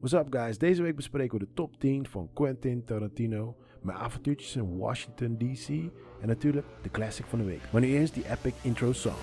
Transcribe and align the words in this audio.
What's 0.00 0.14
up 0.14 0.26
guys? 0.30 0.58
Deze 0.58 0.82
week 0.82 0.96
bespreken 0.96 1.38
we 1.38 1.44
de 1.44 1.50
top 1.54 1.80
10 1.80 2.06
van 2.06 2.30
Quentin 2.34 2.84
Tarantino, 2.84 3.56
mijn 3.82 3.98
avontuurtjes 3.98 4.56
in 4.56 4.78
Washington 4.78 5.38
DC 5.38 5.68
en 6.20 6.28
natuurlijk 6.28 6.66
de 6.82 6.90
classic 6.90 7.26
van 7.26 7.38
de 7.38 7.44
week. 7.44 7.60
Maar 7.72 7.80
nu 7.80 7.88
eerst 7.88 8.14
die 8.14 8.30
epic 8.30 8.54
intro 8.62 8.92
song. 8.92 9.16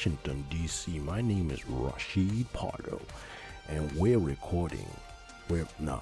Washington, 0.00 0.46
D.C. 0.48 0.98
My 1.00 1.20
name 1.20 1.50
is 1.50 1.68
Rashid 1.68 2.50
Pardo, 2.54 3.02
and 3.68 3.92
we're 3.92 4.18
recording. 4.18 4.88
We're 5.50 5.68
no, 5.78 6.00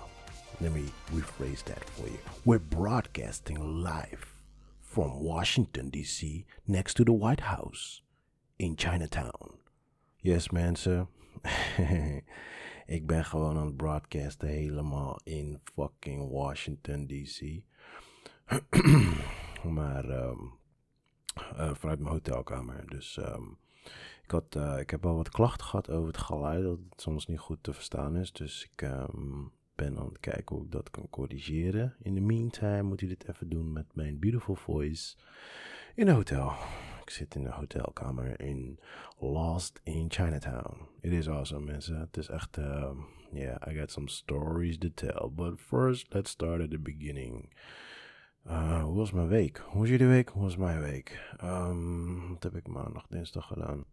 let 0.61 0.71
me 0.71 0.85
rephrase 1.13 1.65
that 1.65 1.83
for 1.91 2.07
you. 2.07 2.21
We're 2.45 2.61
broadcasting 2.61 3.83
live 3.83 4.33
from 4.81 5.19
Washington, 5.19 5.91
D.C., 5.91 6.47
next 6.69 6.95
to 6.95 7.05
the 7.05 7.13
White 7.13 7.41
House 7.41 8.03
in 8.57 8.77
Chinatown. 8.77 9.59
Yes, 10.23 10.53
mensen. 10.53 11.09
Ik 12.87 13.07
ben 13.07 13.25
gewoon 13.25 13.59
aan 13.59 13.67
het 13.67 13.77
broadcasten 13.77 14.49
helemaal 14.49 15.21
in 15.25 15.61
fucking 15.75 16.31
Washington, 16.31 17.07
D.C. 17.09 17.63
maar 19.79 20.05
ehm, 20.05 20.39
eh, 21.57 21.75
vanuit 21.75 21.99
mijn 21.99 22.13
hotelkamer. 22.13 22.91
Dus 22.91 23.17
ehm, 23.17 23.43
ik, 24.23 24.31
had, 24.31 24.57
eh, 24.57 24.79
ik 24.79 24.91
heb 24.91 25.03
wel 25.03 25.17
wat 25.17 25.29
klachten 25.29 25.67
gehad 25.67 25.91
over 25.91 26.07
het 26.07 26.19
geluid, 26.19 26.63
dat 26.63 26.79
het 26.91 27.01
soms 27.01 27.27
niet 27.27 27.39
goed 27.39 27.59
te 27.63 27.73
verstaan 27.73 28.17
is. 28.17 28.33
Dus 28.33 28.69
ik 28.73 28.83
ehm, 28.83 29.45
ben 29.75 29.99
aan 29.99 30.09
het 30.09 30.21
kijken 30.21 30.57
hoe 30.57 30.65
ik 30.65 30.71
dat 30.71 30.91
kan 30.91 31.07
corrigeren. 31.11 31.97
In 32.03 32.15
the 32.15 32.21
meantime 32.21 32.83
moet 32.83 33.01
u 33.01 33.07
dit 33.07 33.29
even 33.29 33.49
doen 33.49 33.73
met 33.73 33.87
mijn 33.95 34.19
beautiful 34.19 34.55
voice 34.55 35.17
in 35.95 36.09
een 36.09 36.15
hotel. 36.15 36.53
Ik 37.03 37.11
zit 37.11 37.35
in 37.35 37.43
de 37.43 37.51
hotelkamer 37.51 38.41
in 38.41 38.79
Lost 39.19 39.81
in 39.83 40.07
Chinatown. 40.09 40.77
It 41.01 41.13
is 41.13 41.29
awesome, 41.29 41.65
mensen. 41.65 42.01
Het 42.01 42.17
is 42.17 42.29
echt, 42.29 42.59
yeah, 43.33 43.57
I 43.69 43.79
got 43.79 43.91
some 43.91 44.09
stories 44.09 44.79
to 44.79 44.89
tell. 44.95 45.31
But 45.33 45.61
first, 45.61 46.15
let's 46.15 46.31
start 46.31 46.61
at 46.61 46.71
the 46.71 46.79
beginning. 46.79 47.49
Uh, 48.47 48.83
hoe 48.83 48.97
was 48.97 49.13
mijn 49.13 49.29
week? 49.29 49.59
Hoe 49.59 49.81
was 49.81 49.89
jullie 49.89 50.07
week? 50.07 50.29
Hoe 50.29 50.43
was 50.43 50.57
mijn 50.57 50.81
week? 50.81 51.37
Um, 51.45 52.29
wat 52.29 52.43
heb 52.43 52.55
ik 52.55 52.69
maandag, 52.69 53.07
dinsdag 53.07 53.47
gedaan? 53.47 53.85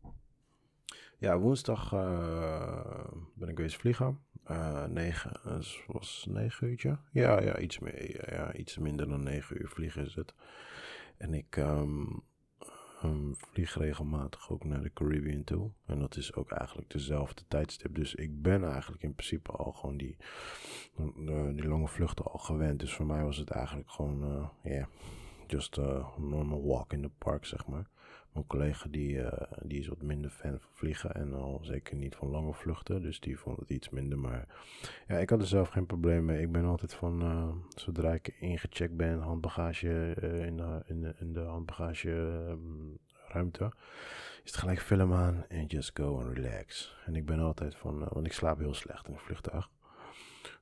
Ja, 1.18 1.40
woensdag 1.40 1.94
uh, 1.94 3.06
ben 3.36 3.50
ik 3.50 3.56
geweest 3.56 3.76
vliegen. 3.76 4.20
Uh, 4.52 4.86
negen, 4.86 5.40
het 5.44 5.84
was 5.88 6.26
negen 6.30 6.68
uurtje. 6.68 6.98
Ja, 7.12 7.42
ja, 7.42 7.58
iets, 7.58 7.80
meer, 7.80 8.34
ja, 8.34 8.54
iets 8.54 8.78
minder 8.78 9.10
dan 9.10 9.24
negen 9.24 9.62
uur 9.62 9.70
vliegen 9.70 10.06
is 10.06 10.16
het. 10.16 10.34
En 11.18 11.34
ik 11.34 11.56
um, 11.56 12.24
um, 13.04 13.36
vlieg 13.36 13.78
regelmatig 13.78 14.50
ook 14.50 14.64
naar 14.64 14.82
de 14.82 14.94
Caribbean 14.94 15.44
toe. 15.44 15.72
En 15.86 16.00
dat 16.00 16.18
is 16.18 16.34
ook 16.36 16.52
eigenlijk 16.52 16.90
dezelfde 16.90 17.44
tijdstip. 17.48 17.96
Dus 17.96 18.16
ik 18.16 18.42
ben 18.42 18.64
eigenlijk 18.64 19.04
in 19.04 19.14
principe 19.14 19.52
al 19.52 19.72
gewoon 19.72 19.98
die, 19.98 20.18
uh, 21.00 21.50
die 21.54 21.68
lange 21.68 21.88
vluchten 21.88 22.26
al 22.26 22.40
gewend. 22.40 22.80
Dus 22.80 22.94
voor 22.94 23.06
mij 23.06 23.24
was 23.24 23.38
het 23.38 23.50
eigenlijk 23.50 23.92
gewoon, 23.92 24.50
ja, 24.64 24.72
yeah, 24.72 24.86
just 25.48 25.80
a 25.80 26.10
normal 26.18 26.66
walk 26.66 26.94
in 26.94 27.02
the 27.02 27.12
park, 27.18 27.46
zeg 27.46 27.68
maar. 27.68 27.90
Mijn 28.36 28.48
collega 28.48 28.90
die, 28.90 29.16
uh, 29.16 29.32
die 29.64 29.80
is 29.80 29.88
wat 29.88 30.02
minder 30.02 30.32
fan 30.32 30.60
van 30.60 30.70
vliegen 30.74 31.14
en 31.14 31.34
al 31.34 31.60
zeker 31.64 31.96
niet 31.96 32.16
van 32.16 32.30
lange 32.30 32.54
vluchten. 32.54 33.02
Dus 33.02 33.20
die 33.20 33.40
vond 33.40 33.60
het 33.60 33.70
iets 33.70 33.90
minder. 33.90 34.20
Maar 34.20 34.48
ja, 35.08 35.18
ik 35.18 35.30
had 35.30 35.42
er 35.42 35.48
zelf 35.48 35.70
geen 35.70 35.86
probleem 35.86 36.26
mee. 36.26 36.42
Ik 36.42 36.52
ben 36.52 36.66
altijd 36.66 36.94
van, 36.94 37.22
uh, 37.22 37.56
zodra 37.76 38.14
ik 38.14 38.36
ingecheckt 38.40 38.96
ben, 38.96 39.20
handbagage 39.20 40.16
uh, 40.24 40.46
in, 40.46 40.58
de, 40.58 40.84
in, 40.88 41.02
de, 41.02 41.16
in 41.20 41.34
de 41.34 41.40
handbagage 41.40 42.10
um, 42.10 42.98
ruimte, 43.28 43.74
is 44.44 44.52
het 44.52 44.56
gelijk 44.56 44.82
film 44.82 45.14
aan 45.14 45.46
en 45.48 45.66
just 45.66 45.92
go 45.94 46.20
and 46.20 46.38
relax. 46.38 46.96
En 47.06 47.16
ik 47.16 47.26
ben 47.26 47.40
altijd 47.40 47.76
van, 47.76 48.00
want 48.00 48.26
ik 48.26 48.34
slaap 48.34 48.58
heel 48.58 48.74
slecht 48.74 49.08
in 49.08 49.14
een 49.14 49.20
vliegtuig. 49.20 49.70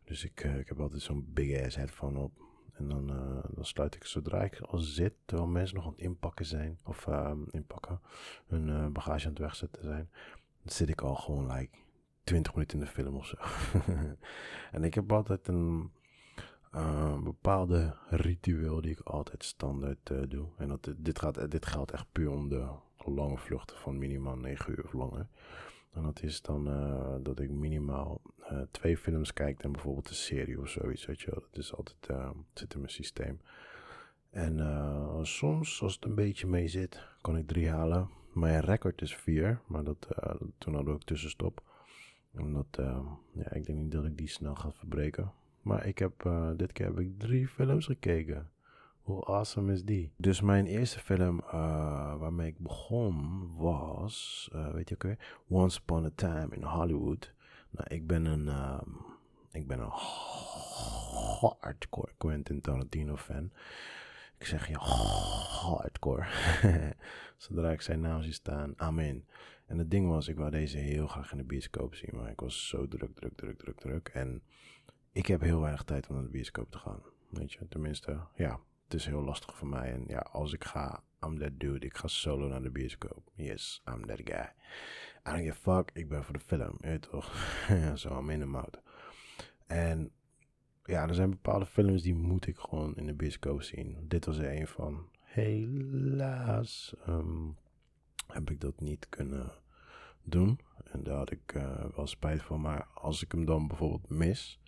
Dus 0.03 0.23
ik, 0.23 0.43
ik 0.43 0.67
heb 0.67 0.79
altijd 0.79 1.01
zo'n 1.01 1.27
big 1.33 1.65
ass 1.65 1.75
headphone 1.75 2.19
op. 2.19 2.42
En 2.73 2.89
dan, 2.89 3.11
uh, 3.11 3.43
dan 3.49 3.65
sluit 3.65 3.95
ik 3.95 4.03
zodra 4.05 4.43
ik 4.43 4.59
al 4.59 4.77
zit, 4.77 5.13
terwijl 5.25 5.49
mensen 5.49 5.75
nog 5.75 5.85
aan 5.85 5.91
het 5.91 6.01
inpakken 6.01 6.45
zijn, 6.45 6.79
of 6.83 7.07
uh, 7.07 7.31
inpakken, 7.51 7.99
hun 8.47 8.67
uh, 8.67 8.87
bagage 8.87 9.25
aan 9.25 9.31
het 9.31 9.41
wegzetten 9.41 9.83
zijn, 9.83 10.09
dan 10.61 10.73
zit 10.73 10.89
ik 10.89 11.01
al 11.01 11.15
gewoon 11.15 11.51
like 11.51 11.77
20 12.23 12.53
minuten 12.53 12.79
in 12.79 12.85
de 12.85 12.91
film 12.91 13.15
of 13.15 13.25
zo. 13.25 13.37
en 14.75 14.83
ik 14.83 14.93
heb 14.93 15.11
altijd 15.11 15.47
een 15.47 15.91
bepaalde 17.23 17.95
ritueel 18.09 18.81
die 18.81 18.91
ik 18.91 18.99
altijd 18.99 19.43
standaard 19.43 20.29
doe. 20.29 20.47
En 20.57 20.67
dat, 20.67 20.93
dit, 20.97 21.19
gaat, 21.19 21.51
dit 21.51 21.65
geldt 21.65 21.91
echt 21.91 22.05
puur 22.11 22.29
om 22.31 22.49
de 22.49 22.67
lange 22.97 23.37
vluchten 23.37 23.77
van 23.77 23.97
minimaal 23.97 24.37
9 24.37 24.71
uur 24.71 24.83
of 24.83 24.93
langer. 24.93 25.27
En 25.93 26.03
dat 26.03 26.23
is 26.23 26.41
dan 26.41 26.67
uh, 26.67 27.15
dat 27.21 27.39
ik 27.39 27.49
minimaal 27.49 28.21
uh, 28.51 28.61
twee 28.71 28.97
films 28.97 29.33
kijk 29.33 29.63
en 29.63 29.71
bijvoorbeeld 29.71 30.09
een 30.09 30.15
serie 30.15 30.59
of 30.59 30.69
zoiets, 30.69 31.05
weet 31.05 31.21
je. 31.21 31.31
Dat 31.31 31.57
is 31.57 31.75
altijd, 31.75 32.07
uh, 32.11 32.29
zit 32.53 32.73
in 32.73 32.79
mijn 32.79 32.91
systeem. 32.91 33.39
En 34.29 34.59
soms, 35.21 35.81
als 35.81 35.95
het 35.95 36.05
een 36.05 36.15
beetje 36.15 36.47
mee 36.47 36.67
zit, 36.67 37.01
kan 37.21 37.37
ik 37.37 37.47
drie 37.47 37.69
halen. 37.69 38.09
Mijn 38.31 38.61
record 38.61 39.01
is 39.01 39.15
vier, 39.15 39.61
maar 39.67 39.83
dat, 39.83 40.07
toen 40.57 40.73
hadden 40.73 40.85
we 40.85 40.99
ook 40.99 41.03
tussenstop. 41.03 41.63
Omdat, 42.37 42.67
ja, 43.33 43.51
ik 43.51 43.65
denk 43.65 43.79
niet 43.79 43.91
dat 43.91 44.05
ik 44.05 44.17
die 44.17 44.27
snel 44.27 44.55
ga 44.55 44.71
verbreken. 44.71 45.31
Maar 45.61 45.85
ik 45.85 45.97
heb, 45.99 46.29
dit 46.57 46.71
keer 46.71 46.85
heb 46.85 46.99
ik 46.99 47.19
drie 47.19 47.47
films 47.47 47.85
gekeken. 47.85 48.49
Hoe 49.03 49.23
awesome 49.23 49.73
is 49.73 49.83
die? 49.83 50.11
Dus 50.17 50.41
mijn 50.41 50.65
eerste 50.65 50.99
film 50.99 51.37
uh, 51.37 51.51
waarmee 52.15 52.47
ik 52.47 52.59
begon 52.59 53.47
was, 53.55 54.49
uh, 54.53 54.71
weet 54.71 54.89
je 54.89 54.95
ook 54.95 55.15
Once 55.47 55.79
Upon 55.79 56.05
a 56.05 56.11
Time 56.15 56.55
in 56.55 56.63
Hollywood. 56.63 57.33
Nou, 57.69 57.87
ik 57.87 58.07
ben 58.07 58.25
een, 58.25 58.47
um, 58.47 59.05
ik 59.51 59.67
ben 59.67 59.79
een 59.79 59.91
hardcore 61.59 62.11
Quentin 62.17 62.61
Tarantino 62.61 63.15
fan. 63.15 63.51
Ik 64.37 64.45
zeg 64.45 64.67
ja, 64.67 64.79
hardcore. 64.79 66.25
Zodra 67.37 67.71
ik 67.71 67.81
zijn 67.81 67.99
naam 67.99 68.21
zie 68.21 68.33
staan, 68.33 68.73
amen. 68.77 69.25
En 69.65 69.77
het 69.77 69.91
ding 69.91 70.07
was, 70.07 70.27
ik 70.27 70.37
wou 70.37 70.51
deze 70.51 70.77
heel 70.77 71.07
graag 71.07 71.31
in 71.31 71.37
de 71.37 71.43
bioscoop 71.43 71.95
zien, 71.95 72.09
maar 72.13 72.31
ik 72.31 72.39
was 72.39 72.67
zo 72.67 72.87
druk, 72.87 73.15
druk, 73.15 73.35
druk, 73.35 73.57
druk, 73.57 73.79
druk. 73.79 74.07
En 74.07 74.43
ik 75.11 75.25
heb 75.25 75.41
heel 75.41 75.59
weinig 75.59 75.83
tijd 75.83 76.07
om 76.07 76.15
naar 76.15 76.23
de 76.23 76.29
bioscoop 76.29 76.71
te 76.71 76.77
gaan. 76.77 77.01
Weet 77.29 77.53
je, 77.53 77.67
tenminste, 77.67 78.19
ja, 78.35 78.59
is 78.93 79.05
heel 79.05 79.23
lastig 79.23 79.55
voor 79.55 79.67
mij. 79.67 79.91
En 79.91 80.03
ja, 80.07 80.19
als 80.19 80.53
ik 80.53 80.63
ga, 80.63 81.03
I'm 81.23 81.39
that 81.39 81.59
dude. 81.59 81.85
Ik 81.85 81.97
ga 81.97 82.07
solo 82.07 82.47
naar 82.47 82.61
de 82.61 82.69
bioscoop. 82.69 83.31
Yes, 83.33 83.81
I'm 83.89 84.05
that 84.05 84.21
guy. 84.23 84.53
I 85.27 85.31
don't 85.31 85.43
give 85.43 85.59
fuck. 85.59 85.89
Ik 85.93 86.09
ben 86.09 86.23
voor 86.23 86.33
de 86.33 86.39
film. 86.39 86.77
Je 86.81 86.99
toch? 86.99 87.57
Zo, 87.95 88.19
I'm 88.19 88.29
in. 88.29 88.55
En 89.67 90.11
ja, 90.83 91.07
er 91.07 91.15
zijn 91.15 91.29
bepaalde 91.29 91.65
films 91.65 92.01
die 92.01 92.15
moet 92.15 92.47
ik 92.47 92.57
gewoon 92.57 92.95
in 92.95 93.05
de 93.05 93.13
bioscoop 93.13 93.61
zien. 93.61 93.97
Dit 94.07 94.25
was 94.25 94.37
er 94.37 94.59
een 94.59 94.67
van. 94.67 95.09
Helaas 95.19 96.95
um, 97.07 97.57
heb 98.27 98.49
ik 98.49 98.61
dat 98.61 98.79
niet 98.79 99.09
kunnen 99.09 99.51
doen. 100.23 100.59
En 100.91 101.03
daar 101.03 101.17
had 101.17 101.31
ik 101.31 101.53
uh, 101.53 101.85
wel 101.95 102.07
spijt 102.07 102.41
van. 102.41 102.61
Maar 102.61 102.87
als 102.93 103.23
ik 103.23 103.31
hem 103.31 103.45
dan 103.45 103.67
bijvoorbeeld 103.67 104.09
mis, 104.09 104.59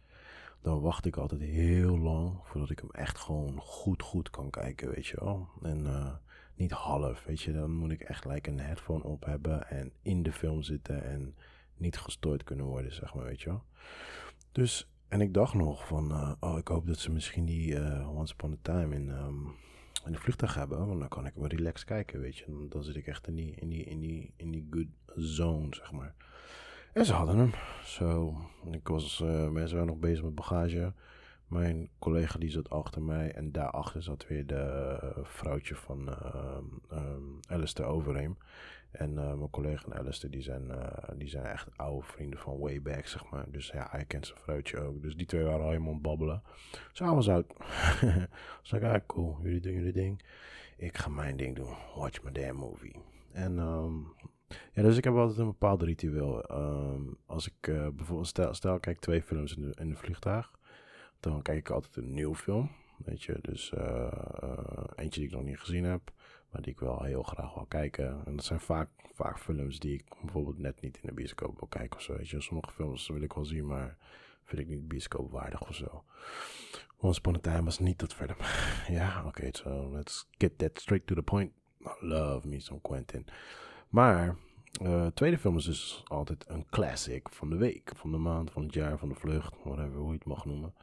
dan 0.65 0.81
wacht 0.81 1.05
ik 1.05 1.17
altijd 1.17 1.41
heel 1.41 1.97
lang 1.97 2.39
voordat 2.43 2.69
ik 2.69 2.79
hem 2.79 2.91
echt 2.91 3.17
gewoon 3.17 3.59
goed, 3.59 4.01
goed 4.01 4.29
kan 4.29 4.49
kijken, 4.49 4.89
weet 4.89 5.07
je 5.07 5.17
wel. 5.19 5.47
En 5.61 5.79
uh, 5.85 6.13
niet 6.55 6.71
half, 6.71 7.23
weet 7.23 7.41
je. 7.41 7.53
Dan 7.53 7.71
moet 7.71 7.91
ik 7.91 8.01
echt 8.01 8.25
like 8.25 8.49
een 8.49 8.59
headphone 8.59 9.03
op 9.03 9.25
hebben 9.25 9.69
en 9.69 9.91
in 10.01 10.23
de 10.23 10.31
film 10.31 10.61
zitten 10.61 11.03
en 11.03 11.35
niet 11.77 11.97
gestoord 11.97 12.43
kunnen 12.43 12.65
worden, 12.65 12.93
zeg 12.93 13.13
maar, 13.13 13.25
weet 13.25 13.41
je 13.41 13.49
wel. 13.49 13.63
Dus, 14.51 14.89
en 15.07 15.21
ik 15.21 15.33
dacht 15.33 15.53
nog 15.53 15.87
van, 15.87 16.11
uh, 16.11 16.31
oh, 16.39 16.57
ik 16.57 16.67
hoop 16.67 16.87
dat 16.87 16.99
ze 16.99 17.11
misschien 17.11 17.45
die 17.45 17.71
uh, 17.71 18.17
Once 18.17 18.33
Upon 18.33 18.51
a 18.51 18.57
Time 18.61 18.95
in, 18.95 19.09
um, 19.09 19.55
in 20.05 20.11
de 20.11 20.19
vliegtuig 20.19 20.55
hebben, 20.55 20.87
want 20.87 20.99
dan 20.99 21.09
kan 21.09 21.25
ik 21.25 21.35
me 21.35 21.47
relaxed 21.47 21.85
kijken, 21.85 22.19
weet 22.19 22.37
je. 22.37 22.45
Dan, 22.45 22.69
dan 22.69 22.83
zit 22.83 22.95
ik 22.95 23.07
echt 23.07 23.27
in 23.27 23.35
die, 23.35 23.55
in 23.55 23.69
die, 23.69 23.83
in 23.83 23.99
die, 23.99 24.33
in 24.35 24.51
die 24.51 24.67
good 24.69 24.87
zone, 25.15 25.75
zeg 25.75 25.91
maar. 25.91 26.15
En 26.95 27.05
ze 27.05 27.13
hadden 27.13 27.37
hem. 27.37 27.51
Zo, 27.83 28.35
ik 28.71 28.87
was, 28.87 29.19
mensen 29.51 29.75
waren 29.75 29.85
nog 29.85 29.99
bezig 29.99 30.23
met 30.23 30.35
bagage. 30.35 30.93
Mijn 31.47 31.89
collega 31.99 32.39
die 32.39 32.49
zat 32.49 32.69
achter 32.69 33.01
mij 33.01 33.31
en 33.31 33.51
daarachter 33.51 34.03
zat 34.03 34.27
weer 34.27 34.47
de 34.47 34.97
vrouwtje 35.23 35.75
van 35.75 36.09
uh, 36.09 36.57
um, 36.91 37.39
Alistair 37.47 37.87
Overeem. 37.87 38.37
En 38.91 39.17
eh, 39.17 39.33
mijn 39.33 39.49
collega 39.49 39.85
en 39.85 39.97
Alistair, 39.97 40.31
die 40.31 40.41
zijn, 40.41 40.71
eh, 40.71 41.09
die 41.17 41.27
zijn 41.27 41.45
echt 41.45 41.67
oude 41.75 42.05
vrienden 42.05 42.39
van 42.39 42.59
way 42.59 42.81
back, 42.81 43.05
zeg 43.05 43.29
maar. 43.29 43.51
Dus 43.51 43.67
ja, 43.67 43.87
hij 43.91 44.05
kent 44.05 44.25
zijn 44.27 44.39
vrouwtje 44.39 44.79
ook. 44.79 45.01
Dus 45.01 45.15
die 45.15 45.25
twee 45.25 45.43
waren 45.43 45.63
al 45.63 45.69
helemaal 45.69 45.99
babbelen. 45.99 46.41
S'avonds 46.91 47.29
uit. 47.29 47.53
Zeg 48.61 48.81
ik, 48.81 48.83
ah, 48.83 49.01
cool, 49.05 49.37
jullie 49.41 49.59
doen 49.59 49.73
jullie 49.73 49.93
ding. 49.93 50.21
Ik 50.77 50.97
ga 50.97 51.09
mijn 51.09 51.37
ding 51.37 51.55
doen. 51.55 51.75
Watch 51.95 52.23
my 52.23 52.31
damn 52.31 52.59
movie. 52.59 52.95
En 53.31 53.57
um, 53.57 54.13
ja, 54.73 54.81
dus 54.81 54.97
ik 54.97 55.03
heb 55.03 55.13
altijd 55.13 55.39
een 55.39 55.45
bepaald 55.45 55.81
ritueel. 55.81 56.51
Um, 56.51 57.17
als 57.25 57.47
ik 57.47 57.67
uh, 57.67 57.87
bijvoorbeeld, 57.89 58.27
stel, 58.27 58.53
stel 58.53 58.79
kijk 58.79 58.99
twee 58.99 59.21
films 59.21 59.55
in 59.55 59.61
de, 59.61 59.75
in 59.79 59.89
de 59.89 59.95
vliegtuig. 59.95 60.51
Dan 61.19 61.41
kijk 61.41 61.57
ik 61.57 61.69
altijd 61.69 61.95
een 61.95 62.13
nieuwe 62.13 62.35
film. 62.35 62.71
Weet 62.97 63.23
je, 63.23 63.37
dus 63.41 63.71
uh, 63.77 64.11
eentje 64.95 65.19
die 65.19 65.29
ik 65.29 65.35
nog 65.35 65.43
niet 65.43 65.59
gezien 65.59 65.83
heb 65.83 66.11
maar 66.55 66.63
die 66.63 66.73
ik 66.73 66.79
wel 66.79 67.03
heel 67.03 67.23
graag 67.23 67.53
wil 67.53 67.65
kijken. 67.65 68.21
En 68.25 68.35
dat 68.35 68.45
zijn 68.45 68.59
vaak, 68.59 68.89
vaak 69.13 69.39
films 69.39 69.79
die 69.79 69.93
ik 69.93 70.05
bijvoorbeeld 70.21 70.57
net 70.57 70.81
niet 70.81 70.97
in 71.01 71.07
de 71.07 71.13
bioscoop 71.13 71.59
wil 71.59 71.67
kijken 71.67 71.97
of 71.97 72.01
zo. 72.01 72.17
Weet 72.17 72.29
je. 72.29 72.41
Sommige 72.41 72.71
films 72.71 73.07
wil 73.07 73.21
ik 73.21 73.33
wel 73.33 73.45
zien, 73.45 73.65
maar 73.65 73.97
vind 74.43 74.61
ik 74.61 74.67
niet 74.67 74.87
bioscoopwaardig 74.87 75.61
of 75.61 75.75
zo. 75.75 76.03
Once 76.97 77.19
Upon 77.19 77.39
Time 77.41 77.63
was 77.63 77.79
niet 77.79 77.99
dat 77.99 78.13
verder. 78.13 78.37
ja, 78.97 79.25
oké, 79.25 79.49
so 79.51 79.89
let's 79.91 80.27
get 80.37 80.57
that 80.57 80.79
straight 80.79 81.07
to 81.07 81.15
the 81.15 81.21
point. 81.21 81.51
I 81.81 82.05
love 82.05 82.47
me 82.47 82.59
some 82.59 82.81
Quentin. 82.81 83.25
Maar, 83.95 84.35
uh, 84.81 85.05
tweede 85.07 85.37
film 85.37 85.57
is 85.57 85.65
dus 85.65 86.03
altijd 86.07 86.45
een 86.47 86.65
classic 86.69 87.29
van 87.29 87.49
de 87.49 87.55
week, 87.55 87.91
van 87.95 88.11
de 88.11 88.17
maand, 88.17 88.51
van 88.51 88.63
het 88.63 88.73
jaar, 88.73 88.97
van 88.97 89.09
de 89.09 89.15
vlucht, 89.15 89.55
whatever, 89.63 89.97
hoe 89.97 90.07
je 90.07 90.17
het 90.17 90.25
mag 90.25 90.45
noemen. 90.45 90.73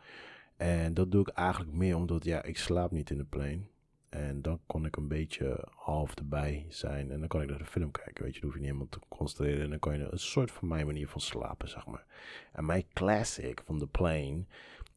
En 0.56 0.94
dat 0.94 1.10
doe 1.10 1.20
ik 1.20 1.28
eigenlijk 1.28 1.72
meer 1.72 1.96
omdat, 1.96 2.24
ja, 2.24 2.42
ik 2.42 2.58
slaap 2.58 2.90
niet 2.90 3.10
in 3.10 3.18
de 3.18 3.24
plane. 3.24 3.60
En 4.08 4.42
dan 4.42 4.60
kon 4.66 4.84
ik 4.84 4.96
een 4.96 5.08
beetje 5.08 5.68
half 5.74 6.14
erbij 6.14 6.66
zijn. 6.68 7.10
En 7.10 7.18
dan 7.18 7.28
kan 7.28 7.42
ik 7.42 7.48
naar 7.48 7.58
de 7.58 7.64
film 7.64 7.90
kijken. 7.90 8.24
Weet 8.24 8.34
je, 8.34 8.40
dan 8.40 8.48
hoef 8.48 8.58
je 8.58 8.64
niet 8.64 8.72
helemaal 8.72 8.98
te 9.00 9.08
concentreren. 9.08 9.62
En 9.62 9.70
dan 9.70 9.78
kan 9.78 9.98
je 9.98 10.08
een 10.10 10.18
soort 10.18 10.50
van 10.50 10.68
mijn 10.68 10.86
manier 10.86 11.08
van 11.08 11.20
slapen, 11.20 11.68
zeg 11.68 11.86
maar. 11.86 12.04
En 12.52 12.66
mijn 12.66 12.84
classic 12.92 13.62
van 13.64 13.78
The 13.78 13.86
Plane 13.86 14.44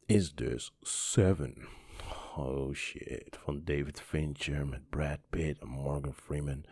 is 0.06 0.34
dus 0.34 0.76
Seven. 0.80 1.54
Oh 2.36 2.74
shit. 2.74 3.38
Van 3.42 3.60
David 3.64 4.00
Fincher 4.00 4.66
met 4.66 4.88
Brad 4.88 5.20
Pitt 5.30 5.60
en 5.60 5.68
Morgan 5.68 6.14
Freeman. 6.14 6.64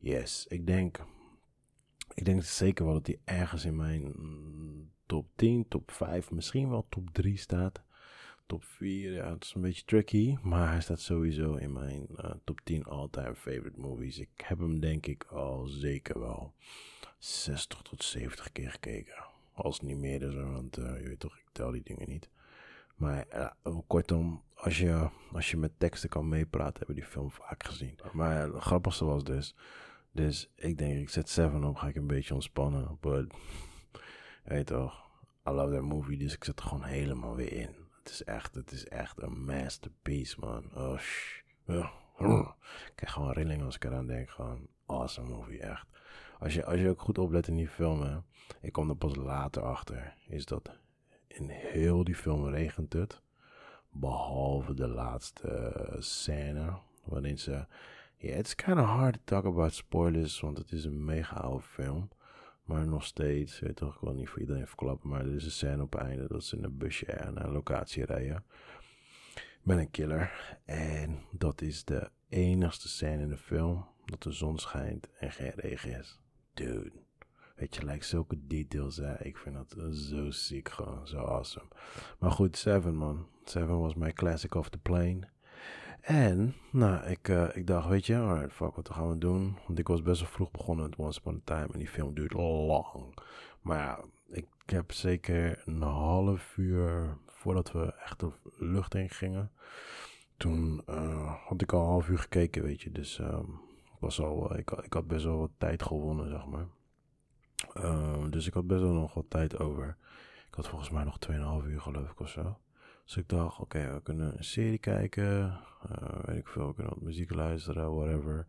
Yes, 0.00 0.46
ik 0.48 0.66
denk. 0.66 1.04
Ik 2.14 2.24
denk 2.24 2.42
zeker 2.42 2.84
wel 2.84 2.94
dat 2.94 3.06
hij 3.06 3.20
ergens 3.24 3.64
in 3.64 3.76
mijn 3.76 4.14
top 5.06 5.26
10, 5.36 5.68
top 5.68 5.90
5, 5.90 6.30
misschien 6.30 6.68
wel 6.68 6.86
top 6.88 7.10
3 7.12 7.36
staat 7.36 7.82
top 8.48 8.64
4, 8.64 9.12
ja, 9.12 9.32
het 9.32 9.44
is 9.44 9.54
een 9.54 9.60
beetje 9.60 9.84
tricky. 9.84 10.36
Maar 10.42 10.70
hij 10.70 10.80
staat 10.80 11.00
sowieso 11.00 11.54
in 11.54 11.72
mijn 11.72 12.06
uh, 12.16 12.30
top 12.44 12.60
10 12.64 12.84
all-time 12.84 13.34
favorite 13.34 13.80
movies. 13.80 14.18
Ik 14.18 14.44
heb 14.44 14.58
hem 14.58 14.80
denk 14.80 15.06
ik 15.06 15.24
al 15.24 15.66
zeker 15.66 16.20
wel 16.20 16.54
60 17.18 17.82
tot 17.82 18.04
70 18.04 18.52
keer 18.52 18.70
gekeken. 18.70 19.24
Als 19.52 19.80
niet 19.80 19.98
meer 19.98 20.22
is, 20.22 20.34
want 20.34 20.78
uh, 20.78 21.00
je 21.00 21.08
weet 21.08 21.20
toch, 21.20 21.36
ik 21.36 21.48
tel 21.52 21.70
die 21.70 21.82
dingen 21.82 22.08
niet. 22.08 22.28
Maar 22.96 23.26
uh, 23.64 23.78
kortom, 23.86 24.42
als 24.54 24.78
je, 24.78 25.08
als 25.32 25.50
je 25.50 25.56
met 25.56 25.78
teksten 25.78 26.08
kan 26.08 26.28
meepraten, 26.28 26.78
hebben 26.78 26.94
die 26.96 27.04
film 27.04 27.30
vaak 27.30 27.64
gezien. 27.64 27.98
Maar 28.12 28.42
het 28.42 28.62
grappigste 28.62 29.04
was 29.04 29.24
dus, 29.24 29.54
dus 30.12 30.50
ik 30.54 30.78
denk, 30.78 30.98
ik 30.98 31.08
zet 31.08 31.28
7 31.28 31.64
op, 31.64 31.76
ga 31.76 31.88
ik 31.88 31.96
een 31.96 32.06
beetje 32.06 32.34
ontspannen. 32.34 32.98
But, 33.00 33.34
weet 34.44 34.66
toch, 34.66 35.10
I 35.48 35.50
love 35.50 35.74
that 35.74 35.82
movie, 35.82 36.18
dus 36.18 36.34
ik 36.34 36.44
zet 36.44 36.58
er 36.58 36.66
gewoon 36.66 36.84
helemaal 36.84 37.34
weer 37.34 37.52
in 37.52 37.86
het 38.08 38.20
is 38.20 38.24
echt, 38.24 38.54
het 38.54 38.72
is 38.72 38.86
echt 38.86 39.22
een 39.22 39.44
masterpiece, 39.44 40.40
man. 40.40 40.64
Oh, 40.74 40.98
sh. 40.98 41.40
Ik 41.66 42.92
krijg 42.94 43.12
gewoon 43.12 43.32
rillingen 43.32 43.64
als 43.64 43.74
ik 43.74 43.84
eraan 43.84 44.06
denk. 44.06 44.30
Gewoon 44.30 44.68
awesome 44.86 45.28
movie, 45.28 45.60
echt. 45.60 45.86
Als 46.38 46.54
je, 46.54 46.64
als 46.64 46.80
je 46.80 46.88
ook 46.88 47.00
goed 47.00 47.18
oplet 47.18 47.48
in 47.48 47.56
die 47.56 47.68
film, 47.68 48.02
hè, 48.02 48.18
ik 48.60 48.72
kom 48.72 48.88
er 48.88 48.96
pas 48.96 49.16
later 49.16 49.62
achter, 49.62 50.14
is 50.28 50.44
dat 50.44 50.78
in 51.26 51.48
heel 51.48 52.04
die 52.04 52.14
film 52.14 52.48
regent 52.48 52.92
het. 52.92 53.22
Behalve 53.90 54.74
de 54.74 54.88
laatste 54.88 55.96
scène, 55.98 56.78
waarin 57.04 57.38
ze... 57.38 57.66
Yeah, 58.20 58.38
it's 58.38 58.54
kind 58.54 58.78
of 58.78 58.84
hard 58.84 59.14
to 59.14 59.20
talk 59.24 59.44
about 59.44 59.74
spoilers, 59.74 60.40
want 60.40 60.58
het 60.58 60.72
is 60.72 60.84
een 60.84 61.04
mega 61.04 61.36
oude 61.36 61.62
film. 61.62 62.08
Maar 62.64 62.86
nog 62.86 63.04
steeds, 63.04 63.60
weet 63.60 63.76
toch, 63.76 63.94
ik 63.94 64.00
wil 64.00 64.14
niet 64.14 64.28
voor 64.28 64.40
iedereen 64.40 64.66
verklappen, 64.66 65.08
maar 65.08 65.20
er 65.20 65.34
is 65.34 65.44
een 65.44 65.50
scène 65.50 65.82
op 65.82 65.92
het 65.92 66.02
einde 66.02 66.28
dat 66.28 66.44
ze 66.44 66.56
in 66.56 66.64
een 66.64 66.76
busje 66.76 67.30
naar 67.34 67.44
een 67.44 67.52
locatie 67.52 68.04
rijden. 68.04 68.44
Met 69.62 69.78
een 69.78 69.90
killer. 69.90 70.58
En 70.64 71.18
dat 71.32 71.60
is 71.60 71.84
de 71.84 72.10
enigste 72.28 72.88
scène 72.88 73.22
in 73.22 73.28
de 73.28 73.36
film 73.36 73.86
dat 74.04 74.22
de 74.22 74.32
zon 74.32 74.58
schijnt 74.58 75.08
en 75.18 75.32
geen 75.32 75.52
regen 75.54 75.98
is. 75.98 76.20
Dude. 76.54 76.92
Weet 77.56 77.74
je, 77.74 77.84
lijkt 77.84 78.06
zulke 78.06 78.46
details, 78.46 78.96
hè. 78.96 79.24
Ik 79.24 79.36
vind 79.36 79.54
dat 79.54 79.94
zo 79.94 80.30
ziek 80.30 80.68
gewoon, 80.68 81.06
zo 81.06 81.18
awesome. 81.18 81.68
Maar 82.18 82.30
goed, 82.30 82.56
Seven, 82.56 82.94
man. 82.94 83.26
Seven 83.44 83.78
was 83.78 83.94
mijn 83.94 84.14
classic 84.14 84.54
of 84.54 84.68
the 84.68 84.78
plane. 84.78 85.28
En, 86.00 86.54
nou, 86.70 87.06
ik, 87.06 87.28
uh, 87.28 87.56
ik 87.56 87.66
dacht, 87.66 87.88
weet 87.88 88.06
je, 88.06 88.16
alright, 88.16 88.52
fuck, 88.52 88.74
wat 88.74 88.90
gaan 88.90 89.08
we 89.08 89.18
doen? 89.18 89.58
Want 89.66 89.78
ik 89.78 89.88
was 89.88 90.02
best 90.02 90.20
wel 90.20 90.30
vroeg 90.30 90.50
begonnen 90.50 90.88
met 90.88 90.98
Once 90.98 91.18
Upon 91.18 91.34
a 91.34 91.40
Time 91.44 91.72
en 91.72 91.78
die 91.78 91.88
film 91.88 92.14
duurt 92.14 92.32
lang. 92.32 93.14
Maar 93.60 93.78
ja, 93.78 94.00
ik 94.28 94.46
heb 94.66 94.92
zeker 94.92 95.62
een 95.64 95.82
half 95.82 96.56
uur 96.56 97.16
voordat 97.26 97.72
we 97.72 97.94
echt 97.94 98.20
de 98.20 98.30
lucht 98.58 98.94
in 98.94 99.10
gingen. 99.10 99.50
Toen 100.36 100.82
uh, 100.88 101.34
had 101.46 101.62
ik 101.62 101.72
al 101.72 101.80
een 101.80 101.86
half 101.86 102.08
uur 102.08 102.18
gekeken, 102.18 102.62
weet 102.62 102.82
je. 102.82 102.92
Dus 102.92 103.18
um, 103.18 103.60
ik, 103.84 103.98
was 103.98 104.20
al, 104.20 104.56
ik, 104.56 104.70
ik 104.70 104.92
had 104.92 105.06
best 105.06 105.24
wel 105.24 105.38
wat 105.38 105.50
tijd 105.58 105.82
gewonnen, 105.82 106.28
zeg 106.28 106.46
maar. 106.46 106.66
Uh, 107.76 108.30
dus 108.30 108.46
ik 108.46 108.54
had 108.54 108.66
best 108.66 108.80
wel 108.80 108.92
nog 108.92 109.14
wat 109.14 109.24
tijd 109.28 109.58
over. 109.58 109.96
Ik 110.48 110.54
had 110.54 110.68
volgens 110.68 110.90
mij 110.90 111.04
nog 111.04 111.18
2,5 111.62 111.68
uur, 111.68 111.80
geloof 111.80 112.10
ik, 112.10 112.20
of 112.20 112.28
zo. 112.28 112.58
Dus 113.08 113.16
ik 113.16 113.28
dacht, 113.28 113.58
oké, 113.58 113.92
we 113.94 114.02
kunnen 114.02 114.36
een 114.36 114.44
serie 114.44 114.78
kijken. 114.78 115.60
Uh, 115.90 116.24
weet 116.24 116.36
ik 116.36 116.48
veel, 116.48 116.66
we 116.66 116.74
kunnen 116.74 116.94
muziek 117.00 117.34
luisteren, 117.34 117.94
whatever. 117.94 118.46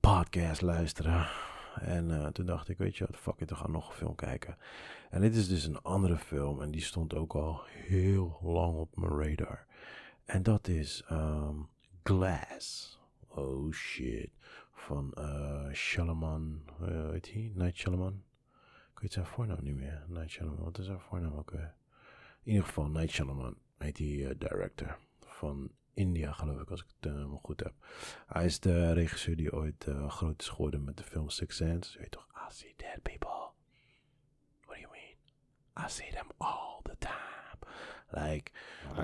Podcast 0.00 0.60
luisteren. 0.60 1.28
En 1.80 2.08
uh, 2.08 2.26
toen 2.26 2.46
dacht 2.46 2.68
ik, 2.68 2.78
weet 2.78 2.96
je 2.96 3.06
wat, 3.06 3.16
fuck 3.16 3.40
it, 3.40 3.50
we 3.50 3.56
gaan 3.56 3.70
nog 3.70 3.88
een 3.88 3.94
film 3.94 4.14
kijken. 4.14 4.56
En 5.10 5.20
dit 5.20 5.34
is 5.34 5.48
dus 5.48 5.64
een 5.64 5.82
andere 5.82 6.16
film 6.16 6.62
en 6.62 6.70
die 6.70 6.80
stond 6.80 7.14
ook 7.14 7.34
al 7.34 7.60
heel 7.66 8.38
lang 8.42 8.76
op 8.76 8.96
mijn 8.96 9.12
radar. 9.12 9.66
En 10.24 10.42
dat 10.42 10.68
is 10.68 11.04
um, 11.10 11.68
Glass. 12.02 12.98
Oh 13.28 13.72
shit. 13.72 14.30
Van 14.72 15.14
uh, 15.18 15.72
Shalaman, 15.72 16.62
uh, 16.82 17.08
weet 17.08 17.32
hij? 17.32 17.52
Night 17.54 17.76
Shalaman. 17.76 18.22
Ik 18.92 18.98
weet 18.98 19.12
zijn 19.12 19.26
voornaam 19.26 19.62
niet 19.62 19.76
meer. 19.76 20.04
Night 20.06 20.30
Shalaman, 20.30 20.64
wat 20.64 20.78
is 20.78 20.86
zijn 20.86 21.00
voornaam 21.00 21.36
ook? 21.36 21.52
In 22.48 22.54
ieder 22.54 22.68
geval, 22.68 22.88
Night 22.88 23.10
Shyamalan 23.10 23.56
heet 23.78 23.96
die 23.96 24.18
uh, 24.18 24.30
director 24.38 24.98
van 25.20 25.70
India, 25.94 26.32
geloof 26.32 26.60
ik, 26.60 26.70
als 26.70 26.80
ik 26.80 26.86
het 27.00 27.12
uh, 27.12 27.34
goed 27.42 27.60
heb. 27.60 27.74
Hij 28.26 28.44
is 28.44 28.60
de 28.60 28.92
regisseur 28.92 29.36
die 29.36 29.52
ooit 29.52 29.86
uh, 29.88 30.10
groot 30.10 30.40
is 30.40 30.48
geworden 30.48 30.84
met 30.84 30.96
de 30.96 31.02
film 31.02 31.28
Six 31.28 31.56
Sense. 31.56 31.92
Je 31.92 31.98
weet 31.98 32.10
toch, 32.10 32.26
I 32.34 32.54
see 32.54 32.74
dead 32.76 33.02
people. 33.02 33.50
What 34.64 34.74
do 34.74 34.80
you 34.80 34.90
mean? 34.90 35.86
I 35.86 35.90
see 35.90 36.10
them 36.10 36.26
all 36.36 36.80
the 36.82 36.96
time. 36.98 37.72
Like, 38.24 38.50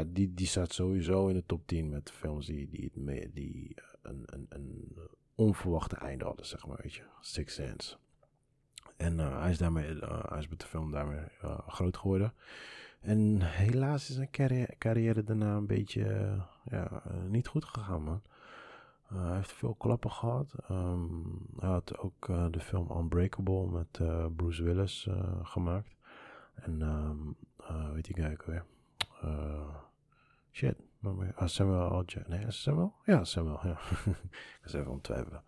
die, 0.07 0.35
die 0.35 0.47
staat 0.47 0.73
sowieso 0.73 1.29
in 1.29 1.35
de 1.35 1.47
top 1.47 1.67
10 1.67 1.89
met 1.89 2.11
films 2.11 2.47
die, 2.47 2.69
die, 2.69 2.91
die, 2.95 3.33
die 3.33 3.77
een, 4.03 4.23
een, 4.27 4.47
een 4.49 4.99
onverwachte 5.35 5.97
einde 5.97 6.25
hadden, 6.25 6.47
zeg 6.47 6.67
maar, 6.67 6.79
weet 6.83 6.95
je. 6.95 7.03
Six 7.21 7.55
Sense. 7.55 7.97
En 8.97 9.19
hij 9.19 9.51
is 9.51 9.59
daarmee, 9.59 9.99
hij 10.29 10.39
is 10.39 10.49
met 10.49 10.61
de 10.61 10.67
film 10.67 10.91
daarmee 10.91 11.25
groot 11.67 11.97
geworden. 11.97 12.35
En 13.05 13.43
helaas 13.43 14.09
is 14.09 14.15
zijn 14.15 14.31
carrière, 14.79 15.25
daarna 15.25 15.57
een 15.57 15.67
beetje 15.67 16.01
uh, 16.01 16.43
ja, 16.65 16.91
uh, 16.91 17.23
niet 17.29 17.47
goed 17.47 17.65
gegaan, 17.65 18.03
man. 18.03 18.23
Uh, 19.13 19.27
hij 19.27 19.37
heeft 19.37 19.53
veel 19.53 19.75
klappen 19.75 20.11
gehad. 20.11 20.55
Um, 20.71 21.47
hij 21.59 21.69
had 21.69 21.99
ook 21.99 22.27
de 22.51 22.61
film 22.61 22.91
Unbreakable 22.91 23.67
met 23.67 24.01
Bruce 24.37 24.63
Willis 24.63 25.09
gemaakt. 25.43 25.97
En 26.55 26.81
um, 26.81 27.37
weet 27.93 28.09
ik 28.09 28.19
eigenlijk 28.19 28.45
weer. 28.45 28.65
shit. 30.51 30.77
Ah, 31.35 31.49
Samuel 31.49 31.99
L. 31.99 32.03
Jackson. 32.05 32.39
Nee, 32.39 32.51
Samuel? 32.51 32.95
Ja, 33.05 33.25
Samuel. 33.25 33.61
Ja. 33.63 33.79
ik 34.57 34.61
was 34.63 34.73
even 34.73 34.91
ontwijfelen. 34.91 35.43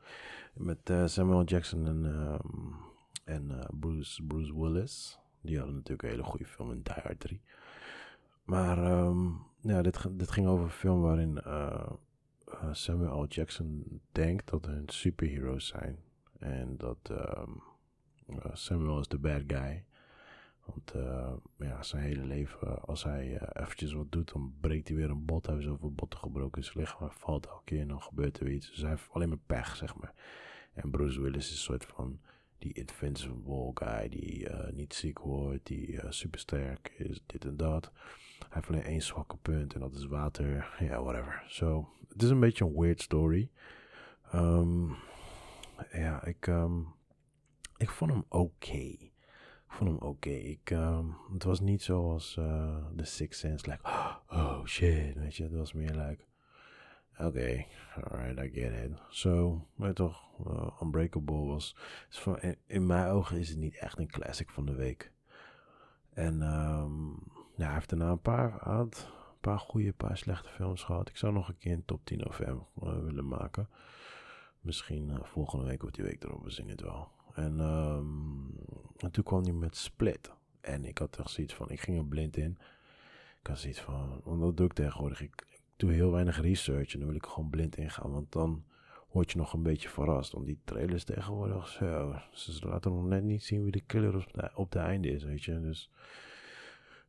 Met 0.54 0.92
Samuel 1.04 1.44
Jackson 1.44 1.86
en, 1.86 2.04
um, 2.04 2.74
en 3.24 3.66
Bruce, 3.80 4.22
Bruce 4.22 4.60
Willis. 4.60 5.18
Die 5.46 5.56
hadden 5.56 5.74
natuurlijk 5.74 6.02
een 6.02 6.08
hele 6.08 6.22
goede 6.22 6.46
film 6.46 6.70
in 6.70 6.82
Die 6.82 6.94
Hard 7.02 7.20
3. 7.20 7.40
Maar 8.44 9.00
um, 9.00 9.42
ja, 9.60 9.82
dit, 9.82 10.18
dit 10.18 10.30
ging 10.30 10.46
over 10.46 10.64
een 10.64 10.70
film 10.70 11.00
waarin 11.00 11.40
uh, 11.46 11.90
Samuel 12.72 13.22
L. 13.22 13.26
Jackson 13.26 14.00
denkt 14.12 14.50
dat 14.50 14.66
hun 14.66 14.88
superheroes 14.88 15.66
zijn. 15.66 15.98
En 16.38 16.76
dat 16.76 17.10
um, 17.10 17.62
Samuel 18.52 19.00
is 19.00 19.08
de 19.08 19.18
bad 19.18 19.42
guy. 19.46 19.84
Want 20.64 20.92
ja, 21.58 21.82
zijn 21.82 22.02
hele 22.02 22.24
leven, 22.24 22.82
als 22.82 23.04
hij 23.04 23.52
eventjes 23.52 23.92
wat 23.92 24.12
doet, 24.12 24.32
dan 24.32 24.54
breekt 24.60 24.88
hij 24.88 24.96
weer 24.96 25.10
een 25.10 25.24
bot. 25.24 25.46
Hij 25.46 25.54
heeft 25.54 25.66
zoveel 25.66 25.92
botten 25.92 26.18
gebroken 26.18 26.58
in 26.58 26.64
zijn 26.64 26.78
lichaam. 26.78 27.08
Hij 27.08 27.16
valt 27.18 27.46
elke 27.46 27.64
keer 27.64 27.80
en 27.80 27.88
dan 27.88 28.02
gebeurt 28.02 28.40
er 28.40 28.48
iets. 28.48 28.70
Dus 28.70 28.80
hij 28.80 28.90
heeft 28.90 29.08
alleen 29.12 29.28
maar 29.28 29.38
pech, 29.46 29.76
zeg 29.76 29.96
maar. 29.96 30.14
En 30.72 30.90
Bruce 30.90 31.20
Willis 31.20 31.44
is 31.44 31.50
een 31.50 31.56
soort 31.56 31.84
van 31.84 32.20
die 32.58 32.72
invincible 32.72 33.70
guy 33.74 34.08
die 34.08 34.50
uh, 34.50 34.70
niet 34.72 34.94
ziek 34.94 35.18
wordt, 35.18 35.66
die 35.66 36.00
super 36.08 36.40
sterk 36.40 36.94
is, 36.96 37.22
dit 37.26 37.44
en 37.44 37.56
dat. 37.56 37.90
Hij 38.38 38.48
heeft 38.48 38.68
alleen 38.68 38.82
één 38.82 39.02
zwakke 39.02 39.36
punt 39.36 39.74
en 39.74 39.80
dat 39.80 39.94
is 39.94 40.06
water. 40.06 40.74
Ja, 40.88 41.02
whatever. 41.02 41.42
So, 41.48 41.88
het 42.08 42.22
is 42.22 42.30
een 42.30 42.40
beetje 42.40 42.64
een 42.64 42.80
weird 42.80 43.00
story. 43.02 43.50
Um, 44.34 44.96
ja, 45.92 46.24
ik, 46.24 46.46
um, 46.46 46.94
ik 47.76 47.90
vond 47.90 48.10
hem 48.10 48.24
oké. 48.28 48.76
Ik 48.76 49.12
vond 49.66 49.90
hem 49.90 50.08
oké. 50.08 50.30
Ik, 50.30 50.70
um, 50.70 51.16
het 51.32 51.42
was 51.42 51.60
niet 51.60 51.82
zoals 51.82 52.36
uh, 52.38 52.86
The 52.96 53.04
Sixth 53.04 53.40
Sense, 53.40 53.70
like, 53.70 53.82
oh 54.38 54.64
shit, 54.64 55.14
weet 55.14 55.36
je. 55.36 55.42
Het 55.42 55.52
was 55.52 55.72
meer 55.72 55.94
like, 55.94 56.24
okay, 57.18 57.66
alright, 57.94 58.38
I 58.38 58.60
get 58.60 58.72
it. 58.72 58.90
So, 59.10 59.66
maar 59.74 59.92
toch, 59.92 60.24
uh, 60.46 60.80
Unbreakable 60.82 61.44
was, 61.44 61.76
van, 62.08 62.38
in, 62.66 62.86
mijn 62.86 63.08
ogen 63.08 63.38
is 63.38 63.48
het 63.48 63.58
niet 63.58 63.76
echt 63.76 63.98
een 63.98 64.10
classic 64.10 64.50
van 64.50 64.66
de 64.66 64.74
week. 64.74 65.12
En 66.12 66.42
um, 66.42 67.18
ja, 67.56 67.64
hij 67.64 67.74
heeft 67.74 67.88
daarna 67.88 68.10
een 68.10 68.20
paar, 68.20 68.50
had 68.50 69.12
een 69.30 69.40
paar 69.40 69.58
goede, 69.58 69.86
een 69.86 69.94
paar 69.94 70.16
slechte 70.16 70.48
films 70.48 70.82
gehad. 70.82 71.08
Ik 71.08 71.16
zou 71.16 71.32
nog 71.32 71.48
een 71.48 71.58
keer 71.58 71.72
een 71.72 71.84
top 71.84 72.04
10 72.04 72.26
of 72.26 72.38
hem 72.38 72.66
uh, 72.82 72.98
willen 72.98 73.28
maken. 73.28 73.68
Misschien 74.60 75.08
uh, 75.08 75.16
volgende 75.22 75.64
week 75.64 75.82
of 75.82 75.90
die 75.90 76.04
week 76.04 76.24
erop, 76.24 76.44
we 76.44 76.50
zien 76.50 76.68
het 76.68 76.80
wel. 76.80 77.08
En, 77.34 77.60
en 78.96 79.10
toen 79.10 79.24
kwam 79.24 79.42
hij 79.42 79.52
met 79.52 79.76
Split. 79.76 80.32
En 80.60 80.84
ik 80.84 80.98
had 80.98 81.18
echt 81.18 81.30
zoiets 81.30 81.54
van, 81.54 81.70
ik 81.70 81.80
ging 81.80 81.98
er 81.98 82.04
blind 82.04 82.36
in. 82.36 82.58
Ik 83.40 83.46
had 83.46 83.58
zoiets 83.58 83.80
van, 83.80 84.20
want 84.24 84.40
dat 84.40 84.56
doe 84.56 84.66
ik 84.66 84.72
tegenwoordig. 84.72 85.20
Ik 85.20 85.55
doe 85.76 85.92
heel 85.92 86.12
weinig 86.12 86.40
research 86.40 86.92
en 86.92 86.98
dan 86.98 87.08
wil 87.08 87.16
ik 87.16 87.26
gewoon 87.26 87.50
blind 87.50 87.76
ingaan. 87.76 88.10
Want 88.10 88.32
dan 88.32 88.64
word 89.10 89.30
je 89.30 89.38
nog 89.38 89.52
een 89.52 89.62
beetje 89.62 89.88
verrast. 89.88 90.32
Want 90.32 90.46
die 90.46 90.60
trailers 90.64 91.04
tegenwoordig, 91.04 91.68
zo, 91.68 92.14
ze 92.32 92.68
laten 92.68 92.92
nog 92.92 93.04
net 93.04 93.22
niet 93.22 93.42
zien 93.42 93.62
wie 93.62 93.72
de 93.72 93.80
killer 93.80 94.16
op 94.16 94.32
de, 94.32 94.50
op 94.54 94.72
de 94.72 94.78
einde 94.78 95.08
is, 95.08 95.24
weet 95.24 95.44
je. 95.44 95.60
Dus 95.60 95.90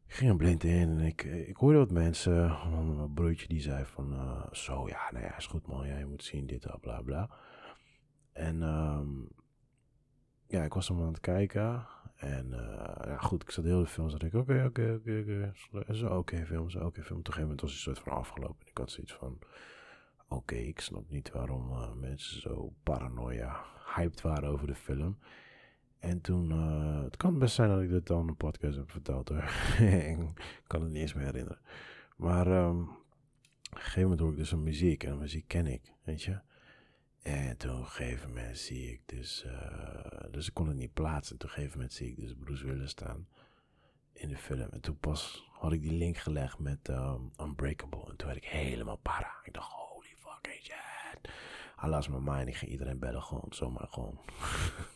ik 0.07 0.13
ging 0.13 0.29
er 0.29 0.37
blind 0.37 0.63
in 0.63 0.89
en 0.89 0.99
ik, 0.99 1.23
ik 1.23 1.55
hoorde 1.55 1.77
wat 1.77 1.91
mensen. 1.91 2.57
Mijn 2.95 3.13
broertje 3.13 3.47
die 3.47 3.61
zei 3.61 3.85
van, 3.85 4.13
uh, 4.13 4.51
zo 4.51 4.87
ja, 4.87 5.11
nou 5.11 5.25
ja, 5.25 5.37
is 5.37 5.45
goed 5.45 5.67
man, 5.67 5.87
ja, 5.87 5.97
je 5.97 6.05
moet 6.05 6.23
zien 6.23 6.47
dit, 6.47 6.67
bla 6.81 7.01
bla. 7.01 7.29
En 8.33 8.61
um, 8.61 9.29
ja, 10.47 10.63
ik 10.63 10.73
was 10.73 10.87
hem 10.87 10.99
aan 11.01 11.07
het 11.07 11.19
kijken. 11.19 11.87
En 12.17 12.47
uh, 12.51 12.57
ja, 13.05 13.17
goed, 13.17 13.41
ik 13.41 13.51
zat 13.51 13.63
heel 13.63 13.79
de 13.79 13.87
film. 13.87 14.09
Zat 14.09 14.23
ik, 14.23 14.33
oké, 14.33 14.63
oké, 14.65 14.99
oké, 14.99 15.19
oké. 15.21 15.93
Zo, 15.93 16.07
oké 16.07 16.45
film, 16.45 16.69
zo, 16.69 16.79
oké 16.79 17.03
film. 17.03 17.19
Op 17.19 17.27
een 17.27 17.33
gegeven 17.33 17.41
moment 17.41 17.61
was 17.61 17.71
hij 17.71 17.79
soort 17.79 17.99
van 17.99 18.13
afgelopen. 18.13 18.59
En 18.59 18.67
ik 18.67 18.77
had 18.77 18.91
zoiets 18.91 19.13
van, 19.13 19.39
oké, 20.27 20.55
ik 20.55 20.79
snap 20.79 21.09
niet 21.09 21.31
waarom 21.31 21.71
uh, 21.71 21.93
mensen 21.93 22.41
zo 22.41 22.73
paranoia 22.83 23.63
hyped 23.95 24.21
waren 24.21 24.49
over 24.49 24.67
de 24.67 24.75
film. 24.75 25.17
En 25.99 26.21
toen, 26.21 26.51
uh, 26.51 27.03
het 27.03 27.17
kan 27.17 27.39
best 27.39 27.55
zijn 27.55 27.69
dat 27.69 27.81
ik 27.81 27.89
dit 27.89 28.07
dan 28.07 28.27
een 28.27 28.37
podcast 28.37 28.77
heb 28.77 28.91
verteld 28.91 29.29
hoor. 29.29 29.49
ik 30.11 30.17
kan 30.67 30.81
het 30.81 30.91
niet 30.91 31.01
eens 31.01 31.13
meer 31.13 31.25
herinneren. 31.25 31.59
Maar 32.15 32.47
um, 32.47 32.81
op 32.81 32.95
een 33.69 33.77
gegeven 33.77 34.01
moment 34.01 34.19
hoor 34.19 34.31
ik 34.31 34.37
dus 34.37 34.51
een 34.51 34.63
muziek. 34.63 35.03
En 35.03 35.17
muziek 35.17 35.47
ken 35.47 35.67
ik, 35.67 35.93
weet 36.03 36.23
je. 36.23 36.39
En 37.27 37.57
toen 37.57 37.71
op 37.71 37.79
een 37.79 37.85
gegeven 37.85 38.29
moment 38.29 38.57
zie 38.57 38.91
ik 38.91 39.01
dus, 39.05 39.45
uh, 39.45 40.31
dus 40.31 40.47
ik 40.47 40.53
kon 40.53 40.67
het 40.67 40.77
niet 40.77 40.93
plaatsen. 40.93 41.35
Op 41.35 41.43
een 41.43 41.49
gegeven 41.49 41.77
moment 41.77 41.93
zie 41.93 42.07
ik 42.09 42.15
dus 42.15 42.33
Bruce 42.33 42.65
Willis 42.65 42.89
staan 42.89 43.27
in 44.13 44.29
de 44.29 44.37
film. 44.37 44.69
En 44.69 44.81
toen 44.81 44.97
pas 44.97 45.47
had 45.51 45.71
ik 45.71 45.81
die 45.81 45.93
link 45.93 46.17
gelegd 46.17 46.59
met 46.59 46.87
um, 46.89 47.31
Unbreakable. 47.41 48.09
En 48.09 48.15
toen 48.15 48.27
werd 48.27 48.43
ik 48.43 48.49
helemaal 48.49 48.97
para. 48.97 49.31
Ik 49.43 49.53
dacht, 49.53 49.71
holy 49.71 50.13
fucking 50.17 50.63
shit. 50.63 51.33
Hij 51.75 51.89
las 51.89 52.07
mijn 52.07 52.23
mind. 52.23 52.47
Ik 52.47 52.55
ging 52.55 52.71
iedereen 52.71 52.99
bellen 52.99 53.23
gewoon, 53.23 53.47
zomaar 53.49 53.87
gewoon. 53.87 54.19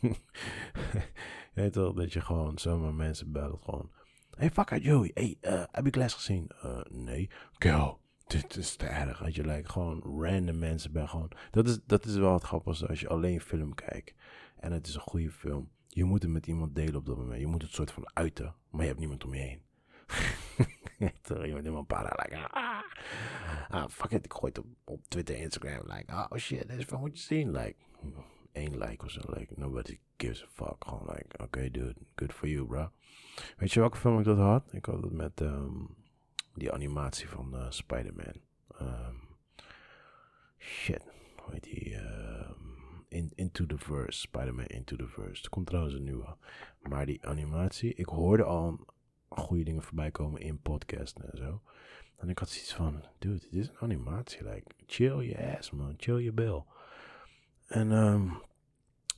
je 0.00 1.60
weet 1.60 1.74
wel, 1.74 1.94
dat 1.94 2.12
je 2.12 2.20
gewoon 2.20 2.58
zomaar 2.58 2.94
mensen 2.94 3.32
belt 3.32 3.62
gewoon. 3.62 3.90
Hey, 4.36 4.50
fuck 4.50 4.82
Joey. 4.82 5.10
Hey, 5.14 5.36
uh, 5.40 5.64
heb 5.70 5.84
je 5.84 5.90
Glass 5.90 6.14
gezien? 6.14 6.50
Uh, 6.64 6.80
nee. 6.88 7.30
Girl, 7.58 8.00
dit 8.32 8.56
is 8.56 8.76
te 8.76 8.86
erg. 8.86 9.18
Dat 9.18 9.34
je 9.34 9.44
like, 9.44 9.68
gewoon 9.68 10.02
random 10.02 10.58
mensen 10.58 10.92
bent. 10.92 11.08
Gewoon. 11.08 11.30
Dat, 11.50 11.68
is, 11.68 11.78
dat 11.86 12.04
is 12.04 12.16
wel 12.16 12.32
het 12.32 12.42
grappigste 12.42 12.86
als 12.86 13.00
je 13.00 13.08
alleen 13.08 13.40
film 13.40 13.74
kijkt. 13.74 14.14
En 14.56 14.72
het 14.72 14.86
is 14.86 14.94
een 14.94 15.00
goede 15.00 15.30
film. 15.30 15.70
Je 15.88 16.04
moet 16.04 16.22
het 16.22 16.30
met 16.30 16.46
iemand 16.46 16.74
delen 16.74 16.96
op 16.96 17.06
dat 17.06 17.16
moment. 17.16 17.40
Je 17.40 17.46
moet 17.46 17.62
het 17.62 17.72
soort 17.72 17.90
van 17.90 18.10
uiten. 18.14 18.54
Maar 18.70 18.80
je 18.80 18.86
hebt 18.86 18.98
niemand 18.98 19.24
om 19.24 19.34
je 19.34 19.40
heen. 19.40 19.62
je 21.46 21.52
bent 21.52 21.64
iemand 21.64 21.86
para. 21.86 22.16
Like, 22.22 22.48
ah, 22.48 22.82
ah, 23.68 23.88
fuck 23.88 24.10
it. 24.10 24.24
Ik 24.24 24.32
gooi 24.32 24.52
het 24.54 24.58
op, 24.58 24.66
op 24.84 25.08
Twitter 25.08 25.36
Instagram. 25.36 25.92
Like, 25.92 26.12
oh 26.12 26.38
shit, 26.38 26.68
deze 26.68 26.86
film 26.86 27.00
moet 27.00 27.18
je 27.18 27.24
zien. 27.24 27.50
Like, 27.50 27.76
één 28.52 28.78
like 28.78 29.04
of 29.04 29.10
zo. 29.10 29.20
Like, 29.26 29.52
nobody 29.56 29.98
gives 30.16 30.42
a 30.42 30.46
fuck. 30.52 30.84
Gewoon 30.84 31.06
like, 31.06 31.32
oké 31.32 31.42
okay, 31.42 31.70
dude, 31.70 31.96
good 32.14 32.32
for 32.32 32.48
you, 32.48 32.66
bro. 32.66 32.90
Weet 33.56 33.72
je 33.72 33.80
welke 33.80 33.96
film 33.96 34.18
ik 34.18 34.24
dat 34.24 34.38
had? 34.38 34.72
Ik 34.72 34.84
had 34.84 35.02
het 35.02 35.12
met... 35.12 35.40
Um, 35.40 36.00
die 36.54 36.72
animatie 36.72 37.28
van 37.28 37.54
uh, 37.54 37.70
Spider-Man. 37.70 38.34
Um, 38.80 39.20
shit, 40.58 41.02
hoe 41.36 41.52
heet 41.52 41.62
die? 41.62 41.98
In, 43.08 43.32
Into 43.34 43.66
the 43.66 43.78
Verse, 43.78 44.18
Spider-Man 44.18 44.66
Into 44.66 44.96
the 44.96 45.08
Verse. 45.08 45.42
Er 45.42 45.50
komt 45.50 45.66
trouwens 45.66 45.94
een 45.94 46.04
nieuwe. 46.04 46.36
Maar 46.82 47.06
die 47.06 47.26
animatie, 47.26 47.94
ik 47.94 48.06
hoorde 48.06 48.44
al 48.44 48.86
goede 49.28 49.64
dingen 49.64 49.82
voorbij 49.82 50.10
komen 50.10 50.40
in 50.40 50.60
podcasts 50.60 51.22
en 51.22 51.38
zo. 51.38 51.62
En 52.16 52.28
ik 52.28 52.38
had 52.38 52.48
zoiets 52.48 52.74
van, 52.74 53.04
dude, 53.18 53.38
dit 53.38 53.54
is 53.54 53.68
een 53.68 53.78
animatie. 53.78 54.44
Like, 54.44 54.70
chill 54.86 55.20
je 55.20 55.56
ass, 55.56 55.70
man. 55.70 55.94
Chill 55.96 56.18
je 56.18 56.32
bil. 56.32 56.66
En 57.66 57.90
um, 57.90 58.42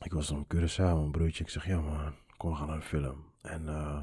ik 0.01 0.13
was 0.13 0.29
dan 0.29 0.47
Curaçao, 0.55 0.77
mijn 0.77 1.11
broertje. 1.11 1.45
Ik 1.45 1.51
zeg, 1.51 1.67
ja 1.67 1.81
man, 1.81 2.15
kom 2.37 2.51
we 2.51 2.57
gaan 2.57 2.69
naar 2.69 2.79
de 2.79 2.85
film. 2.85 3.25
En 3.43 3.63
uh, 3.63 4.03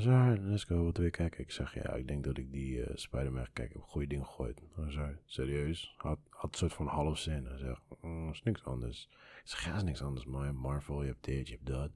zei, 0.00 0.40
let's 0.40 0.64
go, 0.64 0.84
wat 0.84 0.96
wil 0.96 1.10
kijken? 1.10 1.40
Ik 1.40 1.50
zeg, 1.50 1.74
ja, 1.74 1.92
ik 1.94 2.08
denk 2.08 2.24
dat 2.24 2.38
ik 2.38 2.52
die 2.52 2.76
uh, 2.76 2.86
Spider-Man 2.94 3.46
kijk. 3.52 3.72
Heb 3.72 3.82
goede 3.82 4.06
dingen 4.06 4.26
gegooid. 4.26 4.62
Zei, 4.88 5.16
serieus? 5.24 5.94
Had, 5.96 6.18
had 6.28 6.52
een 6.52 6.58
soort 6.58 6.72
van 6.72 6.86
half 6.86 7.18
zin. 7.18 7.46
Hij 7.46 7.58
zegt, 7.58 7.82
mm, 8.00 8.30
is 8.30 8.42
niks 8.42 8.64
anders. 8.64 9.08
Ik 9.12 9.48
zeg, 9.48 9.64
ja, 9.64 9.76
is 9.76 9.82
niks 9.82 10.02
anders, 10.02 10.26
man. 10.26 10.56
Marvel, 10.56 11.02
je 11.02 11.08
hebt 11.08 11.24
dit, 11.24 11.48
je 11.48 11.54
hebt 11.54 11.66
dat. 11.66 11.90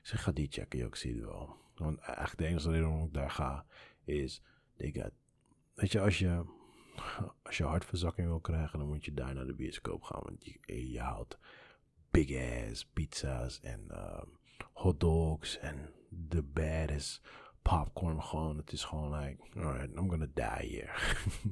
zeg, 0.02 0.22
ga 0.22 0.32
die 0.32 0.48
checken, 0.50 0.86
ik 0.86 0.94
zie 0.94 1.14
het 1.14 1.24
wel. 1.24 1.56
Want 1.74 2.00
echt 2.00 2.38
de 2.38 2.46
enige 2.46 2.70
reden 2.70 2.88
waarom 2.88 3.06
ik 3.06 3.14
daar 3.14 3.30
ga, 3.30 3.66
is, 4.04 4.42
they 4.76 4.92
got, 4.92 5.12
weet 5.74 5.92
je, 5.92 6.00
als 6.00 6.18
je, 6.18 6.44
als 7.42 7.56
je 7.56 7.64
hartverzakking 7.64 8.26
wil 8.26 8.40
krijgen, 8.40 8.78
dan 8.78 8.88
moet 8.88 9.04
je 9.04 9.14
daar 9.14 9.34
naar 9.34 9.46
de 9.46 9.54
bioscoop 9.54 10.02
gaan. 10.02 10.22
Want 10.24 10.44
je, 10.44 10.90
je 10.90 11.00
haalt 11.00 11.38
big 12.10 12.70
ass 12.70 12.86
pizza's 12.86 13.60
en 13.60 13.84
uh, 13.90 14.22
hot 14.78 15.00
dogs 15.00 15.58
en 15.58 15.90
the 16.28 16.42
baddest 16.42 17.20
popcorn 17.62 18.22
gewoon. 18.22 18.56
Het 18.56 18.72
is 18.72 18.84
gewoon 18.84 19.18
like, 19.18 19.42
alright, 19.56 19.96
I'm 19.96 20.10
gonna 20.10 20.28
die 20.34 20.44
here. 20.44 20.90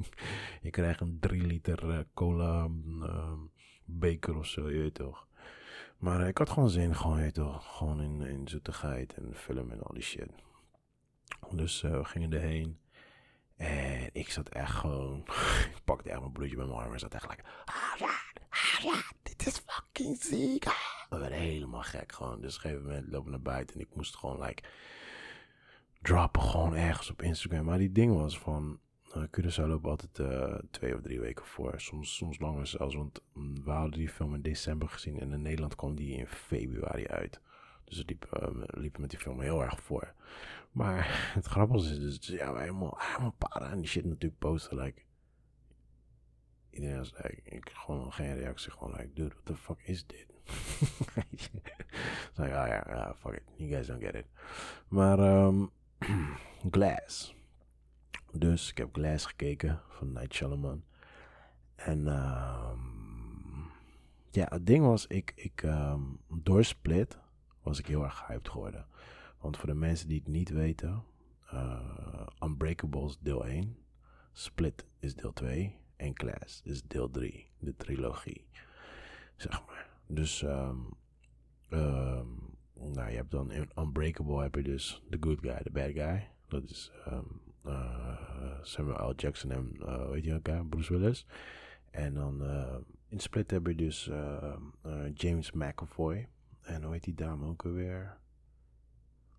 je 0.62 0.70
krijgt 0.70 1.00
een 1.00 1.18
3 1.20 1.42
liter 1.42 1.84
uh, 1.84 1.98
cola 2.14 2.64
um, 2.64 3.50
beker 3.84 4.36
of 4.36 4.46
zo, 4.46 4.70
je 4.70 4.78
weet 4.78 4.94
toch. 4.94 5.26
Maar 5.98 6.20
uh, 6.20 6.28
ik 6.28 6.38
had 6.38 6.50
gewoon 6.50 6.70
zin, 6.70 6.94
gewoon, 6.94 7.22
je 7.22 7.32
toch, 7.32 7.76
gewoon 7.76 8.00
in, 8.00 8.22
in 8.22 8.48
zoetigheid 8.48 9.14
en 9.14 9.34
film 9.34 9.70
en 9.70 9.82
al 9.82 9.94
die 9.94 10.02
shit. 10.02 10.30
Dus 11.50 11.82
uh, 11.82 11.90
we 11.90 12.04
gingen 12.04 12.32
erheen. 12.32 12.78
En 13.56 14.10
ik 14.12 14.30
zat 14.30 14.48
echt 14.48 14.72
gewoon, 14.72 15.20
ik 15.76 15.80
pakte 15.84 16.10
echt 16.10 16.20
mijn 16.20 16.32
bloedje 16.32 16.56
met 16.56 16.66
mijn 16.66 16.78
arm 16.78 16.92
en 16.92 16.98
zat 16.98 17.14
echt 17.14 17.28
like, 17.28 17.44
ah 17.64 18.00
ja, 18.82 19.02
dit 19.22 19.46
is 19.46 19.62
fucking 19.66 20.22
ziek. 20.22 20.64
We 21.08 21.18
werden 21.18 21.38
helemaal 21.38 21.82
gek 21.82 22.12
gewoon. 22.12 22.40
Dus 22.40 22.56
op 22.56 22.64
een 22.64 22.70
gegeven 22.70 22.92
moment 22.92 23.12
lopen 23.12 23.30
naar 23.30 23.40
buiten 23.40 23.74
en 23.76 23.82
ik 23.82 23.94
moest 23.94 24.16
gewoon 24.16 24.40
like 24.40 24.62
droppen 26.02 26.42
gewoon 26.42 26.74
ergens 26.74 27.10
op 27.10 27.22
Instagram. 27.22 27.64
Maar 27.64 27.78
die 27.78 27.92
ding 27.92 28.14
was 28.14 28.38
van, 28.38 28.80
uh, 29.16 29.22
Curaçao 29.22 29.66
loopt 29.66 29.86
altijd 29.86 30.18
uh, 30.18 30.54
twee 30.70 30.94
of 30.94 31.00
drie 31.00 31.20
weken 31.20 31.44
voor. 31.44 31.80
Soms, 31.80 32.16
soms 32.16 32.38
langer 32.38 32.66
zelfs, 32.66 32.94
want 32.94 33.22
mm, 33.32 33.64
we 33.64 33.70
hadden 33.70 33.98
die 33.98 34.08
film 34.08 34.34
in 34.34 34.42
december 34.42 34.88
gezien 34.88 35.20
en 35.20 35.32
in 35.32 35.42
Nederland 35.42 35.74
kwam 35.74 35.94
die 35.94 36.16
in 36.16 36.26
februari 36.26 37.06
uit. 37.06 37.40
Dus 37.84 37.96
het 37.96 38.08
liep, 38.08 38.38
uh, 38.42 38.48
liep 38.66 38.98
met 38.98 39.10
die 39.10 39.18
film 39.18 39.40
heel 39.40 39.62
erg 39.62 39.80
voor. 39.80 40.14
Maar 40.72 41.06
het 41.38 41.46
grappige 41.46 41.90
is 41.90 42.20
dus, 42.20 42.38
ja, 42.38 42.52
wij 42.52 42.62
helemaal, 42.62 42.96
helemaal 42.98 43.34
para 43.38 43.70
en 43.70 43.78
die 43.78 43.88
shit 43.88 44.04
natuurlijk 44.04 44.38
posten, 44.38 44.76
like, 44.76 45.02
iedereen 46.76 46.98
was 46.98 47.12
ik 47.42 47.70
gewoon 47.74 48.12
geen 48.12 48.34
reactie, 48.34 48.72
gewoon 48.72 48.92
like, 48.92 49.12
dude, 49.12 49.34
what 49.34 49.44
the 49.44 49.56
fuck 49.56 49.80
is 49.82 50.06
dit? 50.06 50.26
like, 52.36 52.54
ah 52.54 52.66
ja, 52.68 52.84
ja, 52.88 53.14
fuck 53.14 53.32
it, 53.32 53.42
you 53.56 53.70
guys 53.70 53.86
don't 53.86 54.02
get 54.02 54.14
it. 54.14 54.26
Maar, 54.88 55.18
um, 55.18 55.70
Glass. 56.70 57.34
Dus 58.32 58.70
ik 58.70 58.78
heb 58.78 58.88
Glass 58.92 59.26
gekeken 59.26 59.80
van 59.88 60.12
Night 60.12 60.34
Shyamalan. 60.34 60.84
En 61.74 61.98
um, 62.06 63.70
ja, 64.30 64.46
het 64.48 64.66
ding 64.66 64.84
was, 64.84 65.06
ik, 65.06 65.32
ik 65.36 65.62
um, 65.62 66.18
door 66.28 66.64
Split 66.64 67.18
was 67.62 67.78
ik 67.78 67.86
heel 67.86 68.04
erg 68.04 68.26
hyped 68.26 68.48
geworden. 68.48 68.86
Want 69.40 69.56
voor 69.56 69.68
de 69.68 69.74
mensen 69.74 70.08
die 70.08 70.18
het 70.18 70.28
niet 70.28 70.48
weten, 70.48 71.04
uh, 71.52 72.26
Unbreakable 72.42 73.06
is 73.06 73.18
deel 73.20 73.46
1, 73.46 73.76
Split 74.32 74.84
is 74.98 75.14
deel 75.14 75.32
2 75.32 75.78
en 75.96 76.12
Glass 76.14 76.60
is 76.64 76.82
deel 76.82 77.10
3, 77.10 77.50
de 77.58 77.76
trilogie, 77.76 78.46
zeg 79.36 79.66
maar. 79.66 79.90
Dus, 80.06 80.42
ehm, 80.42 80.78
ehm, 81.68 82.28
nou, 82.74 83.10
je 83.10 83.16
hebt 83.16 83.30
dan 83.30 83.50
in 83.50 83.70
Unbreakable 83.78 84.42
heb 84.42 84.54
je 84.54 84.62
dus 84.62 85.02
the 85.10 85.16
good 85.20 85.38
guy, 85.40 85.62
the 85.62 85.70
bad 85.70 85.90
guy. 85.90 86.28
Dat 86.48 86.70
is 86.70 86.92
um, 87.08 87.40
Samuel 88.62 89.10
L. 89.10 89.14
Jackson 89.16 89.50
en, 89.50 89.76
uh, 89.78 90.08
weet 90.10 90.24
je 90.24 90.32
elkaar, 90.32 90.66
Bruce 90.66 90.98
Willis. 90.98 91.26
En 91.90 92.14
dan 92.14 92.42
uh, 92.42 92.76
in 93.08 93.20
Split 93.20 93.50
heb 93.50 93.66
je 93.66 93.74
dus 93.74 94.08
uh, 94.08 94.56
James 95.14 95.52
McAvoy. 95.52 96.28
En 96.60 96.82
hoe 96.82 96.92
heet 96.92 97.04
die 97.04 97.14
dame 97.14 97.46
ook 97.46 97.64
alweer? 97.64 98.18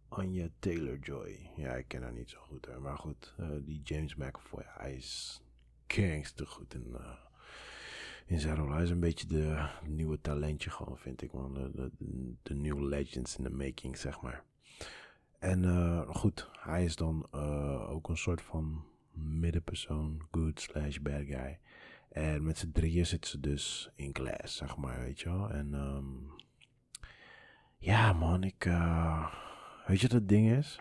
Anya 0.09 0.47
Taylor-Joy. 0.59 1.49
Ja, 1.55 1.73
ik 1.73 1.87
ken 1.87 2.01
haar 2.01 2.13
niet 2.13 2.29
zo 2.29 2.39
goed. 2.39 2.65
Hè. 2.65 2.79
Maar 2.79 2.97
goed, 2.97 3.35
die 3.61 3.81
James 3.83 4.15
McAvoy, 4.15 4.63
hij 4.65 4.95
is 4.95 5.41
gangster 5.88 6.48
goed 6.48 6.74
in, 6.74 6.98
in 8.25 8.39
zijn 8.39 8.56
rol. 8.56 8.72
Hij 8.72 8.84
is 8.84 8.89
een 8.89 9.00
beetje 9.00 9.27
de 9.27 9.70
nieuwe 9.86 10.22
talentje 10.22 10.70
gewoon, 10.70 10.98
vind 10.98 11.22
ik. 11.22 11.34
Man. 11.34 11.53
De, 11.53 11.91
de, 12.44 12.86
legends 12.86 13.38
in 13.38 13.44
the 13.44 13.50
making, 13.50 13.98
zeg 13.98 14.22
maar. 14.22 14.44
En 15.39 15.63
uh, 15.63 16.10
goed, 16.10 16.50
hij 16.60 16.84
is 16.84 16.96
dan 16.96 17.27
uh, 17.34 17.89
ook 17.89 18.10
een 18.10 18.17
soort 18.17 18.41
van 18.41 18.86
middenpersoon, 19.12 20.27
good 20.32 20.60
slash 20.60 20.98
bad 20.98 21.25
guy. 21.25 21.60
En 22.10 22.44
met 22.44 22.58
z'n 22.58 22.72
drieën 22.72 23.06
zitten 23.06 23.29
ze 23.29 23.39
dus 23.39 23.89
in 23.96 24.12
class, 24.12 24.56
zeg 24.56 24.77
maar, 24.77 25.00
weet 25.00 25.20
je 25.20 25.29
wel. 25.29 25.50
En 25.50 25.74
um, 25.74 26.36
ja, 27.77 28.13
man, 28.13 28.44
ik. 28.44 28.65
Uh, 28.65 29.34
weet 29.88 30.01
je 30.01 30.08
wat 30.08 30.20
het 30.20 30.29
ding 30.29 30.50
is? 30.50 30.79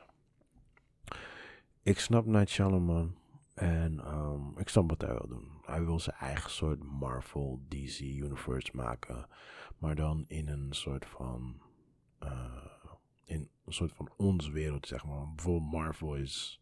Ik 1.82 1.98
snap 1.98 2.26
Night 2.26 2.48
Shyamalan. 2.48 3.14
En 3.56 4.14
um, 4.14 4.58
ik 4.58 4.68
snap 4.68 4.88
wat 4.88 5.00
hij 5.00 5.10
wil 5.10 5.28
doen. 5.28 5.50
Hij 5.62 5.84
wil 5.84 6.00
zijn 6.00 6.16
eigen 6.16 6.50
soort 6.50 6.82
Marvel, 6.82 7.60
DC 7.68 8.00
universe 8.00 8.70
maken. 8.72 9.26
Maar 9.78 9.94
dan 9.94 10.24
in 10.28 10.48
een 10.48 10.72
soort 10.72 11.06
van. 11.06 11.62
Uh, 12.22 12.64
in 13.24 13.48
een 13.64 13.72
soort 13.72 13.92
van 13.92 14.10
ons 14.16 14.48
wereld, 14.48 14.86
zeg 14.86 15.04
maar. 15.04 15.28
Bijvoorbeeld 15.34 15.72
Marvel 15.72 16.14
is. 16.14 16.60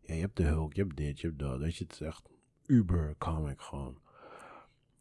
Ja, 0.00 0.14
je 0.14 0.20
hebt 0.20 0.36
de 0.36 0.42
Hulk, 0.42 0.74
je 0.74 0.82
hebt 0.82 0.96
dit, 0.96 1.20
je 1.20 1.26
hebt 1.26 1.38
dat. 1.38 1.58
Weet 1.58 1.76
je, 1.76 1.84
het 1.84 1.92
is 1.92 2.00
echt 2.00 2.28
uber 2.66 3.14
comic 3.18 3.60
gewoon. 3.60 3.98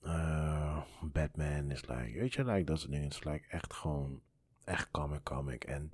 Uh, 0.04 0.82
Batman 1.02 1.72
is 1.72 1.88
like, 1.88 2.20
weet 2.20 2.34
je, 2.34 2.46
like 2.46 2.64
dat 2.64 2.80
soort 2.80 2.92
dingen. 2.92 3.06
Het 3.06 3.14
is 3.14 3.24
like 3.24 3.48
echt 3.48 3.74
gewoon, 3.74 4.22
echt 4.64 4.92
comic 4.92 5.24
comic. 5.24 5.64
En 5.64 5.94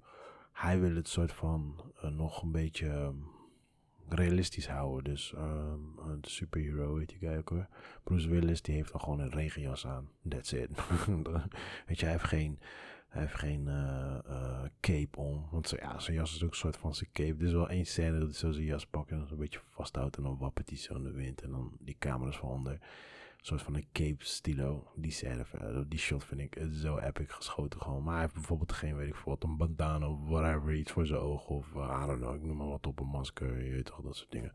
hij 0.51 0.79
wil 0.79 0.95
het 0.95 1.07
soort 1.07 1.33
van 1.33 1.91
uh, 2.03 2.09
nog 2.09 2.41
een 2.41 2.51
beetje 2.51 3.13
realistisch 4.13 4.67
houden. 4.67 5.03
Dus 5.03 5.33
um, 5.37 5.95
de 6.21 6.29
superhero, 6.29 6.93
weet 6.93 7.11
je, 7.11 7.17
kijk 7.17 7.49
hoor. 7.49 7.67
Bruce 8.03 8.29
Willis, 8.29 8.61
die 8.61 8.75
heeft 8.75 8.91
dan 8.91 9.01
gewoon 9.01 9.19
een 9.19 9.29
regenjas 9.29 9.87
aan. 9.87 10.09
That's 10.29 10.51
it. 10.51 10.69
weet 11.87 11.99
je, 11.99 12.05
hij 12.05 12.11
heeft 12.11 12.23
geen 12.23 12.59
hij 13.11 13.21
heeft 13.21 13.35
geen 13.35 13.67
uh, 13.67 14.17
uh, 14.29 14.63
cape 14.79 15.19
om. 15.19 15.47
Want 15.51 15.73
ja, 15.79 15.99
zijn 15.99 16.15
jas 16.15 16.35
is 16.35 16.43
ook 16.43 16.49
een 16.49 16.55
soort 16.55 16.77
van 16.77 16.95
zijn 16.95 17.09
cape. 17.13 17.35
Er 17.39 17.45
is 17.45 17.51
wel 17.51 17.69
één 17.69 17.85
scène 17.85 18.19
dat 18.19 18.27
hij 18.27 18.37
zo 18.37 18.51
zijn 18.51 18.65
jas 18.65 18.85
pakt 18.85 19.11
en 19.11 19.17
dan 19.17 19.27
een 19.31 19.37
beetje 19.37 19.59
vasthoudt. 19.69 20.17
En 20.17 20.23
dan 20.23 20.37
wappert 20.37 20.69
hij 20.69 20.77
zo 20.77 20.95
in 20.95 21.03
de 21.03 21.11
wind. 21.11 21.41
En 21.41 21.51
dan 21.51 21.71
die 21.79 21.95
camera's 21.99 22.37
van 22.37 22.49
onder. 22.49 22.79
Soort 23.43 23.61
van 23.61 23.75
een 23.75 23.87
cape 23.91 24.25
stilo. 24.25 24.91
Die 24.95 25.11
scène, 25.11 25.45
uh, 25.61 25.79
die 25.87 25.99
shot 25.99 26.23
vind 26.23 26.41
ik 26.41 26.61
zo 26.71 26.97
epic 26.97 27.25
geschoten 27.27 27.81
gewoon. 27.81 28.03
Maar 28.03 28.13
hij 28.13 28.21
heeft 28.21 28.33
bijvoorbeeld 28.33 28.71
geen, 28.71 28.95
weet 28.95 29.07
ik 29.07 29.15
veel 29.15 29.31
wat, 29.31 29.43
een 29.43 29.57
bandana 29.57 30.09
of 30.09 30.19
whatever. 30.27 30.73
Iets 30.73 30.91
voor 30.91 31.05
zijn 31.05 31.19
ogen 31.19 31.55
of 31.55 31.71
I 31.71 32.05
don't 32.05 32.19
know. 32.19 32.35
Ik 32.35 32.41
noem 32.41 32.57
maar 32.57 32.67
wat 32.67 32.87
op 32.87 32.99
een 32.99 33.07
masker. 33.07 33.63
Je 33.63 33.71
weet 33.71 33.85
toch, 33.85 34.01
dat 34.01 34.15
soort 34.15 34.31
dingen. 34.31 34.53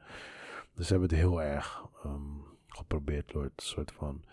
Dus 0.75 0.87
ze 0.87 0.93
hebben 0.93 1.11
het 1.11 1.19
heel 1.19 1.43
erg 1.43 1.85
um, 2.05 2.45
geprobeerd 2.69 3.33
door 3.33 3.43
het 3.43 3.63
soort 3.63 3.93
van 3.93 4.25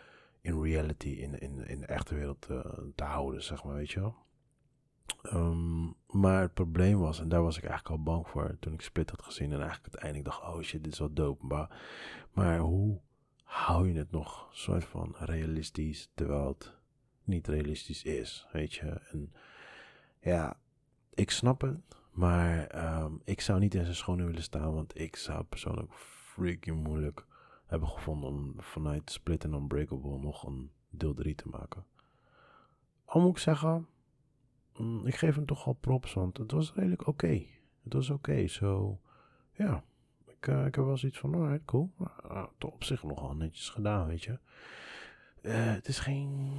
in 0.41 0.61
reality, 0.61 1.09
in, 1.09 1.39
in, 1.39 1.67
in 1.67 1.79
de 1.79 1.85
echte 1.85 2.15
wereld 2.15 2.47
uh, 2.51 2.59
te 2.95 3.03
houden, 3.03 3.43
zeg 3.43 3.63
maar, 3.63 3.75
weet 3.75 3.91
je 3.91 3.99
wel. 3.99 4.15
Um, 5.23 5.95
maar 6.07 6.41
het 6.41 6.53
probleem 6.53 6.99
was, 6.99 7.19
en 7.19 7.29
daar 7.29 7.41
was 7.41 7.57
ik 7.57 7.63
eigenlijk 7.63 7.95
al 7.95 8.03
bang 8.03 8.27
voor 8.27 8.57
toen 8.59 8.73
ik 8.73 8.81
Split 8.81 9.09
had 9.09 9.21
gezien. 9.21 9.51
En 9.51 9.61
eigenlijk 9.61 9.83
uiteindelijk 9.83 10.25
dacht, 10.25 10.53
oh 10.53 10.61
shit, 10.61 10.83
dit 10.83 10.93
is 10.93 10.99
wel 10.99 11.13
dope. 11.13 11.45
Maar, 11.45 11.83
maar 12.33 12.59
hoe 12.59 12.99
hou 13.43 13.87
je 13.87 13.97
het 13.97 14.11
nog 14.11 14.49
soort 14.51 14.85
van 14.85 15.15
realistisch, 15.19 16.09
terwijl 16.13 16.47
het 16.47 16.73
niet 17.23 17.47
realistisch 17.47 18.03
is, 18.03 18.47
weet 18.51 18.73
je. 18.73 19.01
En 19.11 19.33
ja, 20.19 20.57
ik 21.13 21.29
snap 21.31 21.61
het, 21.61 21.97
maar 22.11 22.75
um, 23.03 23.21
ik 23.23 23.41
zou 23.41 23.59
niet 23.59 23.75
in 23.75 23.83
zijn 23.83 23.95
schoenen 23.95 24.25
willen 24.25 24.43
staan, 24.43 24.73
want 24.73 24.99
ik 24.99 25.15
zou 25.15 25.43
persoonlijk 25.43 25.93
freaking 25.93 26.83
moeilijk 26.83 27.25
hebben 27.65 27.89
gevonden 27.89 28.29
om 28.29 28.53
vanuit 28.57 29.11
Split 29.11 29.43
en 29.43 29.53
Unbreakable 29.53 30.19
nog 30.19 30.43
een 30.43 30.71
deel 30.89 31.13
3 31.13 31.35
te 31.35 31.47
maken. 31.47 31.85
Al 33.05 33.21
moet 33.21 33.31
ik 33.31 33.37
zeggen, 33.37 33.87
mm, 34.77 35.07
ik 35.07 35.15
geef 35.15 35.35
hem 35.35 35.45
toch 35.45 35.65
wel 35.65 35.73
props, 35.73 36.13
want 36.13 36.37
het 36.37 36.51
was 36.51 36.73
redelijk 36.73 37.07
oké. 37.07 37.45
Het 37.83 37.93
was 37.93 38.09
oké, 38.09 38.47
zo, 38.47 38.99
ja. 39.51 39.83
Ik, 40.43 40.49
uh, 40.49 40.65
ik 40.65 40.75
heb 40.75 40.85
wel 40.85 40.97
zoiets 40.97 41.19
van, 41.19 41.33
alright, 41.33 41.65
cool. 41.65 41.91
Toch 42.57 42.71
op 42.71 42.83
zich 42.83 43.03
nogal 43.03 43.35
netjes 43.35 43.69
gedaan, 43.69 44.07
weet 44.07 44.23
je. 44.23 44.39
Uh, 45.41 45.73
het 45.73 45.87
is 45.87 45.99
geen 45.99 46.51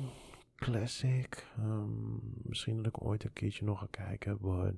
classic. 0.56 1.46
Um, 1.58 2.20
misschien 2.42 2.76
dat 2.76 2.86
ik 2.86 3.04
ooit 3.04 3.24
een 3.24 3.32
keertje 3.32 3.64
nog 3.64 3.78
ga 3.78 3.86
kijken, 3.90 4.38
maar... 4.40 4.72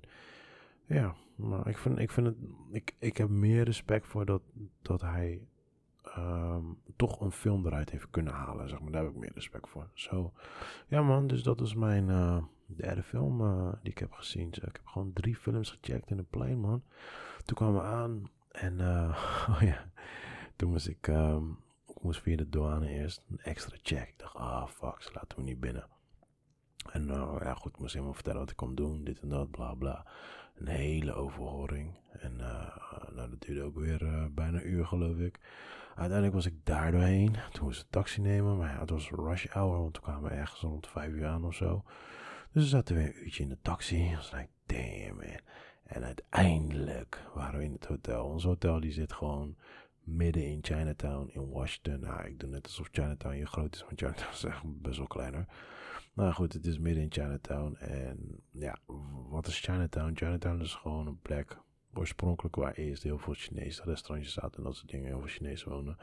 Ja, 0.87 1.15
maar 1.35 1.69
ik 1.69 1.79
vind, 1.79 1.99
ik 1.99 2.11
vind 2.11 2.27
het... 2.27 2.37
Ik, 2.71 2.95
ik 2.99 3.17
heb 3.17 3.29
meer 3.29 3.65
respect 3.65 4.07
voor 4.07 4.25
dat, 4.27 4.43
dat 4.83 5.01
hij 5.01 5.47
um, 6.19 6.79
toch 6.97 7.21
een 7.21 7.33
film 7.33 7.67
eruit 7.67 7.91
heeft 7.91 8.11
kunnen 8.11 8.33
halen. 8.33 8.69
Zeg 8.69 8.81
maar. 8.81 8.93
Daar 8.93 9.03
heb 9.03 9.13
ik 9.13 9.19
meer 9.19 9.33
respect 9.35 9.69
voor. 9.69 9.91
Zo, 9.95 10.33
ja 10.89 11.03
man, 11.03 11.27
dus 11.27 11.43
dat 11.43 11.61
is 11.61 11.75
mijn 11.75 12.07
derde 12.67 13.03
film 13.03 13.39
die 13.83 13.93
ik 13.93 13.99
heb 13.99 14.13
gezien. 14.13 14.49
Ik 14.49 14.63
heb 14.63 14.81
gewoon 14.85 15.13
drie 15.13 15.37
films 15.37 15.71
gecheckt 15.71 16.11
in 16.11 16.17
de 16.17 16.23
plane, 16.23 16.57
man. 16.57 16.83
Toen 17.45 17.57
kwamen 17.57 17.81
we 17.81 17.87
aan 17.87 18.23
en, 18.57 18.81
uh, 18.81 19.47
oh 19.51 19.61
ja, 19.61 19.91
toen 20.57 20.71
moest 20.71 20.89
ik, 20.89 21.07
um, 21.07 21.59
ik 21.89 22.03
moest 22.03 22.21
via 22.21 22.37
de 22.37 22.49
douane 22.49 22.89
eerst 22.89 23.23
een 23.29 23.41
extra 23.41 23.77
check. 23.83 24.09
Ik 24.09 24.19
dacht, 24.19 24.35
ah 24.35 24.69
fuck, 24.69 25.03
ze 25.03 25.11
laten 25.13 25.39
me 25.39 25.45
niet 25.45 25.61
binnen. 25.61 25.87
En 26.93 27.09
uh, 27.09 27.37
ja, 27.41 27.55
goed, 27.55 27.79
moest 27.79 27.93
helemaal 27.93 28.15
vertellen 28.15 28.41
wat 28.41 28.51
ik 28.51 28.57
kon 28.57 28.75
doen, 28.75 29.05
dit 29.05 29.21
en 29.21 29.29
dat, 29.29 29.51
bla 29.51 29.75
bla. 29.75 30.07
Een 30.55 30.67
hele 30.67 31.13
overhoring. 31.13 31.99
En 32.13 32.33
uh, 32.33 32.77
nou, 33.15 33.31
dat 33.31 33.41
duurde 33.41 33.63
ook 33.63 33.79
weer 33.79 34.29
bijna 34.33 34.59
een 34.59 34.69
uur, 34.69 34.87
geloof 34.87 35.17
ik. 35.17 35.39
Uiteindelijk 35.97 36.35
was 36.35 36.47
ik 36.47 36.65
daar 36.65 36.93
doorheen. 36.93 37.37
Toen 37.53 37.65
moest 37.65 37.81
ik 37.81 37.91
taxi 37.91 38.21
nemen. 38.21 38.57
Maar 38.57 38.73
ja, 38.73 38.81
het 38.81 38.91
was 38.91 39.11
rush 39.11 39.47
hour. 39.47 39.79
Want 39.79 39.95
toen 39.95 40.03
kwamen 40.03 40.31
we 40.31 40.37
ergens 40.37 40.61
rond 40.61 40.89
vijf 40.89 41.13
uur 41.13 41.27
aan 41.27 41.45
of 41.45 41.55
zo. 41.55 41.85
Dus 42.53 42.63
we 42.63 42.69
zaten 42.69 42.95
weer 42.95 43.07
een 43.07 43.25
uurtje 43.25 43.43
in 43.43 43.49
de 43.49 43.59
taxi. 43.63 44.05
Ik 44.05 44.17
was 44.17 44.33
like, 44.33 44.49
damn 44.67 45.17
man. 45.17 45.41
En 45.87 46.05
uiteindelijk 46.05 47.23
waren 47.35 47.59
we 47.59 47.65
in 47.65 47.73
het 47.73 47.87
hotel. 47.87 48.27
Ons 48.27 48.45
hotel 48.45 48.81
die 48.81 48.93
zit 48.93 49.13
gewoon 49.13 49.57
midden 50.05 50.47
in 50.47 50.59
Chinatown 50.63 51.31
in 51.33 51.49
Washington. 51.49 52.01
Nou, 52.01 52.27
ik 52.27 52.41
doe 52.41 52.49
net 52.49 52.67
alsof 52.67 52.89
Chinatown 52.93 53.35
hier 53.35 53.47
groot 53.47 53.75
is. 53.75 53.81
Want 53.81 54.01
Chinatown 54.01 54.33
is 54.33 54.45
echt 54.45 54.63
best 54.65 54.97
wel 54.97 55.07
kleiner. 55.07 55.47
Nou 56.13 56.33
goed, 56.33 56.53
het 56.53 56.67
is 56.67 56.79
midden 56.79 57.03
in 57.03 57.13
Chinatown. 57.13 57.75
En 57.75 58.41
ja, 58.51 58.77
wat 59.29 59.47
is 59.47 59.61
Chinatown? 59.61 60.17
Chinatown 60.17 60.61
is 60.61 60.75
gewoon 60.75 61.07
een 61.07 61.21
plek 61.21 61.59
oorspronkelijk 61.95 62.57
waar 62.57 62.75
eerst 62.75 63.03
heel 63.03 63.19
veel 63.19 63.35
Chinese 63.35 63.83
restaurantjes 63.85 64.35
zaten 64.35 64.59
en 64.59 64.65
dat 64.65 64.77
soort 64.77 64.91
dingen, 64.91 65.07
heel 65.07 65.19
veel 65.19 65.29
Chinezen 65.29 65.71
wonen. 65.71 65.97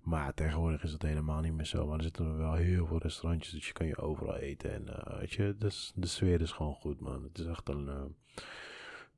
Maar 0.00 0.34
tegenwoordig 0.34 0.82
is 0.82 0.90
dat 0.90 1.02
helemaal 1.02 1.40
niet 1.40 1.52
meer 1.52 1.66
zo. 1.66 1.86
Maar 1.86 1.96
er 1.96 2.02
zitten 2.02 2.38
wel 2.38 2.54
heel 2.54 2.86
veel 2.86 2.98
restaurantjes, 2.98 3.52
dus 3.52 3.66
je 3.66 3.72
kan 3.72 3.86
je 3.86 3.96
overal 3.96 4.36
eten. 4.36 4.72
En 4.72 4.86
uh, 4.86 5.18
weet 5.18 5.32
je, 5.32 5.54
dus 5.58 5.92
de 5.94 6.06
sfeer 6.06 6.40
is 6.40 6.52
gewoon 6.52 6.74
goed, 6.74 7.00
man. 7.00 7.22
Het 7.22 7.38
is 7.38 7.46
echt 7.46 7.68
een, 7.68 7.84
uh, 7.86 8.02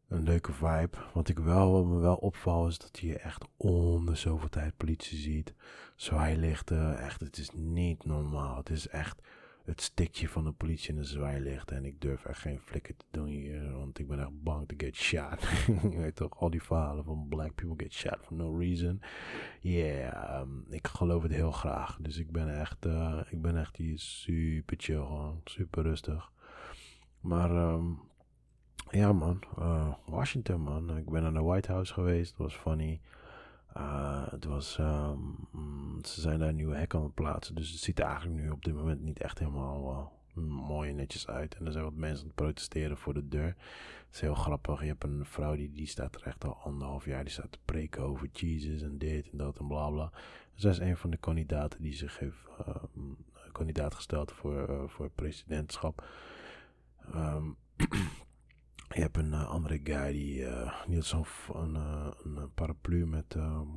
een 0.09 0.23
leuke 0.23 0.53
vibe. 0.53 0.99
Wat 1.13 1.29
ik 1.29 1.39
wel, 1.39 1.73
wat 1.73 1.85
me 1.85 1.99
wel 1.99 2.17
opvalt, 2.17 2.71
is 2.71 2.79
dat 2.79 2.99
je 2.99 3.19
echt 3.19 3.45
om 3.57 4.07
de 4.07 4.15
zoveel 4.15 4.49
tijd 4.49 4.77
politie 4.77 5.19
ziet. 5.19 5.55
Zwaailichten, 5.97 6.99
echt, 6.99 7.21
het 7.21 7.37
is 7.39 7.51
niet 7.53 8.05
normaal. 8.05 8.57
Het 8.57 8.71
is 8.71 8.89
echt 8.89 9.23
het 9.65 9.81
stikje 9.81 10.29
van 10.29 10.45
de 10.45 10.53
politie 10.53 10.89
in 10.89 10.97
de 10.97 11.05
zwaailicht. 11.05 11.71
En 11.71 11.85
ik 11.85 12.01
durf 12.01 12.25
echt 12.25 12.41
geen 12.41 12.61
flikker 12.61 12.97
te 12.97 13.05
doen 13.11 13.27
hier, 13.27 13.73
want 13.73 13.99
ik 13.99 14.09
ben 14.09 14.19
echt 14.19 14.43
bang 14.43 14.69
to 14.69 14.75
get 14.77 14.97
shot. 14.97 15.43
je 15.93 15.99
weet 15.99 16.17
toch, 16.17 16.41
al 16.41 16.51
die 16.51 16.63
verhalen 16.63 17.05
van 17.05 17.27
black 17.29 17.55
people 17.55 17.85
get 17.85 17.93
shot 17.93 18.19
for 18.21 18.37
no 18.37 18.59
reason. 18.59 19.01
Yeah, 19.61 20.41
um, 20.41 20.65
ik 20.69 20.87
geloof 20.87 21.23
het 21.23 21.33
heel 21.33 21.53
graag. 21.53 21.99
Dus 22.01 22.19
ik 22.19 22.31
ben 22.31 22.59
echt, 22.61 22.87
uh, 22.87 23.21
ik 23.29 23.43
ben 23.43 23.57
echt 23.57 23.77
hier 23.77 23.99
super 23.99 24.77
chill 24.79 25.07
super 25.45 25.83
rustig. 25.83 26.33
Maar 27.21 27.51
um, 27.51 28.01
ja 28.91 29.13
man, 29.13 29.43
uh, 29.59 29.95
Washington 30.07 30.61
man. 30.61 30.97
Ik 30.97 31.11
ben 31.11 31.23
naar 31.23 31.33
de 31.33 31.43
White 31.43 31.73
House 31.73 31.93
geweest, 31.93 32.31
dat 32.37 32.47
was 32.47 32.55
funny. 32.55 33.01
Uh, 33.77 34.31
het 34.31 34.45
was, 34.45 34.79
um, 34.79 35.49
ze 36.03 36.21
zijn 36.21 36.39
daar 36.39 36.49
een 36.49 36.57
nieuwe 36.57 36.77
hek 36.77 36.95
aan 36.95 37.03
het 37.03 37.15
plaatsen. 37.15 37.55
Dus 37.55 37.71
het 37.71 37.81
ziet 37.81 37.99
er 37.99 38.05
eigenlijk 38.05 38.43
nu 38.43 38.51
op 38.51 38.65
dit 38.65 38.75
moment 38.75 39.01
niet 39.03 39.21
echt 39.21 39.39
helemaal 39.39 40.11
uh, 40.35 40.45
mooi 40.69 40.91
en 40.91 40.97
netjes 40.97 41.27
uit. 41.27 41.55
En 41.55 41.67
er 41.67 41.73
zijn 41.73 41.85
wat 41.85 41.95
mensen 41.95 42.21
aan 42.21 42.27
het 42.27 42.35
protesteren 42.35 42.97
voor 42.97 43.15
de 43.15 43.29
deur. 43.29 43.47
Het 44.07 44.15
is 44.15 44.21
heel 44.21 44.35
grappig. 44.35 44.81
Je 44.81 44.87
hebt 44.87 45.05
een 45.05 45.25
vrouw 45.25 45.57
die, 45.57 45.73
die 45.73 45.87
staat 45.87 46.15
er 46.15 46.23
echt 46.23 46.45
al 46.45 46.57
anderhalf 46.57 47.05
jaar. 47.05 47.25
Die 47.25 47.33
staat 47.33 47.53
te 47.53 47.59
preken 47.65 48.03
over 48.03 48.29
Jesus 48.33 48.83
en 48.83 48.99
dit 48.99 49.31
en 49.31 49.39
dat 49.39 49.59
en 49.59 49.67
bla 49.67 49.91
bla. 49.91 50.11
Zij 50.55 50.71
is 50.71 50.79
een 50.79 50.97
van 50.97 51.11
de 51.11 51.17
kandidaten 51.17 51.83
die 51.83 51.95
zich 51.95 52.19
heeft 52.19 52.37
uh, 52.69 52.75
kandidaat 53.53 53.95
gesteld 53.95 54.33
voor, 54.33 54.89
voor 54.91 55.05
het 55.05 55.15
presidentschap. 55.15 56.09
Ehm, 57.13 57.51
je 58.95 59.01
hebt 59.01 59.17
een 59.17 59.35
andere 59.35 59.81
guy 59.85 60.13
die, 60.13 60.47
die 60.87 60.97
had 60.97 61.05
zo'n 61.05 61.27
een, 61.53 61.75
een, 61.75 62.51
paraplu 62.55 63.07
met, 63.07 63.35
um, 63.35 63.69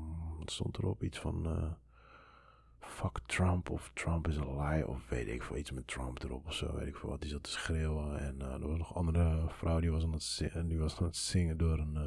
stond 0.45 0.77
erop? 0.77 1.03
Iets 1.03 1.19
van 1.19 1.47
fuck 2.87 3.19
Trump 3.25 3.69
of 3.69 3.91
Trump 3.93 4.27
is 4.27 4.37
a 4.37 4.45
lie 4.45 4.87
of 4.87 5.09
weet 5.09 5.27
ik 5.27 5.43
veel 5.43 5.57
iets 5.57 5.71
met 5.71 5.87
Trump 5.87 6.23
erop 6.23 6.45
of 6.45 6.53
zo, 6.53 6.75
weet 6.75 6.87
ik 6.87 6.95
veel 6.95 7.09
wat. 7.09 7.21
Die 7.21 7.29
zat 7.29 7.43
te 7.43 7.49
schreeuwen 7.49 8.19
en 8.19 8.35
uh, 8.41 8.53
er 8.53 8.67
was 8.67 8.77
nog 8.77 8.89
een 8.89 8.95
andere 8.95 9.45
vrouw 9.47 9.79
die 9.79 9.91
was 9.91 10.03
aan 10.03 10.11
het 10.11 10.23
zingen, 10.23 10.67
die 10.67 10.79
was 10.79 10.99
aan 10.99 11.05
het 11.05 11.15
zingen 11.15 11.57
door 11.57 11.79
een, 11.79 11.93
uh, 11.95 12.01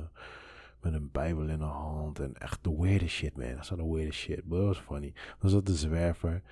met 0.80 0.92
een 0.92 1.10
bijbel 1.12 1.48
in 1.48 1.60
haar 1.60 1.70
hand 1.70 2.20
en 2.20 2.34
echt 2.34 2.62
the 2.62 2.80
weirdest 2.80 3.14
shit 3.14 3.36
man, 3.36 3.50
dat 3.50 3.60
is 3.60 3.68
the 3.68 3.92
weirdest 3.92 4.18
shit, 4.18 4.44
but 4.44 4.58
it 4.58 4.64
was 4.64 4.78
funny. 4.78 5.12
Dan 5.38 5.50
zat 5.50 5.66
de 5.66 5.74
zwerver 5.74 6.42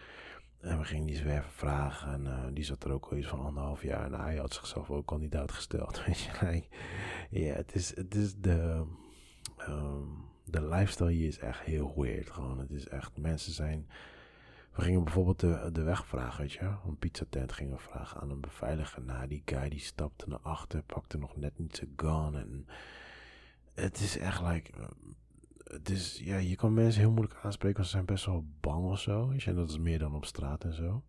en 0.61 0.79
we 0.79 0.85
gingen 0.85 1.07
die 1.07 1.17
zwerver 1.17 1.51
vragen 1.51 2.13
en 2.13 2.25
uh, 2.25 2.45
die 2.53 2.65
zat 2.65 2.85
er 2.85 2.93
ook 2.93 3.07
al 3.07 3.17
iets 3.17 3.29
van 3.29 3.41
anderhalf 3.41 3.83
jaar 3.83 4.05
en 4.05 4.21
hij 4.21 4.37
had 4.37 4.55
zichzelf 4.55 4.91
ook 4.91 5.07
kandidaat 5.07 5.53
gesteld, 5.53 6.01
weet 6.05 6.21
je. 6.21 6.63
Ja, 7.31 7.55
het 7.55 7.75
is, 7.75 7.97
het 7.97 8.15
is 8.15 8.37
de... 8.37 8.85
Um, 9.69 10.27
de 10.45 10.69
lifestyle 10.69 11.11
hier 11.11 11.29
is 11.29 11.39
echt 11.39 11.61
heel 11.61 11.93
weird. 11.97 12.31
Gewoon, 12.31 12.59
het 12.59 12.71
is 12.71 12.89
echt, 12.89 13.17
mensen 13.17 13.53
zijn 13.53 13.89
we 14.79 14.85
gingen 14.85 15.05
bijvoorbeeld 15.05 15.41
de, 15.41 15.71
de 15.73 15.83
weg 15.83 16.07
vragen, 16.07 16.41
weet 16.41 16.53
je. 16.53 16.75
Een 16.87 16.97
pizzatent 16.99 17.53
gingen 17.53 17.77
we 17.77 17.83
vragen 17.83 18.21
aan 18.21 18.31
een 18.31 18.41
beveiliger. 18.41 19.03
Nou, 19.03 19.27
die 19.27 19.43
guy 19.45 19.69
die 19.69 19.81
stapte 19.81 20.29
naar 20.29 20.41
achter, 20.43 20.83
pakte 20.83 21.19
nog 21.19 21.37
net 21.37 21.59
niet 21.59 21.77
zijn 21.77 21.93
gun. 21.97 22.35
En 22.35 22.67
het 23.75 24.01
is 24.01 24.19
echt 24.19 24.43
like... 24.43 24.73
Eh, 25.69 25.95
is, 25.95 26.21
ja, 26.25 26.37
je 26.37 26.57
kan 26.57 26.75
mensen 26.75 27.01
heel 27.01 27.13
moeilijk 27.13 27.41
aanspreken, 27.43 27.77
want 27.77 27.89
ze 27.89 27.95
zijn 27.95 28.07
best 28.07 28.27
wel 28.27 28.45
bang 28.61 28.85
of 28.85 29.01
zo. 29.01 29.33
En 29.47 29.55
dat 29.55 29.71
is 29.71 29.79
meer 29.79 29.99
dan 29.99 30.15
op 30.15 30.25
straat 30.25 30.65
en 30.65 30.73
zo. 30.73 31.03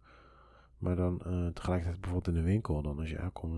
Maar 0.79 0.95
dan 0.95 1.21
uh, 1.27 1.47
tegelijkertijd 1.47 2.01
bijvoorbeeld 2.01 2.35
in 2.35 2.41
de 2.41 2.49
winkel, 2.49 2.81
dan 2.81 2.99
als 2.99 3.09
je 3.09 3.19
aankomt, 3.19 3.53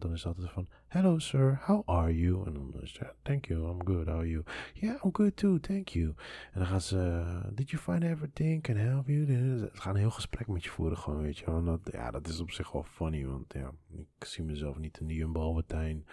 dan 0.00 0.12
is 0.12 0.22
het, 0.22 0.26
altijd 0.26 0.50
van... 0.50 0.68
Hello 0.86 1.18
sir, 1.18 1.60
how 1.64 1.88
are 1.88 2.18
you? 2.18 2.46
En 2.46 2.52
dan 2.52 2.74
is 2.80 2.98
het, 2.98 3.14
thank 3.22 3.44
you, 3.44 3.70
I'm 3.70 3.86
good, 3.86 4.06
how 4.06 4.16
are 4.16 4.28
you? 4.28 4.44
Yeah, 4.74 5.04
I'm 5.04 5.14
good 5.14 5.36
too, 5.36 5.58
thank 5.60 5.88
you. 5.88 6.06
En 6.52 6.58
dan 6.58 6.66
gaan 6.66 6.80
ze, 6.80 7.24
did 7.54 7.70
you 7.70 7.82
find 7.82 8.02
everything, 8.02 8.62
can 8.62 8.76
I 8.76 8.80
help 8.80 9.06
you? 9.06 9.26
Ze 9.26 9.70
gaan 9.72 9.94
een 9.94 10.00
heel 10.00 10.10
gesprek 10.10 10.46
met 10.46 10.64
je 10.64 10.70
voeren 10.70 10.98
gewoon, 10.98 11.22
weet 11.22 11.38
je 11.38 11.46
wel. 11.46 11.64
Dat, 11.64 11.80
ja, 11.92 12.10
dat 12.10 12.28
is 12.28 12.40
op 12.40 12.50
zich 12.50 12.72
wel 12.72 12.82
funny, 12.82 13.26
want 13.26 13.52
ja, 13.52 13.70
ik 14.18 14.24
zie 14.24 14.44
mezelf 14.44 14.78
niet 14.78 14.98
in 15.00 15.06
die 15.06 15.16
Jumbo 15.16 15.40
Albertijn. 15.40 16.04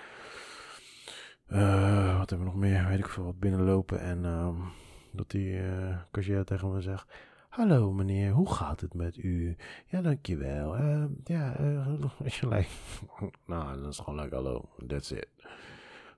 Uh, 1.49 2.17
wat 2.17 2.29
hebben 2.29 2.47
we 2.47 2.53
nog 2.53 2.61
meer? 2.61 2.87
Weet 2.87 2.99
ik 2.99 3.09
veel, 3.09 3.23
wat 3.23 3.39
binnenlopen 3.39 3.99
en 3.99 4.25
um, 4.25 4.71
dat 5.11 5.31
die 5.31 5.53
uh, 5.53 5.97
cashier 6.11 6.43
tegen 6.43 6.73
me 6.73 6.81
zegt... 6.81 7.13
Hallo 7.49 7.91
meneer, 7.91 8.31
hoe 8.31 8.53
gaat 8.53 8.81
het 8.81 8.93
met 8.93 9.17
u? 9.17 9.55
Ja, 9.85 10.01
dankjewel. 10.01 10.79
Uh, 10.79 11.05
ja, 11.23 11.59
uh, 11.59 12.03
is 12.23 12.39
je 12.39 12.47
like, 12.47 12.69
nou, 13.45 13.81
dat 13.81 13.91
is 13.91 13.99
gewoon 13.99 14.19
like 14.19 14.35
hallo, 14.35 14.69
that's 14.87 15.11
it. 15.11 15.29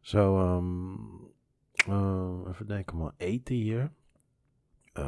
Zo, 0.01 0.55
um, 0.57 0.97
uh, 1.89 2.39
even 2.49 2.67
denken 2.67 2.97
maar, 2.97 3.13
eten 3.17 3.55
hier. 3.55 3.91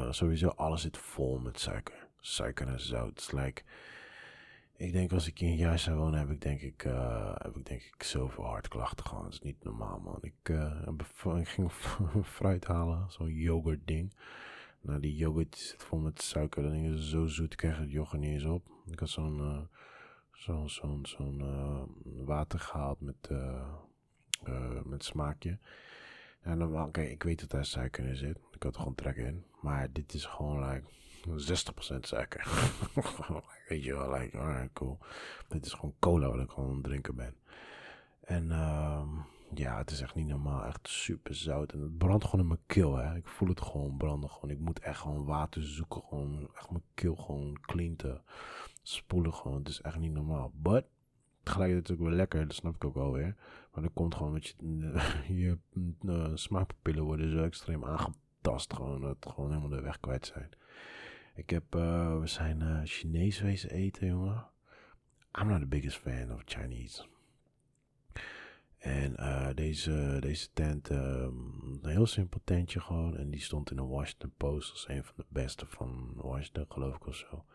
Sowieso, 0.09 0.47
alles 0.47 0.81
zit 0.81 0.97
vol 0.97 1.39
met 1.39 1.59
suiker. 1.59 2.07
Suiker 2.19 2.67
en 2.67 2.79
zout. 2.79 3.11
It's 3.11 3.31
like, 3.31 3.63
ik 4.81 4.91
denk 4.91 5.11
als 5.11 5.27
ik 5.27 5.37
hier 5.37 5.49
een 5.49 5.55
jaar 5.55 5.79
zou 5.79 5.97
wonen, 5.97 6.19
heb 6.19 6.29
ik 6.29 6.41
denk 6.41 6.61
ik, 6.61 6.83
uh, 6.83 7.31
heb 7.37 7.55
ik 7.55 7.65
denk 7.65 7.81
ik 7.81 8.03
zoveel 8.03 8.45
hartklachten 8.45 9.05
gewoon. 9.05 9.23
Dat 9.23 9.33
is 9.33 9.41
niet 9.41 9.63
normaal 9.63 9.99
man. 9.99 10.17
Ik, 10.21 10.49
uh, 10.49 10.87
ik 11.39 11.47
ging 11.47 11.71
fruit 12.37 12.65
halen, 12.65 13.11
zo'n 13.11 13.33
yoghurt 13.33 13.87
ding. 13.87 14.13
Nou, 14.81 14.99
die 14.99 15.15
yoghurt 15.15 15.57
zit 15.57 15.83
vol 15.83 15.99
met 15.99 16.21
suiker. 16.21 16.63
Dat 16.63 16.71
ding 16.71 16.93
is 16.93 17.09
zo 17.09 17.25
zoet, 17.25 17.51
ik 17.51 17.57
krijg 17.57 17.77
het 17.77 17.91
yoghurt 17.91 18.21
niet 18.21 18.31
eens 18.31 18.45
op. 18.45 18.67
Ik 18.85 18.99
had 18.99 19.09
zo'n 19.09 19.37
uh, 19.37 19.61
zo'n 20.31 20.69
zo'n 20.69 21.05
zo'n 21.05 21.43
water 22.25 22.59
gehaald 22.59 23.01
met, 23.01 23.29
met 24.83 25.03
smaakje. 25.03 25.59
En 26.41 26.59
dan, 26.59 26.81
okay, 26.81 27.05
ik 27.05 27.23
weet 27.23 27.39
dat 27.39 27.49
daar 27.49 27.65
suiker 27.65 28.05
in 28.05 28.15
zit. 28.15 28.37
Ik 28.51 28.63
had 28.63 28.73
er 28.73 28.79
gewoon 28.79 28.95
trek 28.95 29.15
in. 29.15 29.43
Maar 29.61 29.91
dit 29.91 30.13
is 30.13 30.25
gewoon 30.25 30.69
like 30.69 30.87
60% 31.27 31.99
suiker. 31.99 32.47
weet 33.67 33.83
je 33.83 33.93
wel, 33.93 34.11
like, 34.11 34.37
alright, 34.37 34.73
cool. 34.73 34.97
Dit 35.47 35.65
is 35.65 35.73
gewoon 35.73 35.95
cola 35.99 36.29
wat 36.29 36.39
ik 36.39 36.49
gewoon 36.49 36.69
aan 36.69 36.75
het 36.75 36.83
drinken 36.83 37.15
ben. 37.15 37.35
En 38.21 38.51
ehm 38.51 39.09
ja, 39.53 39.77
het 39.77 39.91
is 39.91 40.01
echt 40.01 40.15
niet 40.15 40.27
normaal. 40.27 40.65
Echt 40.65 40.87
super 40.87 41.35
zout. 41.35 41.71
En 41.71 41.81
het 41.81 41.97
brandt 41.97 42.25
gewoon 42.25 42.39
in 42.41 42.47
mijn 42.47 42.65
keel, 42.65 42.95
hè. 42.95 43.15
Ik 43.15 43.27
voel 43.27 43.47
het 43.47 43.61
gewoon 43.61 43.97
branden. 43.97 44.29
Gewoon. 44.29 44.49
Ik 44.49 44.59
moet 44.59 44.79
echt 44.79 44.99
gewoon 44.99 45.25
water 45.25 45.63
zoeken. 45.63 46.01
Gewoon 46.01 46.49
echt 46.55 46.69
mijn 46.69 46.83
keel 46.93 47.15
gewoon 47.15 47.57
clean 47.61 47.95
spoelen. 48.81 49.33
Gewoon. 49.33 49.57
Het 49.57 49.67
is 49.67 49.81
echt 49.81 49.99
niet 49.99 50.11
normaal. 50.11 50.51
But, 50.55 50.85
tegelijkertijd 51.43 51.99
ook 51.99 52.05
wel 52.05 52.15
lekker. 52.15 52.47
Dat 52.47 52.55
snap 52.55 52.75
ik 52.75 52.85
ook 52.85 52.93
wel 52.93 53.11
weer. 53.11 53.35
Maar 53.73 53.83
dat 53.83 53.93
komt 53.93 54.15
gewoon 54.15 54.33
met 54.33 54.47
je, 54.47 54.55
je 55.43 55.57
uh, 56.01 56.31
smaakpapillen 56.33 57.03
worden 57.03 57.31
zo 57.31 57.43
extreem 57.43 57.85
aangetast. 57.85 58.73
Gewoon. 58.73 59.01
Dat 59.01 59.17
gewoon 59.29 59.49
helemaal 59.49 59.69
de 59.69 59.81
weg 59.81 59.99
kwijt 59.99 60.25
zijn. 60.25 60.49
Ik 61.33 61.49
heb, 61.49 61.75
uh, 61.75 62.19
we 62.19 62.27
zijn 62.27 62.61
uh, 62.61 62.81
Chinees 62.83 63.39
wezen 63.39 63.69
eten, 63.69 64.07
jongen. 64.07 64.45
I'm 65.41 65.47
not 65.47 65.59
the 65.59 65.65
biggest 65.65 65.97
fan 65.97 66.33
of 66.33 66.41
Chinese. 66.45 67.05
En 68.77 69.15
uh, 69.19 69.49
deze, 69.55 70.17
deze 70.19 70.49
tent, 70.53 70.89
um, 70.89 71.79
een 71.81 71.89
heel 71.89 72.05
simpel 72.05 72.41
tentje 72.43 72.79
gewoon. 72.79 73.17
En 73.17 73.29
die 73.29 73.39
stond 73.39 73.69
in 73.69 73.75
de 73.75 73.83
Washington 73.83 74.33
Post 74.37 74.71
als 74.71 74.87
een 74.87 75.03
van 75.03 75.13
de 75.17 75.25
beste 75.27 75.65
van 75.65 76.13
Washington, 76.15 76.65
geloof 76.69 76.95
ik 76.95 77.07
of 77.07 77.15
zo. 77.15 77.45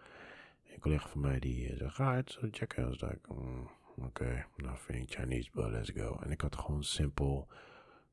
een 0.72 0.80
collega 0.80 1.08
van 1.08 1.20
mij 1.20 1.38
die 1.38 1.76
zei, 1.76 1.90
ga 1.90 2.22
zo 2.26 2.48
checken. 2.50 2.84
En 2.84 2.92
ik 2.92 2.98
dacht, 2.98 3.28
mm, 3.28 3.68
oké, 3.96 4.06
okay, 4.06 4.44
nothing 4.56 5.10
Chinese, 5.10 5.50
but 5.52 5.70
let's 5.70 5.90
go. 5.90 6.18
En 6.22 6.30
ik 6.30 6.40
had 6.40 6.56
gewoon 6.56 6.84
simpel, 6.84 7.48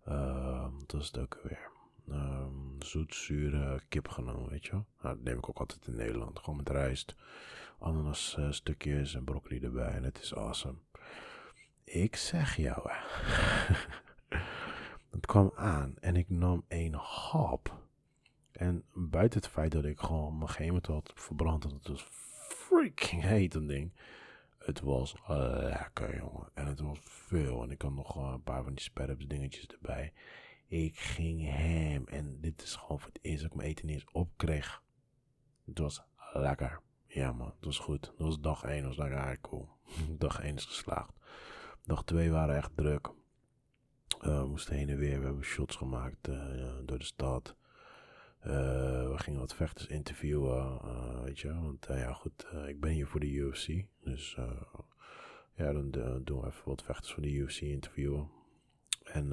uh, 0.07 0.67
wat 0.79 0.91
was 0.91 1.07
het 1.07 1.17
ook 1.17 1.39
weer? 1.43 1.72
Um, 2.09 2.75
zoetzure 2.79 3.81
kip 3.89 4.07
genomen, 4.07 4.49
weet 4.49 4.65
je 4.65 4.71
wel. 4.71 4.85
Nou, 5.01 5.15
dat 5.15 5.23
neem 5.23 5.37
ik 5.37 5.49
ook 5.49 5.59
altijd 5.59 5.87
in 5.87 5.95
Nederland. 5.95 6.39
Gewoon 6.39 6.55
met 6.55 6.69
rijst, 6.69 7.15
ananas 7.79 8.35
uh, 8.39 8.51
stukjes 8.51 9.15
en 9.15 9.23
broccoli 9.23 9.59
erbij. 9.59 9.91
En 9.91 10.03
het 10.03 10.21
is 10.21 10.35
awesome. 10.35 10.77
Ik 11.83 12.15
zeg 12.15 12.55
jou, 12.55 12.89
het 15.15 15.25
kwam 15.25 15.51
aan 15.55 15.93
en 15.99 16.15
ik 16.15 16.29
nam 16.29 16.65
een 16.67 16.93
hap. 16.93 17.81
En 18.51 18.83
buiten 18.93 19.39
het 19.39 19.49
feit 19.49 19.71
dat 19.71 19.85
ik 19.85 19.99
gewoon 19.99 20.37
mijn 20.37 20.49
geheim 20.49 20.79
had 20.81 21.11
verbrand, 21.15 21.63
het 21.63 21.87
was 21.87 22.07
freaking 22.73 23.21
heet 23.21 23.53
een 23.53 23.67
ding. 23.67 23.91
Het 24.57 24.79
was 24.79 25.15
lekker, 25.27 26.17
jongen. 26.17 26.49
En 26.53 26.65
het 26.65 26.79
was 26.79 26.97
veel. 27.01 27.63
En 27.63 27.71
ik 27.71 27.81
had 27.81 27.91
nog 27.91 28.15
een 28.15 28.43
paar 28.43 28.63
van 28.63 28.73
die 28.73 28.83
sperps 28.83 29.27
dingetjes 29.27 29.67
erbij. 29.67 30.13
Ik 30.67 30.99
ging 30.99 31.49
hem. 31.49 32.07
En 32.07 32.37
dit 32.41 32.61
is 32.61 32.75
gewoon 32.75 32.99
voor 32.99 33.11
het 33.13 33.23
eerst 33.23 33.41
dat 33.41 33.51
ik 33.51 33.57
mijn 33.57 33.69
eten 33.69 33.89
eens 33.89 34.05
opkreeg. 34.11 34.83
Het 35.65 35.77
was 35.77 36.03
lekker. 36.33 36.81
Ja 37.07 37.31
man, 37.31 37.53
het 37.55 37.65
was 37.65 37.79
goed. 37.79 38.01
Dat 38.01 38.27
was 38.27 38.39
dag 38.39 38.63
1. 38.63 38.83
Dat 38.83 38.95
was 38.95 39.07
like, 39.07 39.37
cool. 39.41 39.69
dag 40.17 40.39
1 40.39 40.55
is 40.55 40.65
geslaagd. 40.65 41.13
Dag 41.83 42.03
2 42.03 42.31
waren 42.31 42.55
echt 42.55 42.71
druk. 42.75 43.07
Uh, 44.21 44.41
we 44.41 44.47
moesten 44.47 44.75
heen 44.75 44.89
en 44.89 44.97
weer. 44.97 45.19
We 45.19 45.25
hebben 45.25 45.43
shots 45.43 45.75
gemaakt 45.75 46.27
uh, 46.27 46.73
door 46.85 46.99
de 46.99 47.05
stad. 47.05 47.55
Uh, 48.39 48.53
we 49.09 49.13
gingen 49.15 49.39
wat 49.39 49.55
vechters 49.55 49.87
interviewen. 49.87 50.79
weet 51.23 51.39
je, 51.39 51.53
want 51.61 51.85
ja, 51.89 52.13
goed. 52.13 52.47
ik 52.67 52.79
ben 52.79 52.91
hier 52.91 53.07
voor 53.07 53.19
de 53.19 53.31
UFC. 53.31 53.85
Dus 53.99 54.37
ja, 55.55 55.73
dan 55.73 55.91
doen 56.23 56.41
we 56.41 56.47
even 56.47 56.65
wat 56.65 56.83
vechters 56.83 57.13
voor 57.13 57.23
de 57.23 57.31
UFC 57.31 57.61
interviewen. 57.61 58.29
En 59.03 59.29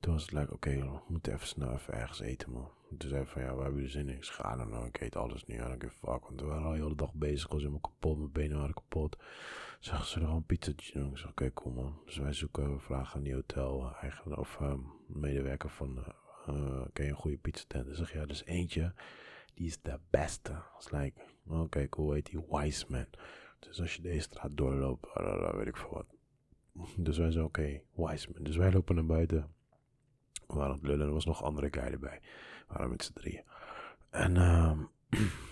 toen 0.00 0.12
was 0.12 0.22
het 0.22 0.32
like, 0.32 0.52
oké, 0.52 0.70
we 0.70 1.00
moeten 1.08 1.32
even 1.32 1.46
snel 1.46 1.72
even 1.72 1.94
ergens 1.94 2.20
eten, 2.20 2.50
man. 2.50 2.70
Toen 2.98 3.10
zei 3.10 3.26
van, 3.26 3.42
ja, 3.42 3.48
waar 3.54 3.62
hebben 3.62 3.74
jullie 3.74 3.90
zin 3.90 4.08
in? 4.08 4.16
Ik 4.16 4.24
zei, 4.24 4.56
nou, 4.56 4.68
nou, 4.70 4.86
ik 4.86 5.00
eet 5.00 5.16
alles 5.16 5.46
nu. 5.46 5.54
I 5.54 5.58
don't 5.58 5.82
give 5.82 5.96
fuck. 5.96 6.22
Want 6.26 6.40
we 6.40 6.46
waren 6.46 6.64
al 6.64 6.72
de 6.72 6.76
hele 6.76 6.94
dag 6.94 7.14
bezig. 7.14 7.44
Ik 7.44 7.50
was 7.50 7.60
helemaal 7.60 7.80
kapot. 7.80 8.18
Mijn 8.18 8.32
benen 8.32 8.58
waren 8.58 8.74
kapot. 8.74 9.16
Zeggen 9.80 10.06
ze 10.06 10.20
er 10.20 10.26
gewoon 10.26 10.44
pizzatje 10.44 10.98
doen. 10.98 11.10
Ik 11.10 11.18
zeg, 11.18 11.30
oké, 11.30 11.52
cool 11.52 11.74
man. 11.74 12.00
Dus 12.04 12.16
wij 12.16 12.32
zoeken, 12.32 12.72
we 12.72 12.80
vragen 12.80 13.16
aan 13.16 13.22
die 13.22 13.34
hotel 13.34 13.94
eigenlijk, 14.00 14.40
of 14.40 14.58
um, 14.60 14.92
medewerker 15.06 15.70
van, 15.70 16.04
uh, 16.48 16.80
ken 16.92 17.04
je 17.04 17.10
een 17.10 17.16
goede 17.16 17.36
pizzatent? 17.36 17.86
Dan 17.86 17.94
zeg 17.94 18.12
ja, 18.12 18.26
dus 18.26 18.44
eentje, 18.44 18.94
die 19.54 19.66
is 19.66 19.82
de 19.82 19.98
beste. 20.10 20.62
It's 20.76 20.90
like, 20.90 21.20
oké, 21.46 21.88
cool, 21.88 22.12
heet 22.12 22.26
die 22.26 22.44
Wiseman. 22.50 23.06
Dus 23.58 23.80
als 23.80 23.94
je 23.94 24.02
deze 24.02 24.20
straat 24.20 24.56
doorloopt, 24.56 25.06
uh, 25.20 25.54
weet 25.54 25.66
ik 25.66 25.76
veel 25.76 25.90
wat. 25.92 26.06
Dus 26.96 27.18
wij 27.18 27.30
zeggen, 27.30 27.44
oké, 27.44 27.60
okay, 27.60 28.10
Wiseman. 28.10 28.42
Dus 28.42 28.56
wij 28.56 28.72
lopen 28.72 28.94
naar 28.94 29.06
buiten. 29.06 29.56
We 30.48 30.54
waren 30.54 30.74
het 30.74 30.82
lullen, 30.82 31.06
er 31.06 31.12
was 31.12 31.24
nog 31.24 31.42
andere 31.42 31.68
guy 31.70 31.82
erbij. 31.82 32.20
We 32.68 32.88
met 32.88 33.04
z'n 33.04 33.12
drieën. 33.12 33.42
En 34.10 34.36
um, 34.36 34.80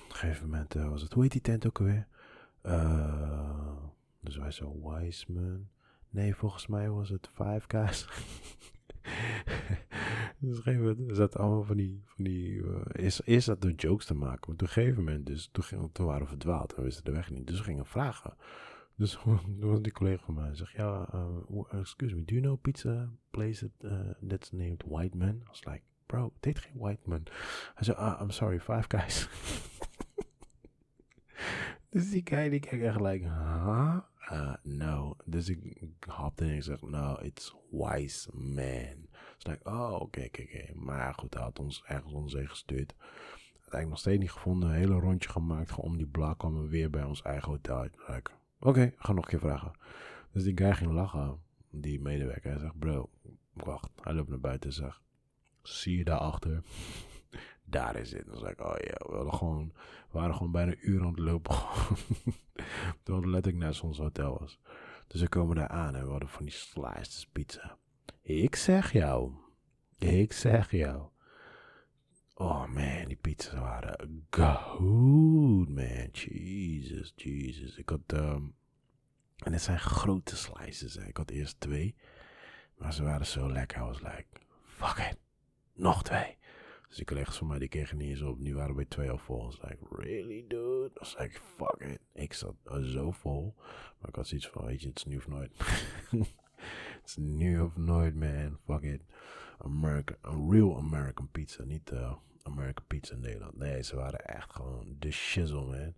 op 0.05 0.09
een 0.09 0.15
gegeven 0.15 0.45
moment 0.45 0.75
uh, 0.75 0.89
was 0.89 1.03
het, 1.03 1.13
hoe 1.13 1.23
heet 1.23 1.33
die 1.33 1.41
tent 1.41 1.67
ook 1.67 1.79
alweer? 1.79 2.07
Uh, 2.63 3.77
dus 4.21 4.37
wij 4.37 4.51
zo, 4.51 4.81
Wiseman. 4.83 5.69
Nee, 6.11 6.35
volgens 6.35 6.67
mij 6.67 6.91
was 6.91 7.09
het 7.09 7.31
Five 7.35 7.65
Guys. 7.69 8.07
Dus 10.39 10.51
op 10.51 10.57
een 10.57 10.63
gegeven 10.63 10.97
moment 10.97 11.17
zat 11.17 11.37
allemaal 11.37 11.65
van 11.65 11.77
die, 11.77 12.03
van 12.05 12.25
die 12.25 12.51
uh, 12.51 12.81
eerst, 12.93 13.23
eerst 13.25 13.47
zat 13.47 13.61
door 13.61 13.71
jokes 13.71 14.07
te 14.07 14.15
maken, 14.15 14.41
maar 14.41 14.55
op 14.55 14.61
een 14.61 14.69
gegeven 14.69 15.05
moment 15.05 15.27
dus, 15.27 15.49
toen, 15.53 16.07
waren 16.07 16.23
we 16.23 16.29
verdwaald 16.29 16.75
en 16.75 16.83
wisten 16.83 17.05
de 17.05 17.11
weg 17.11 17.31
niet, 17.31 17.47
dus 17.47 17.59
we 17.59 17.65
gingen 17.65 17.87
vragen. 17.87 18.37
Dus 18.97 19.19
toen 19.23 19.59
was 19.71 19.81
die 19.81 19.93
collega 19.93 20.25
van 20.25 20.35
mij, 20.35 20.55
zegt, 20.55 20.73
ja, 20.73 21.09
uh, 21.15 21.81
excuse 21.81 22.15
me, 22.15 22.25
do 22.25 22.35
you 22.35 22.41
know 22.41 22.61
pizza 22.61 23.11
place 23.31 23.71
that, 23.79 23.91
uh, 23.93 24.29
that's 24.29 24.53
named 24.53 24.83
White 24.87 25.17
Man? 25.17 25.35
I 25.35 25.49
was 25.49 25.65
like, 25.65 25.83
bro, 26.07 26.33
heet 26.41 26.59
geen 26.59 26.79
White 26.79 27.03
Man. 27.05 27.23
Hij 27.75 27.85
zei, 27.85 27.97
ah, 27.97 28.21
I'm 28.21 28.31
sorry, 28.31 28.61
Five 28.61 28.85
Guys. 28.89 29.29
dus 31.91 32.11
die 32.11 32.23
guy 32.25 32.49
die 32.49 32.61
kijkt 32.61 32.85
echt 32.85 33.01
like, 33.01 33.25
huh? 33.25 33.99
Uh, 34.33 34.55
no. 34.63 35.17
Dus 35.25 35.49
ik 35.49 35.95
hapte 35.99 36.45
en 36.45 36.55
ik 36.55 36.63
zeg, 36.63 36.83
no, 36.83 37.17
it's 37.21 37.55
Wise 37.71 38.31
Man. 38.33 39.07
Dus 39.39 39.55
ik, 39.55 39.67
oh, 39.69 39.93
oké, 39.93 40.03
okay, 40.03 40.25
oké, 40.25 40.43
okay. 40.43 40.71
Maar 40.75 41.15
goed, 41.15 41.35
hij 41.35 41.43
had 41.43 41.59
ons 41.59 41.83
ergens 41.85 42.33
zee 42.33 42.47
gestuurd. 42.47 42.95
Uiteindelijk 43.53 43.89
nog 43.89 43.99
steeds 43.99 44.19
niet 44.19 44.31
gevonden. 44.33 44.69
Een 44.69 44.75
hele 44.75 44.99
rondje 45.01 45.29
gemaakt. 45.29 45.75
Om 45.75 45.97
die 45.97 46.11
kwamen 46.37 46.63
we 46.63 46.69
weer 46.69 46.91
bij 46.91 47.05
ons 47.05 47.23
eigen 47.23 47.51
hotel. 47.51 47.89
Like, 48.07 48.31
oké, 48.59 48.69
okay, 48.69 48.95
ga 48.97 49.13
nog 49.13 49.25
een 49.25 49.31
keer 49.31 49.49
vragen. 49.49 49.73
Dus 50.33 50.45
die 50.45 50.57
guy 50.57 50.75
ging 50.75 50.93
lachen. 50.93 51.41
Die 51.71 52.01
medewerker. 52.01 52.51
Hij 52.51 52.61
zegt, 52.61 52.79
bro, 52.79 53.11
wacht. 53.53 53.91
Hij 54.03 54.13
loopt 54.13 54.29
naar 54.29 54.41
buiten 54.41 54.71
en 54.71 54.77
zegt, 54.77 55.01
zie 55.63 55.97
je 55.97 56.05
daarachter? 56.05 56.63
daar 57.65 57.97
is 57.97 58.13
het. 58.13 58.27
Dan 58.27 58.39
zei 58.39 58.51
ik, 58.51 58.61
oh 58.61 58.75
ja, 58.79 59.07
we, 59.09 59.15
hadden 59.15 59.35
gewoon, 59.35 59.73
we 60.11 60.19
waren 60.19 60.35
gewoon 60.35 60.53
bijna 60.53 60.73
een 60.73 60.91
uur 60.91 61.01
aan 61.01 61.07
het 61.07 61.19
lopen. 61.19 61.57
Toen 63.03 63.17
het 63.17 63.25
letterlijk 63.25 63.65
naast 63.65 63.83
ons 63.83 63.99
hotel 63.99 64.39
was. 64.39 64.59
Dus 65.07 65.21
we 65.21 65.29
komen 65.29 65.57
daar 65.57 65.69
aan 65.69 65.95
en 65.95 66.05
we 66.05 66.11
hadden 66.11 66.29
van 66.29 66.45
die 66.45 66.55
slices 66.55 67.29
pizza. 67.33 67.79
Ik 68.23 68.57
zeg 68.57 68.93
jou. 68.93 69.33
Ik 69.99 70.33
zeg 70.33 70.71
jou. 70.71 71.09
Oh 72.39 72.67
man, 72.67 73.09
die 73.09 73.17
pizza's 73.17 73.61
waren 73.61 74.27
good, 74.31 75.69
man. 75.69 76.09
Jesus, 76.13 77.13
Jesus. 77.17 77.77
Ik 77.77 77.89
had, 77.89 78.13
um, 78.13 78.55
en 79.37 79.53
het 79.53 79.63
zijn 79.63 79.79
grote 79.79 80.37
slices. 80.37 80.95
Hè. 80.95 81.07
Ik 81.07 81.17
had 81.17 81.31
eerst 81.31 81.61
twee. 81.61 81.95
Maar 82.77 82.93
ze 82.93 83.03
waren 83.03 83.27
zo 83.27 83.53
lekker. 83.53 83.79
I 83.79 83.85
was 83.85 84.01
like, 84.01 84.27
fuck 84.65 84.99
it. 84.99 85.19
Nog 85.75 86.03
twee. 86.03 86.37
Dus 86.89 86.97
die 86.97 87.05
collega's 87.05 87.37
van 87.37 87.47
mij 87.47 87.59
die 87.59 87.69
kregen 87.69 87.97
niet 87.97 88.11
eens 88.11 88.23
op. 88.23 88.39
Nu 88.39 88.55
waren 88.55 88.75
we 88.75 88.89
twee 88.89 89.11
al 89.11 89.19
vol. 89.19 89.45
was 89.45 89.63
like, 89.63 89.79
really 89.91 90.45
dude? 90.49 90.91
I 90.95 90.99
was 90.99 91.17
like, 91.19 91.41
fuck 91.57 91.81
it. 91.91 92.01
Ik 92.13 92.33
zat 92.33 92.55
zo 92.83 93.11
vol. 93.11 93.55
Maar 93.99 94.09
ik 94.09 94.15
had 94.15 94.27
zoiets 94.27 94.49
van, 94.49 94.65
weet 94.65 94.81
je, 94.81 94.89
het 94.89 94.97
is 94.97 95.05
nu 95.05 95.17
of 95.17 95.29
nooit. 95.29 95.53
Is 97.07 97.17
nu 97.17 97.61
of 97.61 97.77
nooit, 97.77 98.15
man. 98.15 98.59
Fuck 98.65 98.83
it. 98.83 99.03
American, 99.59 100.17
a 100.25 100.51
real 100.51 100.77
American 100.77 101.29
pizza. 101.31 101.65
Niet 101.65 101.91
uh, 101.93 102.15
American 102.43 102.85
pizza 102.87 103.15
in 103.15 103.21
Nederland. 103.21 103.57
Nee, 103.57 103.83
ze 103.83 103.97
waren 103.97 104.25
echt 104.25 104.53
gewoon 104.53 104.97
de 104.99 105.11
shizzle, 105.11 105.61
man. 105.61 105.95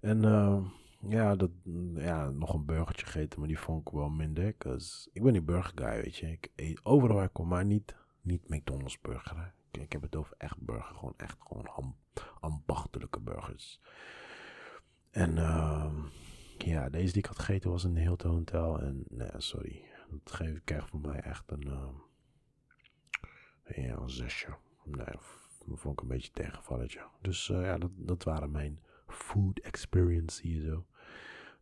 En 0.00 0.22
uh, 0.22 0.64
ja, 1.08 1.36
dat, 1.36 1.50
ja, 1.94 2.30
nog 2.30 2.54
een 2.54 2.64
burgertje 2.64 3.06
gegeten, 3.06 3.38
maar 3.38 3.48
die 3.48 3.58
vond 3.58 3.86
ik 3.86 3.92
wel 3.92 4.08
minder. 4.08 4.46
Ik 5.12 5.22
ben 5.22 5.32
die 5.32 5.42
burger 5.42 5.72
guy, 5.74 6.02
weet 6.02 6.16
je. 6.16 6.26
Ik 6.30 6.50
eet 6.56 6.80
overal 6.82 7.16
waar 7.16 7.24
ik 7.24 7.32
kom, 7.32 7.48
maar 7.48 7.64
niet, 7.64 7.94
niet 8.20 8.48
McDonald's 8.48 9.00
burger. 9.00 9.52
Ik, 9.70 9.92
heb 9.92 10.02
het 10.02 10.16
over 10.16 10.34
echt 10.38 10.60
burger. 10.60 10.94
Gewoon 10.94 11.14
echt 11.16 11.36
gewoon 11.38 11.96
ambachtelijke 12.40 13.20
burgers. 13.20 13.80
En 15.10 15.36
uh, 15.36 15.92
ja, 16.58 16.88
deze 16.88 17.12
die 17.12 17.22
ik 17.22 17.26
had 17.26 17.38
gegeten 17.38 17.70
was 17.70 17.84
een 17.84 17.96
Hilton 17.96 18.30
Hotel. 18.30 18.80
En 18.80 19.04
nee, 19.08 19.30
sorry. 19.36 19.89
Dat 20.10 20.32
geeft, 20.32 20.64
krijgt 20.64 20.88
voor 20.88 21.00
mij 21.00 21.20
echt 21.20 21.50
een, 21.50 21.66
uh, 21.66 21.88
ja, 23.64 23.96
een 23.96 24.10
zesje. 24.10 24.56
Nee, 24.84 25.14
dat 25.66 25.80
vond 25.80 25.94
ik 25.94 26.00
een 26.00 26.08
beetje 26.08 26.32
tegenvalletje. 26.32 27.06
Dus 27.20 27.48
uh, 27.48 27.62
ja, 27.62 27.78
dat, 27.78 27.90
dat 27.94 28.22
waren 28.22 28.50
mijn 28.50 28.80
food 29.06 29.58
experience 29.58 30.42
hier 30.46 30.62
zo. 30.62 30.86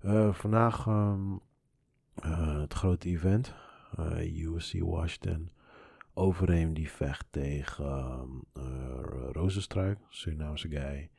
Uh, 0.03 0.35
vandaag 0.35 0.87
um, 0.87 1.41
het 2.61 2.75
grote 2.75 3.09
event. 3.09 3.55
USC 4.19 4.81
Washington. 4.81 5.51
Overeem 6.15 6.75
die 6.75 6.91
vecht 6.91 7.27
tegen 7.31 8.43
uh, 8.55 9.01
Rozenstruik, 9.33 9.99
Surinaamse 10.09 10.69
guy. 10.69 11.11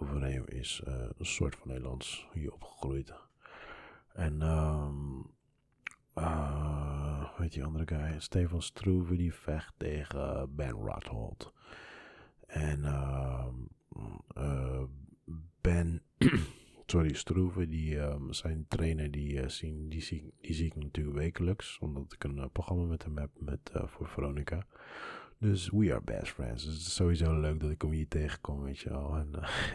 Overeem 0.00 0.44
is 0.46 0.82
een 0.84 1.26
soort 1.26 1.56
van 1.56 1.68
Nederlands 1.68 2.28
hier 2.32 2.52
opgegroeid. 2.52 3.14
En 4.12 4.40
uh, 6.20 7.38
weet 7.38 7.52
die 7.52 7.64
andere 7.64 7.86
guy, 7.86 8.20
Stefan 8.20 8.62
Stroeve, 8.62 9.16
die 9.16 9.34
vecht 9.34 9.74
tegen 9.76 10.54
Ben 10.54 10.70
Rothold. 10.70 11.52
En 12.46 12.80
uh, 12.80 13.46
Ben, 15.60 16.02
sorry, 16.86 17.12
Stroeve, 17.12 17.68
die, 17.68 17.98
um, 17.98 18.32
zijn 18.32 18.64
trainer, 18.68 19.10
die, 19.10 19.32
uh, 19.32 19.48
zien, 19.48 19.88
die, 19.88 20.00
zie, 20.02 20.32
die 20.40 20.54
zie 20.54 20.66
ik 20.66 20.76
natuurlijk 20.76 21.16
wekelijks. 21.16 21.78
Omdat 21.78 22.12
ik 22.12 22.24
een 22.24 22.50
programma 22.52 22.84
met 22.84 23.02
hem 23.02 23.18
heb 23.18 23.30
met, 23.38 23.70
voor 23.72 24.08
Veronica. 24.08 24.66
Dus 25.40 25.70
we 25.70 25.92
are 25.92 26.00
best 26.04 26.32
friends. 26.32 26.64
Dus 26.64 26.74
het 26.74 26.82
is 26.82 26.94
sowieso 26.94 27.40
leuk 27.40 27.60
dat 27.60 27.70
ik 27.70 27.82
hem 27.82 27.90
hier 27.90 28.08
tegenkom, 28.08 28.62
weet 28.62 28.78
je 28.78 28.88
wel. 28.88 29.16
En 29.16 29.30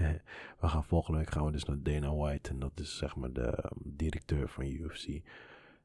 we 0.62 0.68
gaan 0.68 0.84
volgende 0.84 1.20
week 1.20 1.30
gaan 1.30 1.46
we 1.46 1.52
dus 1.52 1.64
naar 1.64 1.82
Dana 1.82 2.16
White. 2.16 2.50
En 2.50 2.60
dat 2.60 2.80
is 2.80 2.98
zeg 2.98 3.16
maar 3.16 3.34
de 3.34 3.48
um, 3.48 3.82
directeur 3.84 4.50
van 4.50 4.66
UFC. 4.66 5.22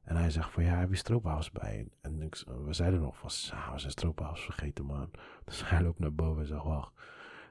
En 0.09 0.16
hij 0.16 0.31
zegt 0.31 0.51
van, 0.51 0.64
ja, 0.64 0.79
heb 0.79 0.90
je 0.90 0.97
stroopwafels 0.97 1.51
bij? 1.51 1.88
En 2.01 2.31
we 2.64 2.73
zeiden 2.73 3.01
nog 3.01 3.16
van, 3.16 3.59
ah, 3.59 3.73
we 3.73 3.79
zijn 3.79 3.92
stroopwafels 3.92 4.44
vergeten, 4.44 4.85
man. 4.85 5.11
Dus 5.44 5.68
hij 5.68 5.83
loopt 5.83 5.99
naar 5.99 6.14
boven 6.14 6.42
en 6.42 6.49
zegt, 6.49 6.64
wacht. 6.64 6.92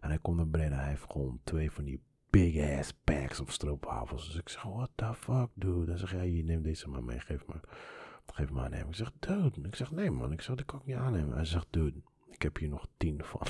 En 0.01 0.09
hij 0.09 0.19
komt 0.19 0.37
naar 0.37 0.49
beneden 0.49 0.71
en 0.71 0.79
hij 0.79 0.89
heeft 0.89 1.11
gewoon 1.11 1.39
twee 1.43 1.71
van 1.71 1.83
die 1.83 2.01
big 2.29 2.77
ass 2.79 2.93
packs 3.03 3.39
of 3.39 3.51
stroopwafels. 3.51 4.25
Dus 4.27 4.35
ik 4.35 4.49
zeg, 4.49 4.63
what 4.63 4.89
the 4.95 5.13
fuck, 5.13 5.47
dude? 5.53 5.85
Dan 5.85 5.97
zeg 5.97 6.11
hij, 6.11 6.31
je 6.31 6.43
neemt 6.43 6.63
deze 6.63 6.89
maar 6.89 7.03
mee, 7.03 7.19
geef 7.19 7.45
maar. 7.45 7.61
Geef 8.25 8.49
maar 8.49 8.63
aannemen. 8.63 8.87
Ik 8.87 8.95
zeg, 8.95 9.11
dude. 9.19 9.67
Ik 9.67 9.75
zeg, 9.75 9.91
nee 9.91 10.11
man, 10.11 10.31
ik 10.31 10.41
zeg, 10.41 10.55
dat 10.55 10.65
kan 10.65 10.81
niet 10.85 10.95
aannemen. 10.95 11.35
Hij 11.35 11.45
zegt, 11.45 11.67
dude, 11.69 12.01
ik 12.29 12.41
heb 12.41 12.57
hier 12.57 12.69
nog 12.69 12.87
tien 12.97 13.23
van. 13.23 13.41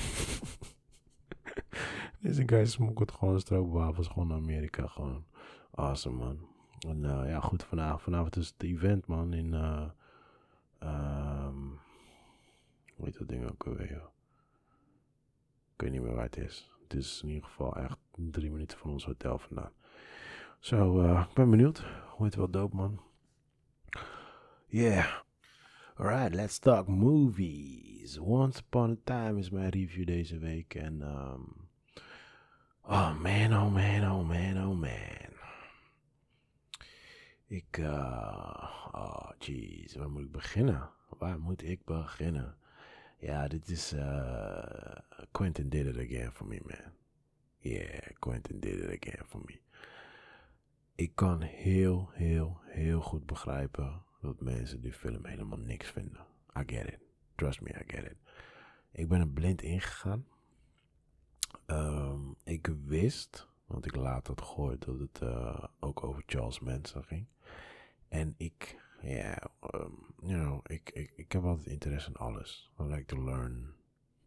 Deze 2.20 2.42
guy 2.46 2.64
smokkelt 2.64 3.12
gewoon 3.12 3.40
stroopwafels 3.40 4.08
gewoon 4.08 4.28
naar 4.28 4.36
Amerika. 4.36 4.86
Gewoon 4.86 5.24
awesome, 5.70 6.16
man. 6.16 6.38
En 6.86 7.04
uh, 7.04 7.28
ja, 7.28 7.40
goed, 7.40 7.64
vanavond, 7.64 8.02
vanavond 8.02 8.36
is 8.36 8.48
het 8.48 8.62
event, 8.62 9.06
man, 9.06 9.32
in... 9.32 9.52
Uh, 9.52 9.90
hoe 12.96 13.06
heet 13.06 13.18
dat 13.18 13.28
ding 13.28 13.50
ook 13.50 13.66
alweer, 13.66 13.90
joh? 13.92 14.06
Ik 15.74 15.84
weet 15.84 15.90
niet 15.90 16.02
meer 16.02 16.14
waar 16.14 16.24
het 16.24 16.36
is. 16.36 16.70
Het 16.82 16.94
is 16.94 17.20
in 17.22 17.28
ieder 17.28 17.44
geval 17.44 17.76
echt 17.76 17.98
drie 18.14 18.50
minuten 18.50 18.78
van 18.78 18.90
ons 18.90 19.04
hotel 19.04 19.38
vandaan. 19.38 19.72
Zo, 20.58 20.76
so, 20.76 21.02
uh, 21.02 21.24
ik 21.28 21.34
ben 21.34 21.50
benieuwd. 21.50 21.84
Hoe 22.08 22.24
heet 22.26 22.34
wel 22.34 22.50
dope, 22.50 22.76
man. 22.76 23.00
Yeah. 24.66 25.06
Alright, 25.94 26.34
let's 26.34 26.58
talk 26.58 26.86
movies. 26.88 28.18
Once 28.18 28.60
Upon 28.60 28.90
a 28.90 28.96
Time 29.04 29.38
is 29.38 29.50
mijn 29.50 29.68
review 29.68 30.06
deze 30.06 30.38
week. 30.38 30.74
En, 30.74 31.02
um, 31.02 31.68
oh 32.82 33.20
man, 33.20 33.52
oh 33.52 33.72
man, 33.72 34.10
oh 34.10 34.28
man, 34.28 34.66
oh 34.66 34.80
man. 34.80 35.17
Ik, 37.48 37.78
uh, 37.78 38.88
oh 38.92 39.30
jeez, 39.38 39.94
waar 39.94 40.10
moet 40.10 40.22
ik 40.22 40.32
beginnen? 40.32 40.90
Waar 41.08 41.40
moet 41.40 41.62
ik 41.62 41.84
beginnen? 41.84 42.56
Ja, 43.18 43.48
dit 43.48 43.68
is, 43.68 43.92
uh, 43.92 44.96
Quentin 45.32 45.68
did 45.68 45.86
it 45.86 45.96
again 45.96 46.32
for 46.32 46.46
me, 46.46 46.60
man. 46.64 46.92
Yeah, 47.58 48.00
Quentin 48.18 48.60
did 48.60 48.74
it 48.74 49.02
again 49.02 49.26
for 49.26 49.40
me. 49.44 49.60
Ik 50.94 51.14
kan 51.14 51.40
heel, 51.40 52.10
heel, 52.12 52.60
heel 52.64 53.00
goed 53.00 53.26
begrijpen 53.26 54.02
dat 54.20 54.40
mensen 54.40 54.80
die 54.80 54.92
film 54.92 55.24
helemaal 55.24 55.58
niks 55.58 55.90
vinden. 55.90 56.26
I 56.56 56.62
get 56.66 56.86
it. 56.86 56.98
Trust 57.34 57.60
me, 57.60 57.70
I 57.70 57.82
get 57.86 58.04
it. 58.04 58.16
Ik 58.92 59.08
ben 59.08 59.20
er 59.20 59.28
blind 59.28 59.62
ingegaan. 59.62 60.26
Um, 61.66 62.36
ik 62.44 62.66
wist, 62.84 63.48
want 63.66 63.86
ik 63.86 63.94
laat 63.94 64.26
het 64.26 64.42
gehoord, 64.42 64.84
dat 64.84 64.98
het 64.98 65.20
uh, 65.22 65.64
ook 65.80 66.04
over 66.04 66.22
Charles 66.26 66.60
Manson 66.60 67.04
ging. 67.04 67.26
En 68.08 68.34
ik, 68.36 68.76
ja, 69.00 69.50
um, 69.74 70.14
you 70.20 70.40
know, 70.40 70.60
ik, 70.66 70.90
ik, 70.90 71.12
ik 71.16 71.32
heb 71.32 71.44
altijd 71.44 71.66
interesse 71.66 72.08
in 72.08 72.16
alles. 72.16 72.70
I 72.80 72.82
like 72.82 73.04
to 73.04 73.24
learn 73.24 73.74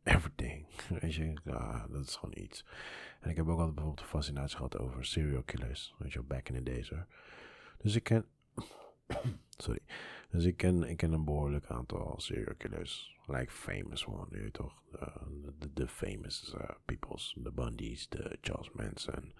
everything. 0.03 0.65
Weet 1.01 1.13
je, 1.13 1.33
ja, 1.43 1.87
dat 1.87 2.05
is 2.05 2.15
gewoon 2.15 2.37
iets. 2.37 2.65
En 3.19 3.29
ik 3.29 3.35
heb 3.35 3.47
ook 3.47 3.57
altijd 3.57 3.75
bijvoorbeeld 3.75 4.05
een 4.05 4.11
fascinatie 4.11 4.55
gehad 4.55 4.77
over 4.77 5.05
serial 5.05 5.43
killers. 5.43 5.95
Weet 5.97 6.13
je, 6.13 6.21
back 6.21 6.49
in 6.49 6.55
the 6.55 6.63
days 6.63 6.89
hoor. 6.89 7.05
Dus 7.77 7.95
ik 7.95 8.03
ken, 8.03 8.25
sorry. 9.57 9.81
Dus 10.29 10.43
ik 10.43 10.57
ken, 10.57 10.83
ik 10.83 10.97
ken 10.97 11.11
een 11.11 11.25
behoorlijk 11.25 11.65
aantal 11.65 12.13
serial 12.17 12.55
killers. 12.55 13.19
Like 13.25 13.51
famous 13.51 14.05
one, 14.05 14.43
je 14.43 14.51
toch? 14.51 14.81
De 15.73 15.87
famous 15.87 16.53
uh, 16.57 16.69
peoples. 16.85 17.35
De 17.37 17.51
Bundys, 17.51 18.09
de 18.09 18.37
Charles 18.41 18.71
Manson. 18.71 19.33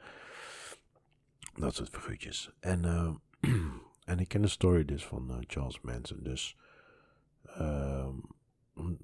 Dat 1.56 1.76
soort 1.76 1.90
figuurtjes. 1.90 2.52
En, 2.60 2.84
uh, 2.84 3.16
en 4.12 4.20
ik 4.20 4.28
ken 4.28 4.42
de 4.42 4.48
story 4.48 4.86
dus 4.86 5.06
van 5.06 5.32
uh, 5.32 5.38
Charles 5.40 5.82
Manson. 5.82 6.24
Dus 6.24 6.58
um, 7.60 8.22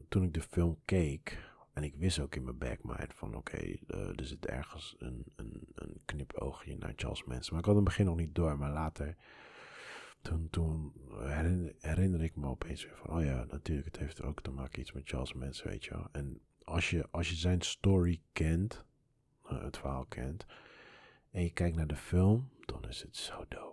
toen 0.08 0.24
ik 0.24 0.34
de 0.34 0.42
film 0.42 0.80
keek, 0.86 1.52
en 1.74 1.84
ik 1.84 1.96
wist 1.96 2.20
ook 2.20 2.36
in 2.36 2.44
mijn 2.44 2.58
backmind 2.58 3.14
van 3.14 3.36
oké, 3.36 3.76
er 3.88 4.26
zit 4.26 4.46
ergens 4.46 4.96
een, 4.98 5.24
een, 5.36 5.68
een 5.76 6.02
knipoogje 6.06 6.78
naar 6.78 6.94
Charles 6.96 7.24
Manson. 7.24 7.52
Maar 7.52 7.60
ik 7.60 7.66
had 7.66 7.76
in 7.76 7.82
het 7.82 7.90
begin 7.90 8.06
nog 8.06 8.16
niet 8.16 8.36
door, 8.36 8.58
maar 8.58 8.72
later, 8.72 9.16
toen, 10.22 10.50
toen 10.50 10.94
herinner, 11.80 12.24
ik 12.24 12.36
me 12.36 12.48
opeens 12.48 12.84
weer 12.84 12.98
van, 12.98 13.18
oh 13.18 13.24
ja, 13.24 13.46
natuurlijk, 13.50 13.88
het 13.88 13.98
heeft 13.98 14.22
ook 14.22 14.42
te 14.42 14.52
maken 14.52 14.80
iets 14.80 14.92
met 14.92 15.10
Charles 15.10 15.34
Manson, 15.34 15.72
weet 15.72 15.84
je 15.84 15.94
wel. 15.94 16.08
En 16.12 16.42
als 16.64 16.90
je, 16.90 17.08
als 17.12 17.30
je 17.30 17.36
zijn 17.36 17.62
story 17.62 18.22
kent, 18.34 18.86
het 19.44 19.78
verhaal 19.78 20.06
kent, 20.06 20.46
en 21.32 21.44
je 21.44 21.52
kijkt 21.52 21.76
naar 21.76 21.88
de 21.88 21.96
film, 21.96 22.50
dan 22.66 22.88
is 22.88 23.02
het 23.02 23.16
zo 23.16 23.46
dope. 23.48 23.67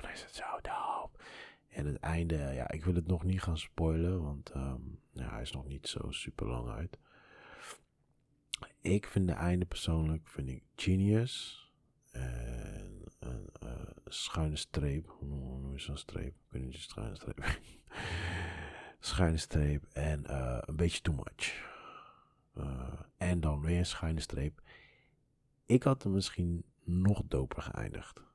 Dan 0.00 0.10
is 0.10 0.22
het 0.22 0.34
zo 0.34 0.44
dope. 0.62 1.24
En 1.68 1.86
het 1.86 1.98
einde, 2.00 2.36
ja, 2.36 2.70
ik 2.70 2.84
wil 2.84 2.94
het 2.94 3.06
nog 3.06 3.24
niet 3.24 3.42
gaan 3.42 3.58
spoilen, 3.58 4.22
want 4.22 4.50
ehm, 4.50 4.80
ja, 5.12 5.30
hij 5.30 5.42
is 5.42 5.52
nog 5.52 5.66
niet 5.66 5.88
zo 5.88 6.10
super 6.10 6.46
lang 6.46 6.68
uit. 6.68 6.98
Ik 8.80 9.06
vind 9.06 9.26
de 9.26 9.32
einde 9.32 9.64
persoonlijk, 9.64 10.28
vind 10.28 10.48
ik 10.48 10.62
genius. 10.76 11.66
En 12.10 13.04
een 13.18 13.48
uh, 13.64 13.70
schuine 14.04 14.56
streep, 14.56 15.08
hoe 15.18 15.28
noem 15.28 15.72
je 15.72 15.78
zo'n 15.78 15.96
streep? 15.96 16.34
Weet 16.48 16.62
niet, 16.62 16.74
schuine 16.74 17.14
streep. 17.14 17.58
schuine 19.00 19.36
streep 19.36 19.84
en 19.92 20.24
uh, 20.30 20.58
een 20.60 20.76
beetje 20.76 21.00
too 21.00 21.14
much. 21.14 21.66
Uh, 22.54 23.00
en 23.16 23.40
dan 23.40 23.60
weer 23.60 23.86
schuine 23.86 24.20
streep. 24.20 24.62
Ik 25.66 25.82
had 25.82 26.02
hem 26.02 26.12
misschien 26.12 26.64
nog 26.84 27.22
doper 27.24 27.62
geëindigd. 27.62 28.27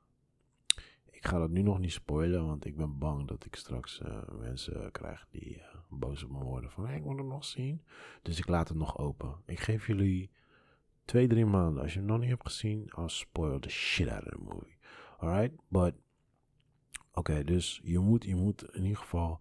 Ik 1.24 1.30
ga 1.30 1.38
dat 1.38 1.50
nu 1.50 1.62
nog 1.62 1.78
niet 1.78 1.92
spoilen, 1.92 2.46
want 2.46 2.64
ik 2.64 2.76
ben 2.76 2.98
bang 2.98 3.28
dat 3.28 3.44
ik 3.44 3.54
straks 3.54 4.00
uh, 4.00 4.18
mensen 4.38 4.90
krijg 4.92 5.26
die 5.30 5.56
uh, 5.56 5.62
boos 5.88 6.24
op 6.24 6.30
me 6.30 6.44
worden. 6.44 6.70
Van 6.70 6.86
hey, 6.86 6.96
ik 6.96 7.04
moet 7.04 7.18
het 7.18 7.26
nog 7.26 7.44
zien. 7.44 7.82
Dus 8.22 8.38
ik 8.38 8.48
laat 8.48 8.68
het 8.68 8.76
nog 8.76 8.98
open. 8.98 9.36
Ik 9.46 9.60
geef 9.60 9.86
jullie 9.86 10.30
twee, 11.04 11.26
drie 11.26 11.46
maanden. 11.46 11.82
Als 11.82 11.92
je 11.92 11.98
hem 11.98 12.08
nog 12.08 12.18
niet 12.18 12.28
hebt 12.28 12.46
gezien, 12.46 12.90
I'll 12.98 13.08
spoil 13.08 13.58
the 13.58 13.68
shit 13.68 14.08
out 14.08 14.24
of 14.24 14.28
the 14.28 14.38
movie. 14.38 14.76
Alright? 15.18 15.60
But, 15.68 15.94
oké, 17.12 17.44
dus 17.44 17.80
je 17.84 17.98
moet, 17.98 18.24
je 18.24 18.36
moet 18.36 18.74
in 18.74 18.82
ieder 18.82 18.98
geval 18.98 19.40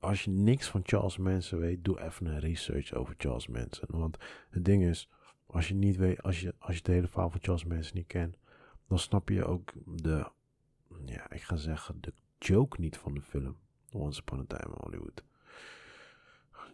als 0.00 0.24
je 0.24 0.30
niks 0.30 0.68
van 0.68 0.80
Charles 0.84 1.16
Manson 1.16 1.58
weet, 1.58 1.84
doe 1.84 2.00
even 2.00 2.26
een 2.26 2.40
research 2.40 2.92
over 2.92 3.14
Charles 3.18 3.46
Manson. 3.46 3.88
Want 3.88 4.16
het 4.50 4.64
ding 4.64 4.84
is, 4.84 5.10
als 5.46 5.68
je 5.68 5.74
niet 5.74 5.96
weet, 5.96 6.22
als 6.22 6.40
je, 6.40 6.54
als 6.58 6.72
je 6.72 6.78
het 6.78 6.86
hele 6.86 7.08
verhaal 7.08 7.30
van 7.30 7.40
Charles 7.42 7.64
Manson 7.64 7.96
niet 7.96 8.06
kent, 8.06 8.36
dan 8.88 8.98
snap 8.98 9.28
je 9.28 9.44
ook 9.44 9.72
de, 9.84 10.34
ja, 11.04 11.30
ik 11.30 11.42
ga 11.42 11.56
zeggen, 11.56 12.00
de 12.00 12.12
joke 12.38 12.80
niet 12.80 12.96
van 12.96 13.14
de 13.14 13.22
film. 13.22 13.56
Once 13.92 14.20
Upon 14.20 14.40
a 14.40 14.44
Time 14.46 14.74
in 14.74 14.80
Hollywood. 14.82 15.22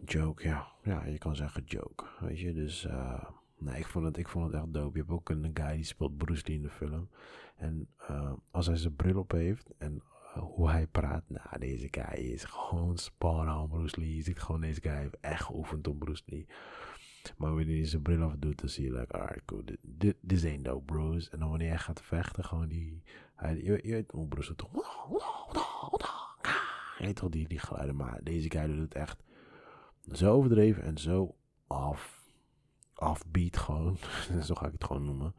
Joke, 0.04 0.48
ja. 0.48 0.68
Ja, 0.82 1.04
je 1.04 1.18
kan 1.18 1.36
zeggen 1.36 1.64
joke. 1.64 2.04
Weet 2.20 2.38
je, 2.38 2.52
dus, 2.52 2.84
uh, 2.84 3.24
nee, 3.58 3.78
ik 3.78 3.86
vond, 3.86 4.04
het, 4.04 4.16
ik 4.16 4.28
vond 4.28 4.44
het 4.44 4.54
echt 4.54 4.72
dope. 4.72 4.96
Je 4.96 5.04
hebt 5.04 5.14
ook 5.14 5.28
een 5.28 5.50
guy 5.54 5.74
die 5.74 5.84
speelt 5.84 6.16
Bruce 6.16 6.42
Lee 6.46 6.56
in 6.56 6.62
de 6.62 6.70
film. 6.70 7.08
En 7.56 7.88
uh, 8.10 8.32
als 8.50 8.66
hij 8.66 8.76
zijn 8.76 8.96
bril 8.96 9.18
op 9.18 9.30
heeft 9.30 9.70
en 9.78 10.02
hoe 10.34 10.70
hij 10.70 10.86
praat. 10.86 11.24
Nou, 11.28 11.58
deze 11.58 11.88
guy 11.90 12.32
is 12.32 12.44
gewoon 12.44 12.98
spot 12.98 13.46
on 13.46 13.68
Bruce 13.68 14.00
Lee. 14.00 14.14
Je 14.14 14.22
ziet 14.22 14.38
gewoon 14.40 14.60
deze 14.60 14.80
guy 14.80 14.96
heeft 14.96 15.20
echt 15.20 15.44
geoefend 15.44 15.88
op 15.88 15.98
Bruce 15.98 16.22
Lee. 16.26 16.46
Maar 17.36 17.54
wanneer 17.54 17.76
hij 17.76 17.86
zijn 17.86 18.02
bril 18.02 18.22
af 18.22 18.34
doet, 18.38 18.60
dan 18.60 18.68
zie 18.68 18.84
je 18.84 18.92
like, 18.92 19.12
alright, 19.12 19.44
cool. 19.44 19.62
This 20.26 20.44
ain't 20.44 20.62
no 20.62 20.80
Bruce. 20.80 21.30
En 21.30 21.38
dan 21.38 21.48
wanneer 21.48 21.68
hij 21.68 21.78
gaat 21.78 22.02
vechten, 22.02 22.44
gewoon 22.44 22.68
die... 22.68 23.02
Je, 23.40 23.80
je 23.82 23.92
weet 23.92 24.28
Bruce 24.28 24.54
toch... 24.54 24.70
Je 26.98 27.04
weet 27.04 27.16
toch 27.16 27.30
die, 27.30 27.48
die 27.48 27.58
geluiden, 27.58 27.96
maar 27.96 28.20
deze 28.22 28.50
guy 28.50 28.66
doet 28.66 28.78
het 28.78 28.94
echt 28.94 29.22
zo 30.12 30.32
overdreven 30.32 30.82
en 30.82 30.98
zo 30.98 31.34
off, 31.66 32.30
offbeat 32.94 33.56
gewoon. 33.56 33.96
zo 34.46 34.54
ga 34.54 34.66
ik 34.66 34.72
het 34.72 34.84
gewoon 34.84 35.04
noemen. 35.04 35.34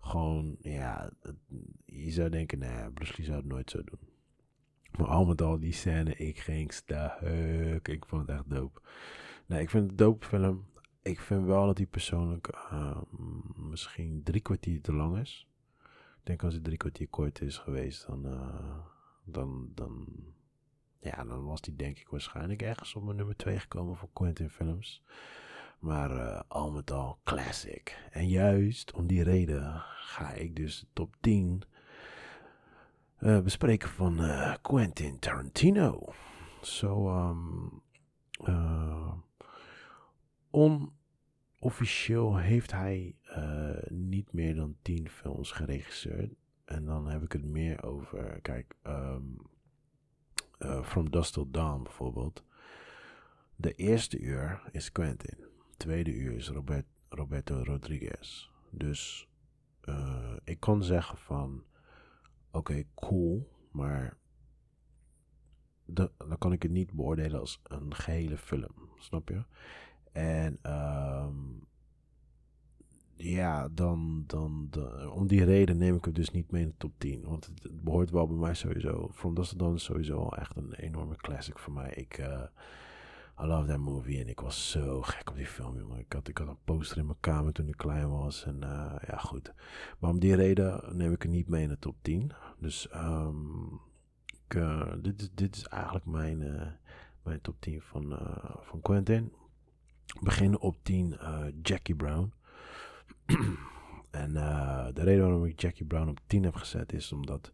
Gewoon, 0.00 0.56
ja, 0.60 1.10
je 1.84 2.10
zou 2.10 2.28
denken, 2.28 2.58
nee, 2.58 2.90
Bruce 2.90 3.14
Lee 3.16 3.26
zou 3.26 3.38
het 3.38 3.46
nooit 3.46 3.70
zo 3.70 3.84
doen. 3.84 3.98
Maar 4.98 5.06
al 5.06 5.24
met 5.24 5.42
al 5.42 5.58
die 5.58 5.72
scène, 5.72 6.16
ik 6.16 6.38
ging 6.38 6.72
stuk. 6.72 7.88
Ik 7.88 8.06
vond 8.06 8.26
het 8.26 8.36
echt 8.36 8.50
dope. 8.50 8.80
Nee, 9.46 9.60
ik 9.60 9.70
vind 9.70 9.82
het 9.82 9.90
een 9.90 9.96
dope 9.96 10.26
film. 10.26 10.66
Ik 11.02 11.20
vind 11.20 11.46
wel 11.46 11.66
dat 11.66 11.76
hij 11.76 11.86
persoonlijk 11.86 12.48
uh, 12.72 12.96
misschien 13.56 14.22
drie 14.22 14.40
kwartier 14.40 14.80
te 14.80 14.92
lang 14.92 15.18
is. 15.18 15.46
Ik 16.18 16.20
denk 16.22 16.42
als 16.42 16.54
het 16.54 16.64
drie 16.64 16.76
kwartier 16.76 17.08
kort 17.08 17.40
is 17.40 17.58
geweest, 17.58 18.06
dan, 18.06 18.26
uh, 18.26 18.78
dan, 19.24 19.70
dan, 19.74 20.06
ja, 21.00 21.24
dan 21.24 21.44
was 21.44 21.60
die 21.60 21.76
denk 21.76 21.98
ik 21.98 22.08
waarschijnlijk 22.08 22.62
ergens 22.62 22.94
op 22.94 23.02
mijn 23.02 23.16
nummer 23.16 23.36
2 23.36 23.58
gekomen 23.58 23.96
voor 23.96 24.08
Quentin 24.12 24.50
films. 24.50 25.02
Maar 25.78 26.10
uh, 26.10 26.40
al 26.48 26.70
met 26.70 26.90
al 26.90 27.18
classic. 27.24 28.08
En 28.10 28.28
juist 28.28 28.92
om 28.92 29.06
die 29.06 29.22
reden 29.22 29.82
ga 29.86 30.32
ik 30.32 30.56
dus 30.56 30.80
de 30.80 30.86
top 30.92 31.16
10 31.20 31.62
uh, 33.20 33.40
bespreken 33.40 33.88
van 33.88 34.20
Quentin 34.62 35.18
Tarantino. 35.18 36.12
Zo, 36.60 37.18
um, 37.28 37.82
uh, 38.44 39.12
onofficieel 40.52 42.36
heeft 42.38 42.72
hij 42.72 43.16
niet 43.88 44.32
meer 44.32 44.54
dan 44.54 44.76
tien 44.82 45.08
films 45.08 45.50
geregisseerd. 45.50 46.34
En 46.64 46.84
dan 46.84 47.06
heb 47.06 47.22
ik 47.22 47.32
het 47.32 47.44
meer 47.44 47.82
over, 47.82 48.40
kijk, 48.40 48.74
um, 48.86 49.36
From 50.82 51.10
Dust 51.10 51.32
Till 51.32 51.50
Dawn 51.50 51.82
bijvoorbeeld. 51.82 52.44
De 53.56 53.74
eerste 53.74 54.18
uur 54.18 54.62
is 54.70 54.92
Quentin. 54.92 55.44
tweede 55.76 56.14
uur 56.14 56.32
is 56.32 56.48
Robert, 56.48 56.86
Roberto 57.08 57.62
Rodriguez. 57.62 58.50
Dus 58.70 59.28
ik 60.44 60.60
kon 60.60 60.82
zeggen 60.82 61.18
van 61.18 61.64
oké, 62.50 62.84
cool, 62.94 63.50
maar 63.70 64.16
dan 65.84 66.38
kan 66.38 66.52
ik 66.52 66.62
het 66.62 66.72
niet 66.72 66.92
beoordelen 66.92 67.40
als 67.40 67.60
een 67.62 67.94
gehele 67.94 68.36
film, 68.36 68.90
snap 68.98 69.28
je? 69.28 69.44
En 70.12 70.58
um, 70.66 71.62
ja, 73.22 73.68
dan, 73.68 74.24
dan, 74.26 74.70
om 75.12 75.26
die 75.26 75.44
reden 75.44 75.78
neem 75.78 75.96
ik 75.96 76.04
het 76.04 76.14
dus 76.14 76.30
niet 76.30 76.50
mee 76.50 76.62
in 76.62 76.68
de 76.68 76.74
top 76.76 76.92
10. 76.98 77.22
Want 77.24 77.46
het, 77.46 77.84
behoort 77.84 78.10
wel 78.10 78.26
bij 78.26 78.36
mij 78.36 78.54
sowieso. 78.54 79.08
From 79.12 79.34
Dust 79.34 79.58
dan 79.58 79.74
is 79.74 79.84
sowieso 79.84 80.28
echt 80.28 80.56
een 80.56 80.72
enorme 80.72 81.16
classic 81.16 81.58
voor 81.58 81.72
mij. 81.72 81.90
Ik, 81.90 82.18
uh, 82.18 82.42
I 83.42 83.46
love 83.46 83.66
that 83.66 83.78
movie 83.78 84.20
en 84.20 84.28
ik 84.28 84.40
was 84.40 84.70
zo 84.70 85.02
gek 85.02 85.30
op 85.30 85.36
die 85.36 85.46
film, 85.46 85.78
jongen. 85.78 85.98
Ik 85.98 86.12
had, 86.12 86.28
ik 86.28 86.38
had 86.38 86.48
een 86.48 86.62
poster 86.64 86.98
in 86.98 87.06
mijn 87.06 87.20
kamer 87.20 87.52
toen 87.52 87.68
ik 87.68 87.76
klein 87.76 88.10
was. 88.10 88.44
En 88.44 88.56
uh, 88.62 88.94
ja, 89.06 89.16
goed. 89.16 89.52
Maar 89.98 90.10
om 90.10 90.18
die 90.18 90.34
reden 90.34 90.96
neem 90.96 91.12
ik 91.12 91.22
het 91.22 91.30
niet 91.30 91.48
mee 91.48 91.62
in 91.62 91.68
de 91.68 91.78
top 91.78 91.96
10. 92.02 92.32
Dus 92.58 92.88
um, 92.94 93.80
ik, 94.46 94.54
uh, 94.54 94.92
dit, 94.98 95.20
is, 95.20 95.30
dit 95.34 95.56
is 95.56 95.66
eigenlijk 95.66 96.06
mijn, 96.06 96.38
mijn 97.22 97.40
top 97.40 97.56
10 97.60 97.80
van, 97.80 98.18
van 98.60 98.80
Quentin. 98.80 99.32
Beginnen 100.20 100.60
op 100.60 100.76
10 100.82 101.18
Jackie 101.62 101.94
Brown. 101.94 102.32
en 104.10 104.32
de 104.94 105.02
reden 105.02 105.22
waarom 105.22 105.44
ik 105.44 105.60
Jackie 105.60 105.86
Brown 105.86 106.08
op 106.08 106.20
10 106.26 106.42
heb 106.44 106.54
gezet 106.54 106.92
is 106.92 107.12
omdat... 107.12 107.52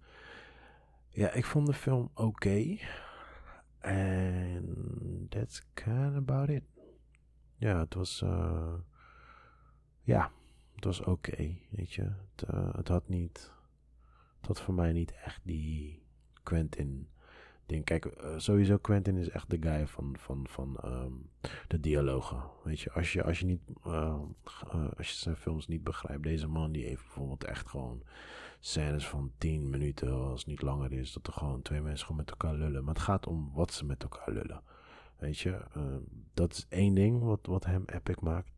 Ja, 1.09 1.33
ik 1.33 1.45
vond 1.45 1.67
de 1.67 1.73
film 1.73 2.11
oké. 2.15 2.23
Okay. 2.23 2.81
En 3.79 5.27
that's 5.29 5.63
kind 5.75 6.17
about 6.17 6.49
it. 6.49 6.63
Ja, 7.57 7.79
het 7.79 7.95
was. 7.95 8.23
Uh, 8.23 8.75
ja, 10.03 10.31
het 10.75 10.85
was 10.85 11.01
oké. 11.01 11.57
Weet 11.71 11.93
je. 11.93 12.03
Het, 12.03 12.45
het, 12.77 12.89
had 12.89 13.09
niet. 13.09 13.53
Het 14.39 14.47
had 14.47 14.61
voor 14.61 14.75
mij 14.75 14.93
niet 14.93 15.13
echt 15.13 15.41
die 15.43 16.03
Quentin. 16.43 17.09
Ding. 17.69 17.85
Kijk, 17.85 18.05
uh, 18.05 18.35
sowieso 18.37 18.79
Quentin 18.79 19.17
is 19.17 19.29
echt 19.29 19.51
de 19.51 19.57
guy 19.61 19.87
van, 19.87 20.17
van, 20.19 20.47
van 20.49 20.79
um, 20.85 21.31
de 21.69 21.81
dialogen. 21.81 22.43
Weet 22.65 22.81
je, 22.81 22.93
als 22.93 23.13
je, 23.13 23.23
als 23.23 23.39
je 23.39 23.47
niet. 23.47 23.61
als 24.97 25.11
je 25.11 25.17
zijn 25.17 25.37
films 25.37 25.67
niet 25.67 25.85
begrijpt. 25.85 26.23
Deze 26.23 26.47
man 26.47 26.73
die 26.73 26.85
heeft 26.85 27.03
bijvoorbeeld 27.03 27.45
echt 27.45 27.69
gewoon 27.69 28.03
scènes 28.61 29.09
van 29.09 29.33
10 29.39 29.71
minuten, 29.71 30.13
als 30.13 30.41
het 30.41 30.49
niet 30.49 30.63
langer 30.63 30.93
is, 30.93 31.13
dat 31.13 31.27
er 31.27 31.33
gewoon 31.33 31.63
twee 31.63 31.81
mensen 31.81 32.07
gewoon 32.07 32.21
met 32.21 32.31
elkaar 32.31 32.55
lullen. 32.55 32.85
Maar 32.85 32.95
het 32.95 33.03
gaat 33.03 33.27
om 33.27 33.51
wat 33.55 33.73
ze 33.73 33.85
met 33.85 34.03
elkaar 34.03 34.33
lullen. 34.35 34.63
Weet 35.17 35.39
je, 35.39 35.61
uh, 35.77 35.97
dat 36.35 36.53
is 36.53 36.67
één 36.69 36.95
ding 36.95 37.23
wat, 37.23 37.47
wat 37.47 37.65
hem 37.65 37.83
epic 37.87 38.21
maakt. 38.21 38.51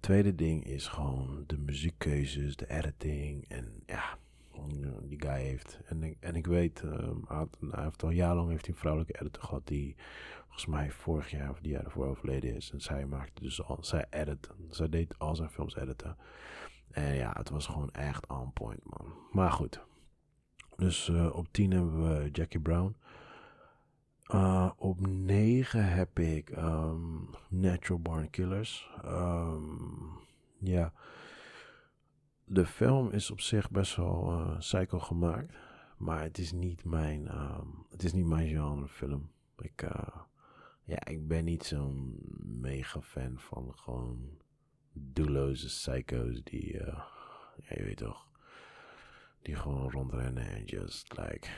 Tweede 0.00 0.34
ding 0.34 0.64
is 0.64 0.88
gewoon 0.88 1.44
de 1.46 1.58
muziekkeuzes, 1.58 2.56
de 2.56 2.70
editing 2.70 3.48
en 3.48 3.82
ja, 3.86 4.18
die 5.02 5.20
guy 5.22 5.40
heeft. 5.40 5.80
En 5.84 6.02
ik, 6.02 6.16
en 6.20 6.34
ik 6.34 6.46
weet, 6.46 6.82
uh, 6.82 7.10
hij, 7.26 7.82
heeft 7.82 8.02
al 8.02 8.10
jarenlang 8.10 8.50
heeft 8.50 8.64
hij 8.64 8.74
een 8.74 8.80
vrouwelijke 8.80 9.20
editor 9.20 9.42
gehad 9.42 9.66
die 9.66 9.96
volgens 10.38 10.66
mij 10.66 10.90
vorig 10.90 11.30
jaar 11.30 11.50
of 11.50 11.60
die 11.60 11.72
jaar 11.72 11.84
ervoor 11.84 12.06
overleden 12.06 12.54
is. 12.54 12.70
En 12.70 12.80
zij 12.80 13.06
maakte 13.06 13.42
dus 13.42 13.62
al, 13.62 13.78
zij 13.80 14.06
edit, 14.10 14.50
zij 14.70 14.88
deed 14.88 15.18
al 15.18 15.36
zijn 15.36 15.50
films 15.50 15.76
editen. 15.76 16.16
En 16.90 17.14
ja, 17.14 17.32
het 17.36 17.50
was 17.50 17.66
gewoon 17.66 17.90
echt 17.90 18.26
on 18.26 18.52
point, 18.52 18.84
man. 18.84 19.12
Maar 19.32 19.52
goed. 19.52 19.80
Dus 20.76 21.08
uh, 21.08 21.36
op 21.36 21.46
10 21.50 21.70
hebben 21.70 22.22
we 22.22 22.30
Jackie 22.30 22.60
Brown. 22.60 22.96
Uh, 24.34 24.70
op 24.76 25.06
9 25.06 25.92
heb 25.92 26.18
ik 26.18 26.50
um, 26.50 27.28
Natural 27.48 28.00
Born 28.00 28.30
Killers. 28.30 28.90
Um, 29.04 30.18
ja. 30.58 30.92
De 32.52 32.66
film 32.66 33.10
is 33.10 33.30
op 33.30 33.40
zich 33.40 33.70
best 33.70 33.96
wel 33.96 34.32
uh, 34.32 34.58
psycho 34.58 34.98
gemaakt. 34.98 35.52
Maar 35.96 36.22
het 36.22 36.38
is 36.38 36.52
niet 36.52 36.84
mijn, 36.84 37.34
um, 37.34 37.86
het 37.90 38.04
is 38.04 38.12
niet 38.12 38.26
mijn 38.26 38.48
genre 38.48 38.88
film. 38.88 39.30
Ik, 39.58 39.82
uh, 39.82 40.16
ja, 40.84 41.04
ik 41.06 41.28
ben 41.28 41.44
niet 41.44 41.64
zo'n 41.64 42.18
mega 42.60 43.00
fan 43.00 43.38
van 43.38 43.72
gewoon 43.74 44.38
doelloze 44.92 45.66
psycho's 45.66 46.40
die, 46.44 46.72
uh, 46.72 47.04
ja, 47.56 47.74
je 47.76 47.82
weet 47.82 47.96
toch, 47.96 48.26
die 49.42 49.54
gewoon 49.54 49.90
rondrennen 49.90 50.46
en 50.46 50.64
just 50.64 51.18
like 51.18 51.48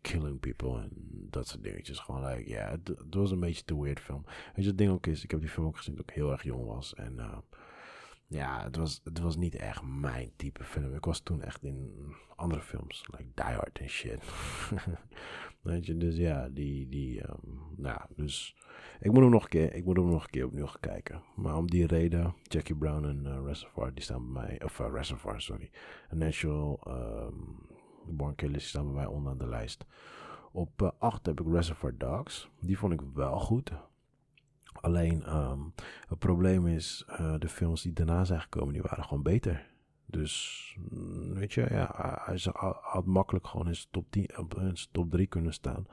killing 0.00 0.40
people 0.40 0.80
en 0.80 0.90
dat 1.30 1.48
soort 1.48 1.62
dingetjes. 1.62 1.98
Gewoon 1.98 2.24
like, 2.26 2.48
ja, 2.50 2.70
het, 2.70 3.14
was 3.14 3.30
een 3.30 3.40
beetje 3.40 3.64
te 3.64 3.80
weird 3.80 4.00
film. 4.00 4.24
Weet 4.24 4.64
je, 4.64 4.70
het 4.70 4.78
ding 4.78 4.90
ook 4.90 5.06
is, 5.06 5.24
ik 5.24 5.30
heb 5.30 5.40
die 5.40 5.50
film 5.50 5.66
ook 5.66 5.76
gezien 5.76 5.94
toen 5.94 6.04
ik 6.08 6.14
heel 6.14 6.32
erg 6.32 6.42
jong 6.42 6.64
was 6.66 6.94
en 6.94 7.14
uh, 7.16 7.38
ja, 8.28 8.62
het 8.62 8.76
was, 8.76 9.00
het 9.04 9.18
was 9.18 9.36
niet 9.36 9.54
echt 9.54 9.82
mijn 9.82 10.30
type 10.36 10.64
film. 10.64 10.94
Ik 10.94 11.04
was 11.04 11.20
toen 11.20 11.42
echt 11.42 11.62
in 11.62 12.14
andere 12.36 12.60
films, 12.60 13.04
like 13.10 13.30
Die 13.34 13.54
Hard 13.54 13.78
en 13.78 13.88
shit. 13.88 14.22
Weet 15.62 15.86
je, 15.86 15.96
dus 15.96 16.16
ja, 16.16 16.48
die, 16.48 16.88
die, 16.88 17.28
um, 17.28 17.74
nou, 17.76 18.00
dus 18.16 18.56
ik 19.00 19.12
moet 19.12 19.22
hem 19.22 19.30
nog 19.30 19.42
een 19.42 19.48
keer, 19.48 19.74
ik 19.74 19.84
moet 19.84 19.96
hem 19.96 20.08
nog 20.08 20.24
een 20.24 20.30
keer 20.30 20.44
opnieuw 20.44 20.66
gaan 20.66 20.80
kijken. 20.80 21.22
Maar 21.36 21.56
om 21.56 21.70
die 21.70 21.86
reden, 21.86 22.34
Jackie 22.42 22.76
Brown 22.76 23.04
en 23.04 23.24
uh, 23.24 23.38
Reservoir, 23.44 23.94
die 23.94 24.04
staan 24.04 24.32
bij 24.32 24.42
mij, 24.42 24.64
of 24.64 24.78
uh, 24.78 24.86
Reservoir, 24.92 25.40
sorry, 25.40 25.70
Natural 26.10 26.80
um, 26.88 27.58
Born 28.06 28.34
Killers, 28.34 28.58
die 28.58 28.68
staan 28.68 28.84
bij 28.84 28.94
mij 28.94 29.06
onderaan 29.06 29.38
de 29.38 29.46
lijst. 29.46 29.84
Op 30.52 30.82
uh, 30.82 30.90
8 30.98 31.26
heb 31.26 31.40
ik 31.40 31.46
Reservoir 31.52 31.94
Dogs, 31.98 32.50
die 32.60 32.78
vond 32.78 32.92
ik 32.92 33.00
wel 33.14 33.38
goed. 33.38 33.72
Alleen, 34.86 35.36
um, 35.36 35.72
het 36.08 36.18
probleem 36.18 36.66
is, 36.66 37.04
uh, 37.08 37.34
de 37.38 37.48
films 37.48 37.82
die 37.82 37.92
daarna 37.92 38.24
zijn 38.24 38.40
gekomen, 38.40 38.72
die 38.72 38.82
waren 38.82 39.04
gewoon 39.04 39.22
beter. 39.22 39.66
Dus, 40.06 40.76
weet 41.32 41.52
je, 41.52 41.66
ja, 41.70 42.20
hij 42.24 42.38
had 42.80 43.04
makkelijk 43.04 43.46
gewoon 43.46 43.66
in 43.66 43.74
zijn 43.74 43.88
top, 43.90 44.10
10, 44.10 44.26
in 44.26 44.76
zijn 44.76 44.88
top 44.92 45.10
3 45.10 45.26
kunnen 45.26 45.52
staan. 45.52 45.86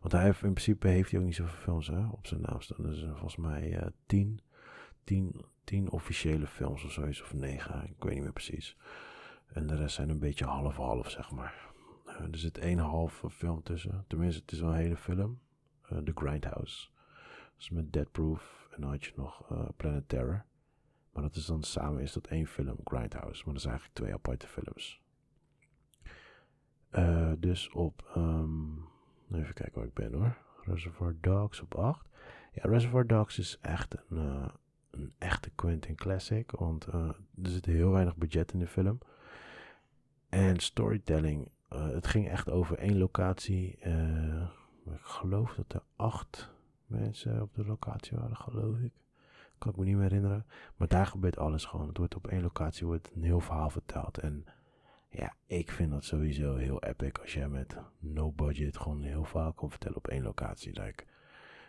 Want 0.00 0.12
hij 0.12 0.22
heeft, 0.22 0.42
in 0.42 0.52
principe 0.52 0.88
heeft 0.88 1.10
hij 1.10 1.20
ook 1.20 1.26
niet 1.26 1.34
zoveel 1.34 1.60
films 1.62 1.86
hè, 1.86 2.06
op 2.06 2.26
zijn 2.26 2.40
naam 2.40 2.60
staan. 2.60 2.84
Dus 2.84 3.02
volgens 3.02 3.36
mij 3.36 3.82
uh, 3.82 3.86
10, 4.06 4.40
10, 5.04 5.44
10 5.64 5.90
officiële 5.90 6.46
films 6.46 6.84
of 6.84 6.92
zoiets, 6.92 7.22
of 7.22 7.34
9, 7.34 7.84
ik 7.84 8.02
weet 8.02 8.14
niet 8.14 8.22
meer 8.22 8.32
precies. 8.32 8.76
En 9.46 9.66
de 9.66 9.76
rest 9.76 9.94
zijn 9.94 10.10
een 10.10 10.18
beetje 10.18 10.44
half-half, 10.44 11.10
zeg 11.10 11.30
maar. 11.30 11.72
Uh, 12.06 12.20
er 12.20 12.38
zit 12.38 12.58
één 12.58 12.78
halve 12.78 13.30
film 13.30 13.62
tussen. 13.62 14.04
Tenminste, 14.08 14.40
het 14.40 14.52
is 14.52 14.60
wel 14.60 14.70
een 14.70 14.76
hele 14.76 14.96
film. 14.96 15.40
The 16.04 16.12
Grindhouse. 16.14 16.88
Dus 17.60 17.70
met 17.70 17.92
Dead 17.92 18.10
Proof. 18.10 18.68
En 18.70 18.80
dan 18.80 18.90
had 18.90 19.04
je 19.04 19.12
nog 19.16 19.50
uh, 19.52 19.68
Planet 19.76 20.08
Terror. 20.08 20.44
Maar 21.12 21.22
dat 21.22 21.36
is 21.36 21.46
dan 21.46 21.62
samen 21.62 22.02
is 22.02 22.12
dat 22.12 22.26
één 22.26 22.46
film, 22.46 22.76
Grindhouse. 22.84 23.42
Maar 23.44 23.52
dat 23.52 23.62
zijn 23.62 23.74
eigenlijk 23.74 24.00
twee 24.00 24.14
aparte 24.14 24.46
films. 24.46 25.00
Uh, 26.92 27.32
dus 27.38 27.70
op, 27.70 28.12
um, 28.16 28.84
even 29.32 29.54
kijken 29.54 29.74
waar 29.74 29.86
ik 29.86 29.94
ben 29.94 30.12
hoor. 30.12 30.36
Reservoir 30.64 31.16
Dogs 31.20 31.60
op 31.60 31.74
8. 31.74 32.08
Ja, 32.52 32.62
Reservoir 32.70 33.06
Dogs 33.06 33.38
is 33.38 33.58
echt 33.60 33.94
een, 33.94 34.16
uh, 34.16 34.48
een 34.90 35.12
echte 35.18 35.50
Quentin 35.50 35.94
classic. 35.94 36.50
Want 36.50 36.84
er 36.86 37.16
zit 37.42 37.66
heel 37.66 37.90
weinig 37.90 38.16
budget 38.16 38.52
in 38.52 38.58
de 38.58 38.66
film. 38.66 38.98
En 40.28 40.58
storytelling, 40.58 41.50
het 41.68 42.06
ging 42.06 42.28
echt 42.28 42.50
over 42.50 42.78
één 42.78 42.98
locatie. 42.98 43.78
ik 44.84 45.00
geloof 45.00 45.54
dat 45.54 45.72
er 45.72 45.82
acht 45.96 46.50
mensen 46.90 47.42
op 47.42 47.54
de 47.54 47.64
locatie 47.64 48.18
waren, 48.18 48.36
geloof 48.36 48.78
ik. 48.78 48.92
Kan 49.58 49.70
ik 49.70 49.76
me 49.76 49.84
niet 49.84 49.94
meer 49.94 50.02
herinneren. 50.02 50.46
Maar 50.76 50.88
daar 50.88 51.06
gebeurt 51.06 51.38
alles 51.38 51.64
gewoon. 51.64 51.88
Het 51.88 51.96
wordt 51.96 52.14
op 52.14 52.26
één 52.26 52.42
locatie 52.42 52.86
wordt 52.86 53.10
een 53.14 53.22
heel 53.22 53.40
verhaal 53.40 53.70
verteld. 53.70 54.18
En 54.18 54.44
ja, 55.08 55.34
ik 55.46 55.70
vind 55.70 55.90
dat 55.90 56.04
sowieso 56.04 56.56
heel 56.56 56.82
epic. 56.82 57.12
Als 57.20 57.32
jij 57.32 57.48
met 57.48 57.76
no 57.98 58.32
budget 58.32 58.78
gewoon 58.78 59.02
heel 59.02 59.24
verhaal 59.24 59.52
kan 59.52 59.70
vertellen 59.70 59.96
op 59.96 60.08
één 60.08 60.22
locatie. 60.22 60.80
Like, 60.80 61.04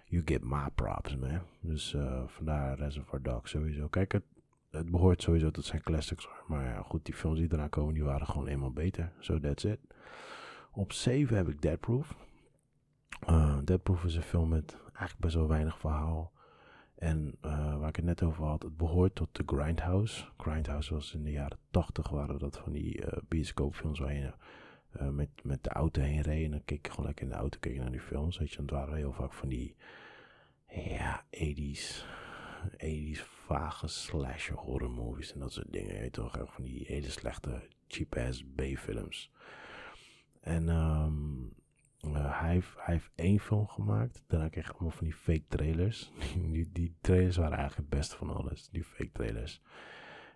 you 0.05 0.22
get 0.26 0.43
my 0.43 0.69
props, 0.76 1.15
man. 1.15 1.41
Dus 1.59 1.93
uh, 1.93 2.24
vandaar 2.28 2.78
Reservoir 2.78 3.22
Dogs 3.22 3.51
sowieso. 3.51 3.88
Kijk, 3.88 4.11
het, 4.11 4.24
het 4.69 4.91
behoort 4.91 5.22
sowieso 5.22 5.51
tot 5.51 5.65
zijn 5.65 5.82
classics. 5.82 6.28
Maar 6.47 6.65
ja, 6.65 6.82
goed, 6.82 7.05
die 7.05 7.13
films 7.13 7.39
die 7.39 7.53
eraan 7.53 7.69
komen, 7.69 7.93
die 7.93 8.03
waren 8.03 8.28
gewoon 8.28 8.47
eenmaal 8.47 8.72
beter. 8.72 9.11
So 9.19 9.39
that's 9.39 9.63
it. 9.63 9.80
Op 10.72 10.91
7 10.91 11.38
heb 11.38 11.47
ik 11.47 11.61
Dead 11.61 11.80
Proof. 11.80 12.15
Uh, 13.30 13.57
Dead 13.63 13.84
Proof 13.84 14.03
is 14.03 14.15
een 14.15 14.22
film 14.22 14.49
met 14.49 14.78
eigenlijk 14.84 15.19
best 15.19 15.36
wel 15.36 15.47
weinig 15.47 15.80
verhaal. 15.80 16.32
En 16.95 17.36
uh, 17.45 17.78
waar 17.78 17.89
ik 17.89 17.95
het 17.95 18.05
net 18.05 18.24
over 18.24 18.43
had, 18.45 18.63
het 18.63 18.78
behoort 18.78 19.15
tot 19.15 19.36
de 19.36 19.43
Grindhouse. 19.45 20.26
Grindhouse 20.38 20.93
was 20.93 21.13
in 21.13 21.24
de 21.24 21.32
jaren 21.32 21.57
80 21.72 22.09
waren 22.09 22.39
dat 22.39 22.57
van 22.57 22.72
die 22.72 23.05
uh, 23.05 23.07
bioscoopfilms 23.28 23.99
waar 23.99 24.13
je 24.13 24.34
met, 25.11 25.30
met 25.43 25.63
de 25.63 25.69
auto 25.69 26.01
heen 26.01 26.22
reed. 26.22 26.45
En 26.45 26.51
dan 26.51 26.65
keek 26.65 26.86
je 26.86 26.91
gewoon 26.91 27.05
lekker 27.05 27.26
in 27.26 27.32
de 27.32 27.38
auto 27.38 27.57
keek 27.59 27.78
naar 27.78 27.91
die 27.91 27.99
films. 27.99 28.38
Weet 28.38 28.51
je, 28.51 28.61
het 28.61 28.72
waren 28.72 28.95
heel 28.95 29.13
vaak 29.13 29.34
van 29.34 29.49
die, 29.49 29.76
ja, 30.67 31.26
80s, 31.36 32.05
80s 32.78 33.22
vage 33.45 33.88
slasher 33.88 34.55
horror 34.55 34.91
movies 34.91 35.34
en 35.34 35.39
dat 35.39 35.53
soort 35.53 35.72
dingen. 35.72 36.03
Je 36.03 36.09
toch, 36.09 36.38
van 36.45 36.63
die 36.63 36.84
hele 36.88 37.09
slechte 37.09 37.67
cheap 37.88 38.15
ass 38.15 38.43
B-films. 38.55 39.32
En 40.41 40.69
um, 40.69 41.53
uh, 42.07 42.41
hij, 42.41 42.61
heeft, 42.75 43.09
één 43.15 43.39
film 43.39 43.67
gemaakt. 43.67 44.23
Daarna 44.27 44.49
kreeg 44.49 44.65
ik 44.65 44.71
allemaal 44.71 44.91
van 44.91 45.05
die 45.05 45.15
fake 45.15 45.45
trailers. 45.47 46.11
die, 46.51 46.69
die 46.71 46.95
trailers 47.01 47.37
waren 47.37 47.57
eigenlijk 47.57 47.89
het 47.89 47.99
beste 47.99 48.17
van 48.17 48.29
alles. 48.29 48.69
Die 48.69 48.83
fake 48.83 49.11
trailers. 49.11 49.61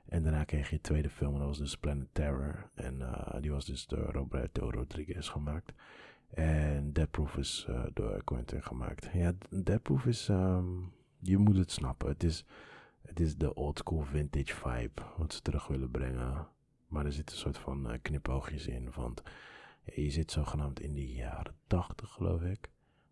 En 0.05 0.23
daarna 0.23 0.43
kreeg 0.43 0.69
je 0.69 0.81
tweede 0.81 1.09
film. 1.09 1.33
En 1.33 1.39
dat 1.39 1.47
was 1.47 1.57
dus 1.57 1.77
Planet 1.77 2.07
Terror. 2.11 2.69
En 2.73 2.99
uh, 2.99 3.35
die 3.41 3.51
was 3.51 3.65
dus 3.65 3.87
door 3.87 4.11
Roberto 4.11 4.69
Rodriguez 4.69 5.29
gemaakt. 5.29 5.73
En 6.29 6.93
Dead 6.93 7.11
Proof 7.11 7.37
is 7.37 7.67
uh, 7.69 7.83
door 7.93 8.23
Quentin 8.23 8.63
gemaakt. 8.63 9.09
Ja, 9.13 9.33
Dead 9.49 9.81
Proof 9.81 10.05
is... 10.05 10.27
Um, 10.27 10.93
je 11.19 11.37
moet 11.37 11.57
het 11.57 11.71
snappen. 11.71 12.09
Het 12.09 12.23
is, 12.23 12.45
het 13.01 13.19
is 13.19 13.35
de 13.35 13.53
old 13.53 13.77
school 13.77 14.01
vintage 14.01 14.55
vibe. 14.55 15.01
Wat 15.17 15.33
ze 15.33 15.41
terug 15.41 15.67
willen 15.67 15.91
brengen. 15.91 16.47
Maar 16.87 17.05
er 17.05 17.13
zitten 17.13 17.35
een 17.35 17.41
soort 17.41 17.57
van 17.57 17.99
knipoogjes 18.01 18.67
in. 18.67 18.91
Want 18.95 19.23
je 19.93 20.09
zit 20.09 20.31
zogenaamd 20.31 20.79
in 20.79 20.93
de 20.93 21.13
jaren 21.13 21.55
80, 21.67 22.11
geloof 22.11 22.41
ik. 22.41 22.69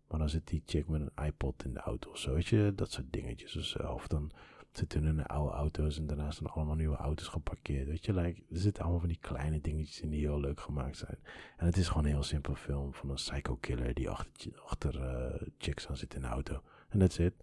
Maar 0.08 0.18
dan 0.18 0.28
zit 0.28 0.46
die 0.46 0.62
chick 0.66 0.88
met 0.88 1.00
een 1.00 1.24
iPod 1.24 1.64
in 1.64 1.72
de 1.72 1.80
auto 1.80 2.10
of 2.10 2.18
zo. 2.18 2.34
Weet 2.34 2.46
je, 2.46 2.72
dat 2.74 2.90
soort 2.90 3.12
dingetjes 3.12 3.76
of 3.76 4.06
dan 4.06 4.32
zitten 4.72 5.04
hun 5.04 5.26
oude 5.26 5.54
auto's 5.54 5.98
en 5.98 6.06
daarnaast 6.06 6.38
zijn 6.38 6.50
allemaal 6.50 6.74
nieuwe 6.74 6.96
auto's 6.96 7.28
geparkeerd. 7.28 7.88
Weet 7.88 8.04
je, 8.04 8.14
like, 8.14 8.42
er 8.50 8.58
zitten 8.58 8.82
allemaal 8.82 9.00
van 9.00 9.08
die 9.08 9.18
kleine 9.20 9.60
dingetjes 9.60 10.00
in 10.00 10.10
die 10.10 10.20
heel 10.20 10.40
leuk 10.40 10.60
gemaakt 10.60 10.96
zijn. 10.96 11.18
En 11.56 11.66
het 11.66 11.76
is 11.76 11.88
gewoon 11.88 12.04
een 12.04 12.10
heel 12.10 12.22
simpel 12.22 12.54
film 12.54 12.94
van 12.94 13.08
een 13.08 13.14
psycho 13.14 13.56
killer 13.56 13.94
die 13.94 14.10
achter, 14.10 14.60
achter 14.64 14.94
uh, 14.94 15.48
chicks 15.58 15.88
aan 15.88 15.96
zit 15.96 16.14
in 16.14 16.20
de 16.20 16.26
auto. 16.26 16.62
En 16.88 16.98
that's 16.98 17.18
it. 17.18 17.34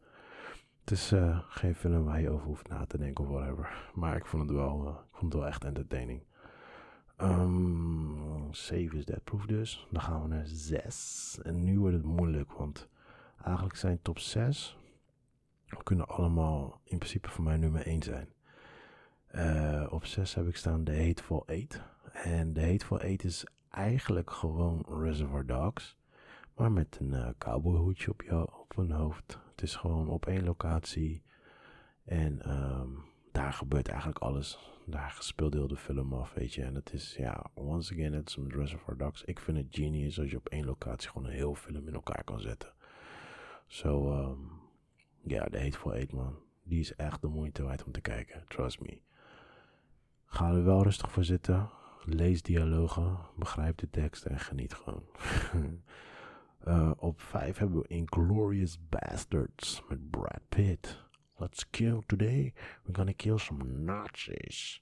Het 0.79 0.91
is 0.91 1.11
uh, 1.11 1.39
geen 1.47 1.75
film 1.75 2.03
waar 2.03 2.21
je 2.21 2.29
over 2.29 2.45
hoeft 2.45 2.67
na 2.67 2.85
te 2.85 2.97
denken 2.97 3.23
of 3.23 3.29
whatever. 3.29 3.91
Maar 3.93 4.15
ik 4.15 4.25
vond 4.25 4.41
het 4.41 4.51
wel, 4.51 4.87
uh, 4.87 4.89
ik 4.89 5.17
vond 5.17 5.33
het 5.33 5.41
wel 5.41 5.49
echt 5.49 5.63
entertaining. 5.63 6.23
Um, 7.17 8.30
7 8.55 8.97
is 8.97 9.05
Dead 9.05 9.23
Proof 9.23 9.45
dus. 9.45 9.87
Dan 9.91 10.01
gaan 10.01 10.21
we 10.21 10.27
naar 10.27 10.47
6. 10.47 11.39
En 11.43 11.63
nu 11.63 11.79
wordt 11.79 11.95
het 11.95 12.05
moeilijk, 12.05 12.51
want 12.51 12.87
eigenlijk 13.43 13.75
zijn 13.75 13.99
top 14.01 14.19
6 14.19 14.77
kunnen 15.83 16.07
allemaal 16.07 16.81
in 16.83 16.97
principe 16.97 17.29
voor 17.29 17.43
mij 17.43 17.57
nummer 17.57 17.85
1 17.85 18.01
zijn. 18.03 18.29
Uh, 19.35 19.87
op 19.89 20.05
6 20.05 20.33
heb 20.33 20.47
ik 20.47 20.55
staan 20.55 20.83
The 20.83 21.03
Hateful 21.05 21.43
Eight. 21.47 21.81
En 22.13 22.53
The 22.53 22.61
Hateful 22.61 22.99
Eight 22.99 23.23
is 23.23 23.45
eigenlijk 23.69 24.31
gewoon 24.31 24.85
Reservoir 24.87 25.45
Dogs. 25.45 25.97
Maar 26.55 26.71
met 26.71 26.97
een 26.99 27.11
uh, 27.11 27.29
cowboyhoedje 27.37 28.11
op, 28.11 28.21
je, 28.21 28.59
op 28.59 28.75
hun 28.75 28.91
hoofd. 28.91 29.39
Het 29.51 29.61
is 29.61 29.75
gewoon 29.75 30.07
op 30.07 30.25
één 30.25 30.43
locatie. 30.43 31.23
En 32.03 32.51
um, 32.51 33.03
daar 33.31 33.53
gebeurt 33.53 33.87
eigenlijk 33.87 34.19
alles 34.19 34.71
daar 34.91 35.17
speelt 35.19 35.53
heel 35.53 35.67
de 35.67 35.77
film 35.77 36.13
af, 36.13 36.33
weet 36.33 36.53
je. 36.53 36.63
En 36.63 36.75
het 36.75 36.93
is, 36.93 37.15
ja, 37.15 37.45
once 37.53 37.93
again, 37.93 38.13
het 38.13 38.29
is 38.29 38.35
met 38.35 38.53
Reservoir 38.53 38.97
Dogs. 38.97 39.23
Ik 39.23 39.39
vind 39.39 39.57
het 39.57 39.67
genius 39.69 40.19
als 40.19 40.31
je 40.31 40.37
op 40.37 40.49
één 40.49 40.65
locatie 40.65 41.09
gewoon 41.09 41.27
een 41.27 41.33
heel 41.33 41.55
film 41.55 41.87
in 41.87 41.93
elkaar 41.93 42.23
kan 42.23 42.39
zetten. 42.39 42.73
Zo, 43.67 43.87
so, 43.87 44.29
um, 44.29 44.51
ja, 45.23 45.45
de 45.45 45.59
Hateful 45.61 45.93
Eight, 45.93 46.11
man. 46.11 46.35
Die 46.63 46.79
is 46.79 46.95
echt 46.95 47.21
de 47.21 47.27
moeite 47.27 47.63
waard 47.63 47.83
om 47.83 47.91
te 47.91 48.01
kijken, 48.01 48.43
trust 48.47 48.79
me. 48.79 49.01
Ga 50.25 50.49
er 50.49 50.63
wel 50.63 50.83
rustig 50.83 51.11
voor 51.11 51.23
zitten. 51.23 51.69
Lees 52.05 52.41
dialogen, 52.41 53.17
begrijp 53.35 53.77
de 53.77 53.89
tekst 53.89 54.25
en 54.25 54.39
geniet 54.39 54.73
gewoon. 54.73 55.03
uh, 56.67 56.91
op 56.97 57.21
vijf 57.21 57.57
hebben 57.57 57.81
we 57.81 57.87
Inglorious 57.87 58.79
Bastards 58.89 59.83
met 59.89 60.09
Brad 60.09 60.41
Pitt. 60.49 61.09
Let's 61.41 61.65
kill 61.71 62.03
today. 62.05 62.53
We're 62.85 62.93
gonna 62.93 63.13
kill 63.13 63.37
some 63.39 63.63
Nazis. 63.63 64.81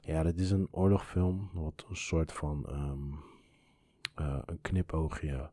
Ja, 0.00 0.22
dit 0.22 0.38
is 0.38 0.50
een 0.50 0.68
oorlogfilm. 0.70 1.50
Wat 1.52 1.84
een 1.88 1.96
soort 1.96 2.32
van 2.32 2.66
um, 2.70 3.22
uh, 4.20 4.38
een 4.46 4.60
knipoogje 4.60 5.50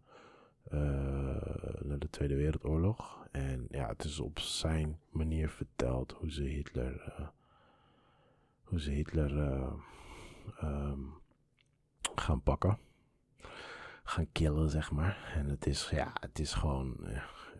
na 1.82 1.96
de 1.98 2.08
Tweede 2.10 2.36
Wereldoorlog. 2.36 3.28
En 3.32 3.68
ja, 3.70 3.88
het 3.88 4.04
is 4.04 4.20
op 4.20 4.40
zijn 4.40 5.00
manier 5.10 5.50
verteld 5.50 6.12
hoe 6.12 6.32
ze 6.32 6.44
Hitler, 6.44 7.14
hoe 8.64 8.80
ze 8.80 8.92
Hitler 8.92 9.32
ehm, 10.60 11.00
gaan 12.16 12.42
pakken. 12.42 12.78
Gaan 14.04 14.32
killen, 14.32 14.70
zeg 14.70 14.92
maar. 14.92 15.34
En 15.36 15.50
het 15.50 15.66
is, 15.66 15.90
ja, 15.90 16.14
het 16.20 16.40
is 16.40 16.54
gewoon 16.54 16.98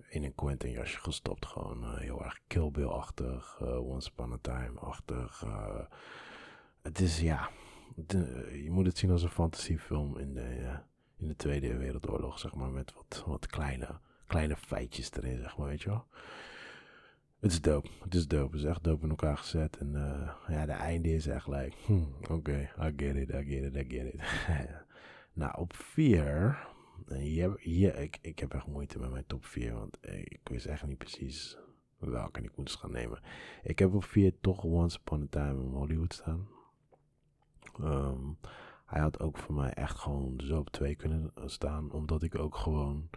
in 0.10 0.24
een 0.24 0.36
Quentin 0.36 0.72
jasje 0.72 1.00
gestopt. 1.00 1.46
Gewoon 1.46 1.84
uh, 1.84 1.98
heel 1.98 2.24
erg 2.24 2.40
Kill 2.48 2.72
Bill-achtig, 2.72 3.60
uh, 3.62 3.90
Once 3.90 4.10
Upon 4.10 4.34
a 4.34 4.38
Time-achtig. 4.42 5.44
Uh, 5.46 5.80
het 6.82 7.00
is, 7.00 7.20
ja, 7.20 7.50
je 8.52 8.68
moet 8.70 8.86
het 8.86 8.98
zien 8.98 9.12
als 9.12 9.24
een 9.24 9.30
fantasiefilm 9.30 10.18
in 10.18 10.34
de, 10.34 10.80
in 11.18 11.28
de 11.28 11.36
Tweede 11.36 11.78
Wereldoorlog, 11.78 12.40
zeg 12.40 12.56
maar. 12.56 12.70
Met 12.70 12.94
wat, 12.94 13.24
wat 13.26 13.48
kleine, 13.48 14.00
kleine 14.28 14.56
feitjes 14.56 15.12
erin, 15.12 15.40
zeg 15.40 15.58
maar, 15.58 15.68
weet 15.68 15.82
je 15.82 15.90
wel. 15.90 16.06
Het 17.40 17.52
is 17.52 17.62
dope. 17.62 17.90
Het 18.04 18.16
is 18.16 18.28
dope. 18.28 18.56
Het 18.56 18.66
is 18.66 18.70
echt 18.70 18.84
dope 18.84 19.04
in 19.04 19.10
elkaar 19.10 19.38
gezet. 19.38 19.78
En 19.78 19.92
ja, 20.48 20.66
de 20.66 20.72
einde 20.72 21.14
is 21.14 21.28
echt 21.28 21.48
like, 21.48 21.78
hmm, 21.86 22.16
oké, 22.30 22.70
I 22.80 22.94
get 22.96 23.16
it, 23.16 23.30
I 23.30 23.44
get 23.44 23.64
it, 23.64 23.76
I 23.76 23.96
get 23.96 24.14
it. 24.14 24.22
nou, 25.34 25.58
op 25.58 25.76
vier 25.76 26.58
hier, 27.08 27.60
hier, 27.60 27.96
ik, 27.96 28.18
ik 28.22 28.40
heb 28.40 28.54
echt 28.54 28.68
moeite 28.68 29.00
met 29.00 29.12
mijn 29.12 29.26
top 29.28 29.46
4, 29.46 29.74
want 29.74 29.98
ik 30.02 30.40
wist 30.44 30.66
echt 30.66 30.86
niet 30.86 30.98
precies 30.98 31.58
welke 31.98 32.42
ik 32.42 32.58
moest 32.58 32.76
gaan 32.76 32.92
nemen. 32.92 33.22
Ik 33.64 33.80
heb 33.80 33.94
op 33.94 34.04
4 34.04 34.34
toch 34.42 34.64
Once 34.64 34.98
Upon 35.00 35.22
a 35.22 35.28
Time 35.30 35.64
in 35.64 35.72
Hollywood 35.72 36.14
staan. 36.14 36.48
Um, 37.82 38.38
hij 38.86 39.02
had 39.02 39.20
ook 39.20 39.38
voor 39.38 39.56
mij 39.56 39.74
echt 39.74 40.00
gewoon 40.00 40.42
zo 40.44 40.60
op 40.60 40.70
2 40.70 40.96
kunnen 40.96 41.32
staan, 41.46 41.92
omdat 41.92 42.24
ik 42.24 42.40
ook 42.40 42.56
gewoon, 42.56 43.10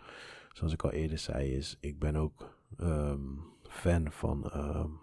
zoals 0.53 0.73
ik 0.73 0.83
al 0.83 0.91
eerder 0.91 1.19
zei, 1.19 1.53
is 1.53 1.77
ik 1.81 1.99
ben 1.99 2.17
ook 2.17 2.59
um, 2.79 3.43
fan 3.63 4.13
van, 4.13 4.51
um, 4.55 5.01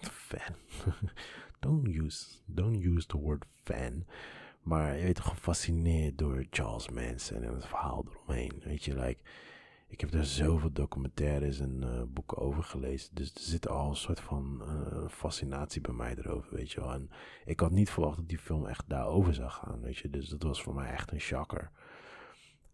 fan, 0.00 0.54
don't 1.60 1.86
use, 1.86 2.26
don't 2.44 2.84
use 2.84 3.06
the 3.06 3.18
word 3.18 3.44
fan. 3.64 4.04
Maar 4.66 4.96
je 4.96 5.02
weet 5.02 5.20
gefascineerd 5.20 6.18
door 6.18 6.44
Charles 6.50 6.88
Manson 6.88 7.42
en 7.42 7.54
het 7.54 7.66
verhaal 7.66 8.04
eromheen. 8.08 8.62
Weet 8.64 8.84
je, 8.84 8.94
like, 8.94 9.20
ik 9.88 10.00
heb 10.00 10.12
er 10.12 10.24
zoveel 10.24 10.72
documentaires 10.72 11.60
en 11.60 11.82
uh, 11.82 12.02
boeken 12.08 12.36
over 12.36 12.62
gelezen. 12.62 13.14
Dus 13.14 13.34
er 13.34 13.40
zit 13.40 13.68
al 13.68 13.88
een 13.88 13.96
soort 13.96 14.20
van 14.20 14.62
uh, 14.62 15.08
fascinatie 15.08 15.80
bij 15.80 15.92
mij 15.92 16.16
erover, 16.16 16.54
weet 16.54 16.72
je 16.72 16.80
wel. 16.80 16.92
En 16.92 17.10
ik 17.44 17.60
had 17.60 17.70
niet 17.70 17.90
verwacht 17.90 18.16
dat 18.16 18.28
die 18.28 18.38
film 18.38 18.66
echt 18.66 18.88
daarover 18.88 19.34
zou 19.34 19.50
gaan, 19.50 19.80
weet 19.80 19.96
je. 19.96 20.10
Dus 20.10 20.28
dat 20.28 20.42
was 20.42 20.62
voor 20.62 20.74
mij 20.74 20.90
echt 20.90 21.12
een 21.12 21.20
shocker. 21.20 21.70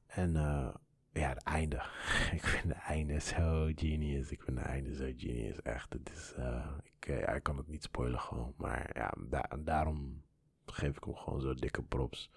En 0.06 0.34
uh, 0.34 0.74
ja, 1.12 1.28
het 1.28 1.42
einde. 1.42 1.76
ik 2.38 2.44
vind 2.44 2.74
het 2.74 2.82
einde 2.82 3.20
zo 3.20 3.70
genius. 3.74 4.30
Ik 4.30 4.42
vind 4.42 4.58
het 4.58 4.66
einde 4.66 4.94
zo 4.94 5.12
genius, 5.16 5.62
echt. 5.62 5.92
Het 5.92 6.10
is, 6.14 6.34
ik, 6.82 7.06
ik 7.34 7.42
kan 7.42 7.56
het 7.56 7.68
niet 7.68 7.82
spoilen 7.82 8.20
gewoon. 8.20 8.54
Maar 8.56 8.90
ja, 8.94 9.14
da 9.28 9.48
daarom 9.64 10.22
geef 10.72 10.96
ik 10.96 11.04
hem 11.04 11.16
gewoon 11.16 11.40
zo 11.40 11.54
dikke 11.54 11.82
props. 11.82 12.30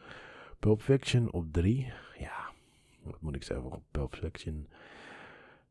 Pulp 0.59 0.81
Fiction 0.81 1.31
op 1.31 1.45
3. 1.51 1.93
Ja, 2.17 2.51
wat 3.01 3.21
moet 3.21 3.35
ik 3.35 3.43
zeggen? 3.43 3.83
Pulp 3.91 4.15
Fiction. 4.15 4.67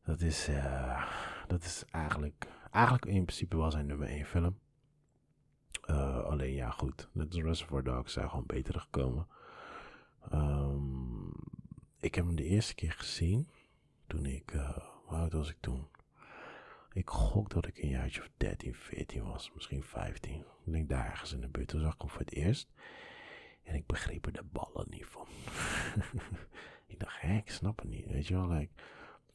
Dat 0.03 0.21
is, 0.21 0.49
uh, 0.49 1.11
dat 1.47 1.63
is 1.63 1.83
eigenlijk, 1.91 2.47
eigenlijk 2.71 3.05
in 3.05 3.25
principe 3.25 3.57
wel 3.57 3.71
zijn 3.71 3.85
nummer 3.85 4.07
1 4.07 4.25
film. 4.25 4.57
Uh, 5.89 6.23
alleen 6.23 6.53
ja, 6.53 6.69
goed. 6.69 7.09
De 7.11 7.41
Reservoir 7.41 7.83
Dogs 7.83 8.13
zijn 8.13 8.29
gewoon 8.29 8.45
beter 8.45 8.79
gekomen. 8.79 9.27
Um, 10.33 11.31
ik 11.99 12.15
heb 12.15 12.25
hem 12.25 12.35
de 12.35 12.43
eerste 12.43 12.75
keer 12.75 12.91
gezien. 12.91 13.47
Toen 14.07 14.25
ik, 14.25 14.53
uh, 14.53 14.77
hoe 15.05 15.17
oud 15.17 15.33
was 15.33 15.49
ik 15.49 15.57
toen? 15.59 15.87
Ik 16.95 17.09
gok 17.09 17.49
dat 17.49 17.67
ik 17.67 17.77
een 17.77 17.89
jaartje 17.89 18.21
of 18.21 18.29
13, 18.37 18.75
14 18.75 19.23
was, 19.23 19.51
misschien 19.53 19.83
15. 19.83 20.39
Ik 20.65 20.71
denk 20.71 20.89
daar 20.89 21.05
ergens 21.09 21.33
in 21.33 21.41
de 21.41 21.47
buurt. 21.47 21.67
Toen 21.67 21.81
zag 21.81 21.93
ik 21.93 22.01
hem 22.01 22.09
voor 22.09 22.19
het 22.19 22.33
eerst. 22.33 22.69
En 23.63 23.75
ik 23.75 23.85
begreep 23.85 24.25
er 24.25 24.33
de 24.33 24.43
ballen 24.43 24.85
niet 24.89 25.05
van. 25.05 25.27
ik 26.87 26.99
dacht, 26.99 27.21
hé, 27.21 27.37
ik 27.37 27.49
snap 27.49 27.79
het 27.79 27.89
niet. 27.89 28.05
Weet 28.05 28.27
je 28.27 28.33
wel, 28.33 28.47
like, 28.47 28.73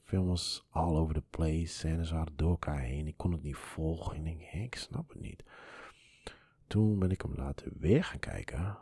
film 0.05 0.27
was 0.27 0.67
all 0.71 0.97
over 0.97 1.15
the 1.15 1.23
place. 1.31 1.67
Scènes 1.67 2.11
waren 2.11 2.37
door 2.37 2.51
elkaar 2.51 2.81
heen. 2.81 3.07
Ik 3.07 3.17
kon 3.17 3.33
het 3.33 3.43
niet 3.43 3.57
volgen. 3.57 4.17
Ik 4.17 4.25
denk, 4.25 4.43
hé, 4.43 4.61
ik 4.61 4.75
snap 4.75 5.09
het 5.09 5.21
niet. 5.21 5.45
Toen 6.67 6.99
ben 6.99 7.11
ik 7.11 7.23
hem 7.23 7.35
later 7.35 7.73
weer 7.79 8.05
gaan 8.05 8.19
kijken. 8.19 8.79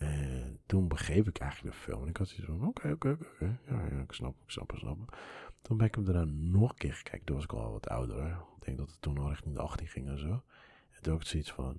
En 0.00 0.58
toen 0.66 0.88
begreep 0.88 1.28
ik 1.28 1.38
eigenlijk 1.38 1.74
de 1.74 1.80
film. 1.82 2.02
En 2.02 2.08
ik 2.08 2.16
had 2.16 2.28
zoiets 2.28 2.46
van, 2.46 2.68
oké, 2.68 2.90
oké, 2.90 3.10
oké. 3.10 3.58
Ja, 3.68 3.82
ik 3.82 4.12
snap, 4.12 4.34
ik 4.44 4.50
snap, 4.50 4.72
ik 4.72 4.78
snap. 4.78 5.18
Toen 5.62 5.76
ben 5.76 5.86
ik 5.86 5.94
hem 5.94 6.04
daarna 6.04 6.24
nog 6.24 6.70
een 6.70 6.76
keer 6.76 6.94
gekeken. 6.94 7.24
Toen 7.24 7.34
was 7.34 7.44
ik 7.44 7.52
al 7.52 7.72
wat 7.72 7.88
ouder. 7.88 8.26
Ik 8.26 8.64
denk 8.64 8.78
dat 8.78 8.90
het 8.90 9.00
toen 9.00 9.18
al 9.18 9.28
richting 9.28 9.54
de 9.54 9.60
18 9.60 9.86
ging 9.86 10.08
en 10.08 10.18
zo. 10.18 10.42
En 10.90 11.02
toen 11.02 11.12
had 11.12 11.22
ik 11.22 11.28
zoiets 11.28 11.52
van, 11.52 11.78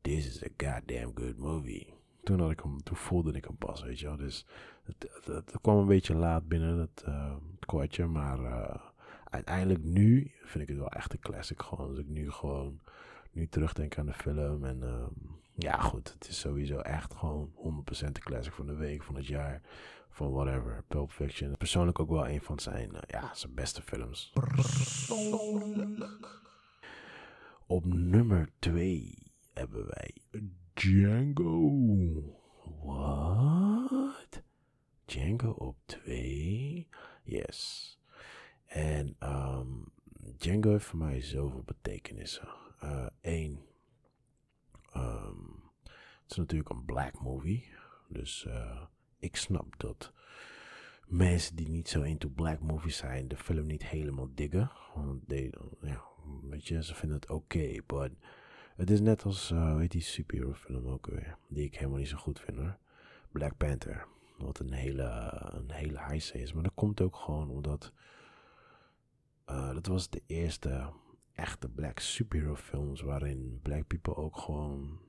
this 0.00 0.26
is 0.26 0.44
a 0.44 0.48
goddamn 0.56 1.12
good 1.14 1.36
movie. 1.36 1.94
Toen, 2.22 2.40
had 2.40 2.50
ik 2.50 2.60
hem, 2.60 2.82
toen 2.82 2.96
voelde 2.96 3.32
ik 3.32 3.44
hem 3.44 3.56
pas, 3.56 3.82
weet 3.82 4.00
je 4.00 4.06
wel. 4.06 4.16
Dus 4.16 4.46
het, 4.82 5.10
het, 5.24 5.58
kwam 5.60 5.78
een 5.78 5.86
beetje 5.86 6.14
laat 6.14 6.48
binnen, 6.48 6.78
het, 6.78 7.04
uh, 7.08 7.36
kwartje. 7.58 8.06
Maar 8.06 8.40
uh, 8.40 8.74
uiteindelijk 9.24 9.84
nu 9.84 10.32
vind 10.42 10.62
ik 10.62 10.68
het 10.68 10.78
wel 10.78 10.90
echt 10.90 11.12
een 11.12 11.20
classic. 11.20 11.62
Gewoon, 11.62 11.88
als 11.88 11.98
ik 11.98 12.08
nu 12.08 12.30
gewoon 12.30 12.80
nu 13.32 13.48
terugdenk 13.48 13.98
aan 13.98 14.06
de 14.06 14.12
film. 14.12 14.64
En 14.64 14.78
uh, 14.82 15.06
ja, 15.60 15.80
goed, 15.80 16.12
het 16.12 16.28
is 16.28 16.40
sowieso 16.40 16.78
echt 16.78 17.14
gewoon 17.14 17.52
100% 18.02 18.12
de 18.12 18.20
classic 18.20 18.52
van 18.52 18.66
de 18.66 18.74
week, 18.74 19.02
van 19.02 19.14
het 19.14 19.26
jaar 19.26 19.60
van 20.10 20.32
whatever, 20.32 20.84
Pulp 20.88 21.10
Fiction. 21.10 21.56
Persoonlijk 21.56 21.98
ook 21.98 22.08
wel 22.08 22.28
een 22.28 22.40
van 22.40 22.60
zijn, 22.60 22.90
uh, 22.94 23.00
ja, 23.06 23.34
zijn 23.34 23.54
beste 23.54 23.82
films. 23.82 24.32
Persoonlijk. 24.54 26.40
Op 27.66 27.84
nummer 27.84 28.48
2 28.58 29.32
hebben 29.54 29.86
wij 29.86 30.16
Django. 30.74 32.38
What? 32.82 34.42
Django 35.04 35.50
op 35.50 35.76
2? 35.86 36.88
Yes. 37.22 37.98
En 38.66 39.16
um, 39.22 39.92
Django 40.36 40.70
heeft 40.70 40.84
voor 40.84 40.98
mij 40.98 41.20
zoveel 41.20 41.62
betekenissen. 41.62 42.48
Eén, 43.20 43.52
uh, 43.52 43.58
um, 44.96 45.62
het 46.22 46.30
is 46.30 46.36
natuurlijk 46.36 46.70
een 46.70 46.84
black 46.84 47.20
movie. 47.20 47.68
Dus 48.08 48.44
uh, 48.48 48.82
ik 49.18 49.36
snap 49.36 49.74
dat 49.76 50.12
mensen 51.06 51.56
die 51.56 51.68
niet 51.68 51.88
zo 51.88 52.02
into 52.02 52.28
black 52.28 52.60
movies 52.60 52.96
zijn, 52.96 53.28
de 53.28 53.36
film 53.36 53.66
niet 53.66 53.86
helemaal 53.86 54.28
diggen. 54.34 54.70
Want 54.94 55.28
they, 55.28 55.52
ja, 55.80 56.02
weet 56.42 56.66
je, 56.66 56.82
ze 56.82 56.94
vinden 56.94 57.16
het 57.16 57.30
oké, 57.30 57.56
okay, 57.58 57.82
but 57.86 58.12
het 58.76 58.90
is 58.90 59.00
net 59.00 59.24
als, 59.24 59.50
uh, 59.50 59.76
weet 59.76 59.90
die 59.90 60.00
superhero 60.00 60.52
film 60.52 60.86
ook 60.86 61.06
weer, 61.06 61.36
die 61.48 61.64
ik 61.64 61.74
helemaal 61.74 61.98
niet 61.98 62.08
zo 62.08 62.16
goed 62.16 62.40
vind 62.40 62.56
hoor. 62.56 62.78
Black 63.32 63.56
Panther, 63.56 64.06
wat 64.38 64.58
een 64.58 64.72
hele, 64.72 65.30
een 65.52 65.70
hele 65.70 66.04
high 66.08 66.34
is. 66.34 66.52
Maar 66.52 66.62
dat 66.62 66.74
komt 66.74 67.00
ook 67.00 67.16
gewoon 67.16 67.50
omdat, 67.50 67.92
uh, 69.46 69.72
dat 69.74 69.86
was 69.86 70.10
de 70.10 70.22
eerste 70.26 70.92
echte 71.34 71.68
black 71.68 71.98
superhero 71.98 72.54
films 72.54 73.00
waarin 73.00 73.58
black 73.62 73.86
people 73.86 74.16
ook 74.16 74.36
gewoon 74.36 75.00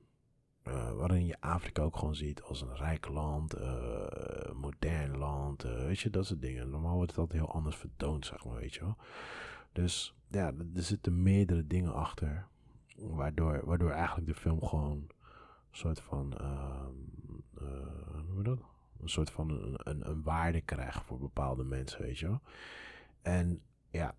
uh, 0.64 0.92
waarin 0.92 1.26
je 1.26 1.40
Afrika 1.40 1.82
ook 1.82 1.96
gewoon 1.96 2.14
ziet 2.14 2.42
als 2.42 2.60
een 2.60 2.76
rijk 2.76 3.08
land, 3.08 3.58
uh, 3.58 4.52
modern 4.54 5.18
land, 5.18 5.64
uh, 5.64 5.84
weet 5.84 6.00
je, 6.00 6.10
dat 6.10 6.26
soort 6.26 6.40
dingen. 6.40 6.70
Normaal 6.70 6.94
wordt 6.94 7.10
het 7.10 7.20
altijd 7.20 7.40
heel 7.40 7.52
anders 7.52 7.76
vertoond, 7.76 8.26
zeg 8.26 8.44
maar, 8.44 8.56
weet 8.56 8.74
je 8.74 8.80
wel. 8.80 8.96
Dus 9.72 10.14
ja, 10.28 10.46
er 10.74 10.82
zitten 10.82 11.22
meerdere 11.22 11.66
dingen 11.66 11.94
achter, 11.94 12.46
waardoor, 12.96 13.64
waardoor 13.64 13.90
eigenlijk 13.90 14.26
de 14.26 14.34
film 14.34 14.66
gewoon 14.66 14.98
een 14.98 15.08
soort 15.70 16.00
van, 16.00 16.38
ehm, 16.38 16.94
hoe 18.12 18.22
noem 18.26 18.36
je 18.36 18.42
dat? 18.42 18.60
Een 19.00 19.08
soort 19.08 19.30
van 19.30 19.50
een, 19.50 19.80
een, 19.82 20.08
een 20.08 20.22
waarde 20.22 20.60
krijgt 20.60 21.04
voor 21.04 21.18
bepaalde 21.18 21.64
mensen, 21.64 22.02
weet 22.02 22.18
je 22.18 22.26
wel. 22.26 22.40
En 23.22 23.62
ja, 23.90 24.14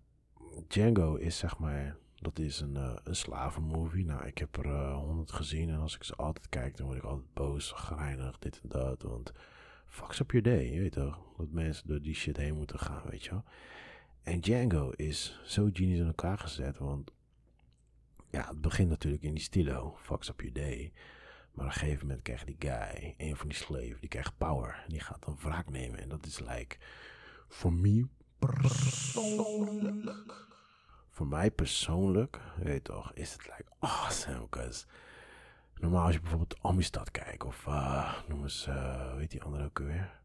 Django 0.68 1.14
is 1.14 1.38
zeg 1.38 1.58
maar 1.58 1.96
dat 2.24 2.38
is 2.38 2.60
een, 2.60 2.74
uh, 2.74 2.96
een 3.04 3.16
slavenmovie. 3.16 4.04
Nou, 4.04 4.26
ik 4.26 4.38
heb 4.38 4.56
er 4.56 4.66
uh, 4.66 4.96
honderd 4.96 5.32
gezien. 5.32 5.70
En 5.70 5.78
als 5.78 5.94
ik 5.94 6.02
ze 6.04 6.14
altijd 6.14 6.48
kijk, 6.48 6.76
dan 6.76 6.86
word 6.86 6.98
ik 6.98 7.04
altijd 7.04 7.34
boos, 7.34 7.72
grijnig, 7.72 8.38
dit 8.38 8.60
en 8.62 8.68
dat. 8.68 9.02
Want 9.02 9.32
fucks 9.86 10.20
up 10.20 10.30
your 10.30 10.46
day, 10.46 10.72
je 10.72 10.80
weet 10.80 10.92
toch? 10.92 11.18
Dat 11.36 11.50
mensen 11.50 11.88
door 11.88 12.02
die 12.02 12.14
shit 12.14 12.36
heen 12.36 12.54
moeten 12.54 12.78
gaan, 12.78 13.02
weet 13.10 13.24
je 13.24 13.30
wel. 13.30 13.44
En 14.22 14.40
Django 14.40 14.90
is 14.90 15.40
zo 15.44 15.68
genius 15.72 15.98
in 15.98 16.06
elkaar 16.06 16.38
gezet. 16.38 16.78
Want 16.78 17.10
ja, 18.30 18.48
het 18.48 18.60
begint 18.60 18.88
natuurlijk 18.88 19.22
in 19.22 19.34
die 19.34 19.42
stilo. 19.42 19.96
Fucks 19.98 20.28
up 20.28 20.40
your 20.40 20.54
day. 20.54 20.92
Maar 21.52 21.66
op 21.66 21.72
een 21.72 21.78
gegeven 21.78 22.06
moment 22.06 22.22
krijgt 22.22 22.46
die 22.46 22.56
guy, 22.58 23.14
een 23.16 23.36
van 23.36 23.48
die 23.48 23.56
slaven, 23.56 23.96
die 24.00 24.08
krijgt 24.08 24.38
power. 24.38 24.82
En 24.84 24.90
die 24.90 25.00
gaat 25.00 25.24
dan 25.24 25.36
wraak 25.40 25.70
nemen. 25.70 26.00
En 26.00 26.08
dat 26.08 26.26
is 26.26 26.38
like, 26.38 26.76
voor 27.48 27.72
me 27.72 28.06
voor 31.10 31.26
mij 31.26 31.50
persoonlijk, 31.50 32.40
weet 32.56 32.84
toch, 32.84 33.12
is 33.12 33.32
het 33.32 33.42
like 33.42 33.70
awesome. 33.78 34.48
Normaal 35.74 36.04
als 36.04 36.14
je 36.14 36.20
bijvoorbeeld 36.20 36.58
Amistad 36.62 37.10
kijkt 37.10 37.44
of 37.44 37.66
uh, 37.66 38.14
noem 38.28 38.42
eens, 38.42 38.68
weet 39.16 39.30
die 39.30 39.42
andere 39.42 39.64
ook 39.64 39.78
weer? 39.78 40.22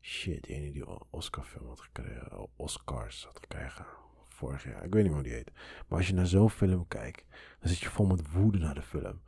Shit, 0.00 0.42
die 0.42 0.54
ene 0.54 0.72
die 0.72 1.10
Oscar-film 1.10 1.68
had 1.68 1.80
gekregen. 1.80 2.48
Oscars 2.56 3.24
had 3.24 3.38
gekregen. 3.38 3.86
Vorig 4.28 4.64
jaar. 4.64 4.84
Ik 4.84 4.92
weet 4.92 5.02
niet 5.02 5.12
hoe 5.12 5.22
die 5.22 5.32
heet. 5.32 5.52
Maar 5.88 5.98
als 5.98 6.06
je 6.06 6.14
naar 6.14 6.26
zo'n 6.26 6.50
film 6.50 6.88
kijkt, 6.88 7.24
dan 7.60 7.68
zit 7.68 7.78
je 7.78 7.90
vol 7.90 8.06
met 8.06 8.32
woede 8.32 8.58
naar 8.58 8.74
de 8.74 8.82
film. 8.82 9.22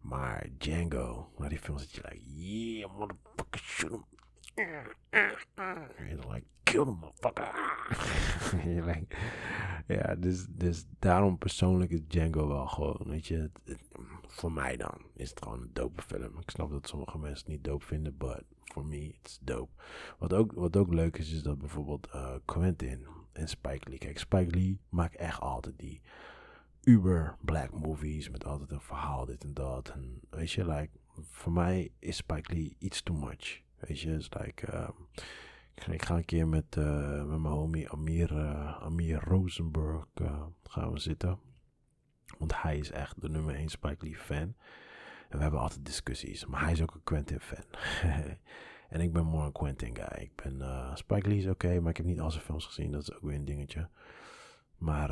Maar 0.00 0.46
Django, 0.58 1.32
naar 1.38 1.48
die 1.48 1.58
film 1.58 1.78
zit 1.78 1.92
je 1.92 2.00
like, 2.02 2.40
yeah, 2.40 2.96
motherfucker, 2.96 3.60
shoot. 3.60 4.04
Dan 5.10 6.32
like, 6.32 6.46
kill 6.62 6.84
the 6.84 6.90
motherfucker. 6.90 7.50
ja, 9.86 10.14
dus, 10.14 10.46
dus 10.48 10.84
daarom 10.98 11.38
persoonlijk 11.38 11.90
is 11.90 12.00
Django 12.06 12.48
wel 12.48 12.66
gewoon, 12.66 13.00
weet 13.04 13.26
je, 13.26 13.50
voor 14.26 14.52
mij 14.52 14.76
dan 14.76 15.00
is 15.14 15.30
het 15.30 15.42
gewoon 15.42 15.60
een 15.60 15.70
dope 15.72 16.02
film. 16.02 16.38
Ik 16.38 16.50
snap 16.50 16.70
dat 16.70 16.88
sommige 16.88 17.18
mensen 17.18 17.38
het 17.38 17.48
niet 17.48 17.64
dope 17.64 17.84
vinden, 17.84 18.16
but 18.16 18.44
for 18.64 18.86
me 18.86 19.14
it's 19.22 19.38
dope. 19.42 19.72
Wat 20.18 20.32
ook, 20.32 20.52
wat 20.52 20.76
ook 20.76 20.92
leuk 20.92 21.18
is, 21.18 21.32
is 21.32 21.42
dat 21.42 21.58
bijvoorbeeld 21.58 22.08
uh, 22.14 22.34
Quentin 22.44 23.06
en 23.32 23.48
Spike 23.48 23.88
Lee, 23.88 23.98
kijk, 23.98 24.18
Spike 24.18 24.54
Lee 24.54 24.80
maakt 24.88 25.16
echt 25.16 25.40
altijd 25.40 25.78
die 25.78 26.00
uber 26.82 27.36
black 27.40 27.72
movies 27.72 28.30
met 28.30 28.44
altijd 28.44 28.70
een 28.70 28.80
verhaal, 28.80 29.24
dit 29.24 29.44
en 29.44 29.54
dat. 29.54 29.88
En 29.88 30.20
weet 30.30 30.50
je, 30.50 30.66
like, 30.66 30.90
voor 31.30 31.52
mij 31.52 31.92
is 31.98 32.16
Spike 32.16 32.54
Lee 32.54 32.76
iets 32.78 33.02
too 33.02 33.16
much. 33.16 33.62
Weet 33.80 34.00
je, 34.00 34.14
is 34.14 34.28
like, 34.38 34.74
um, 34.74 35.08
ik 35.88 36.02
ga 36.02 36.16
een 36.16 36.24
keer 36.24 36.48
met, 36.48 36.76
uh, 36.76 37.24
met 37.24 37.40
mijn 37.40 37.54
homie 37.54 37.90
Amir, 37.90 38.32
uh, 38.32 38.82
Amir 38.82 39.20
Rosenberg 39.24 40.04
uh, 40.22 40.46
gaan 40.62 40.92
we 40.92 40.98
zitten. 40.98 41.38
Want 42.38 42.62
hij 42.62 42.78
is 42.78 42.90
echt 42.90 43.20
de 43.20 43.28
nummer 43.28 43.54
1 43.54 43.68
Spike 43.68 44.04
Lee 44.04 44.16
fan. 44.16 44.54
En 45.28 45.36
we 45.36 45.42
hebben 45.42 45.60
altijd 45.60 45.84
discussies. 45.84 46.46
Maar 46.46 46.62
hij 46.62 46.72
is 46.72 46.82
ook 46.82 46.94
een 46.94 47.02
Quentin 47.02 47.40
fan. 47.40 47.64
en 48.88 49.00
ik 49.00 49.12
ben 49.12 49.24
more 49.24 49.46
een 49.46 49.52
Quentin 49.52 49.96
guy. 49.96 50.22
Ik 50.22 50.32
ben, 50.34 50.62
Spike 50.96 51.28
Lee 51.28 51.38
is 51.38 51.46
oké, 51.46 51.80
maar 51.80 51.90
ik 51.90 51.96
heb 51.96 52.06
niet 52.06 52.20
al 52.20 52.30
zijn 52.30 52.44
films 52.44 52.66
gezien. 52.66 52.92
Dat 52.92 53.02
is 53.02 53.12
ook 53.12 53.22
weer 53.22 53.34
een 53.34 53.44
dingetje. 53.44 53.88
Maar 54.78 55.10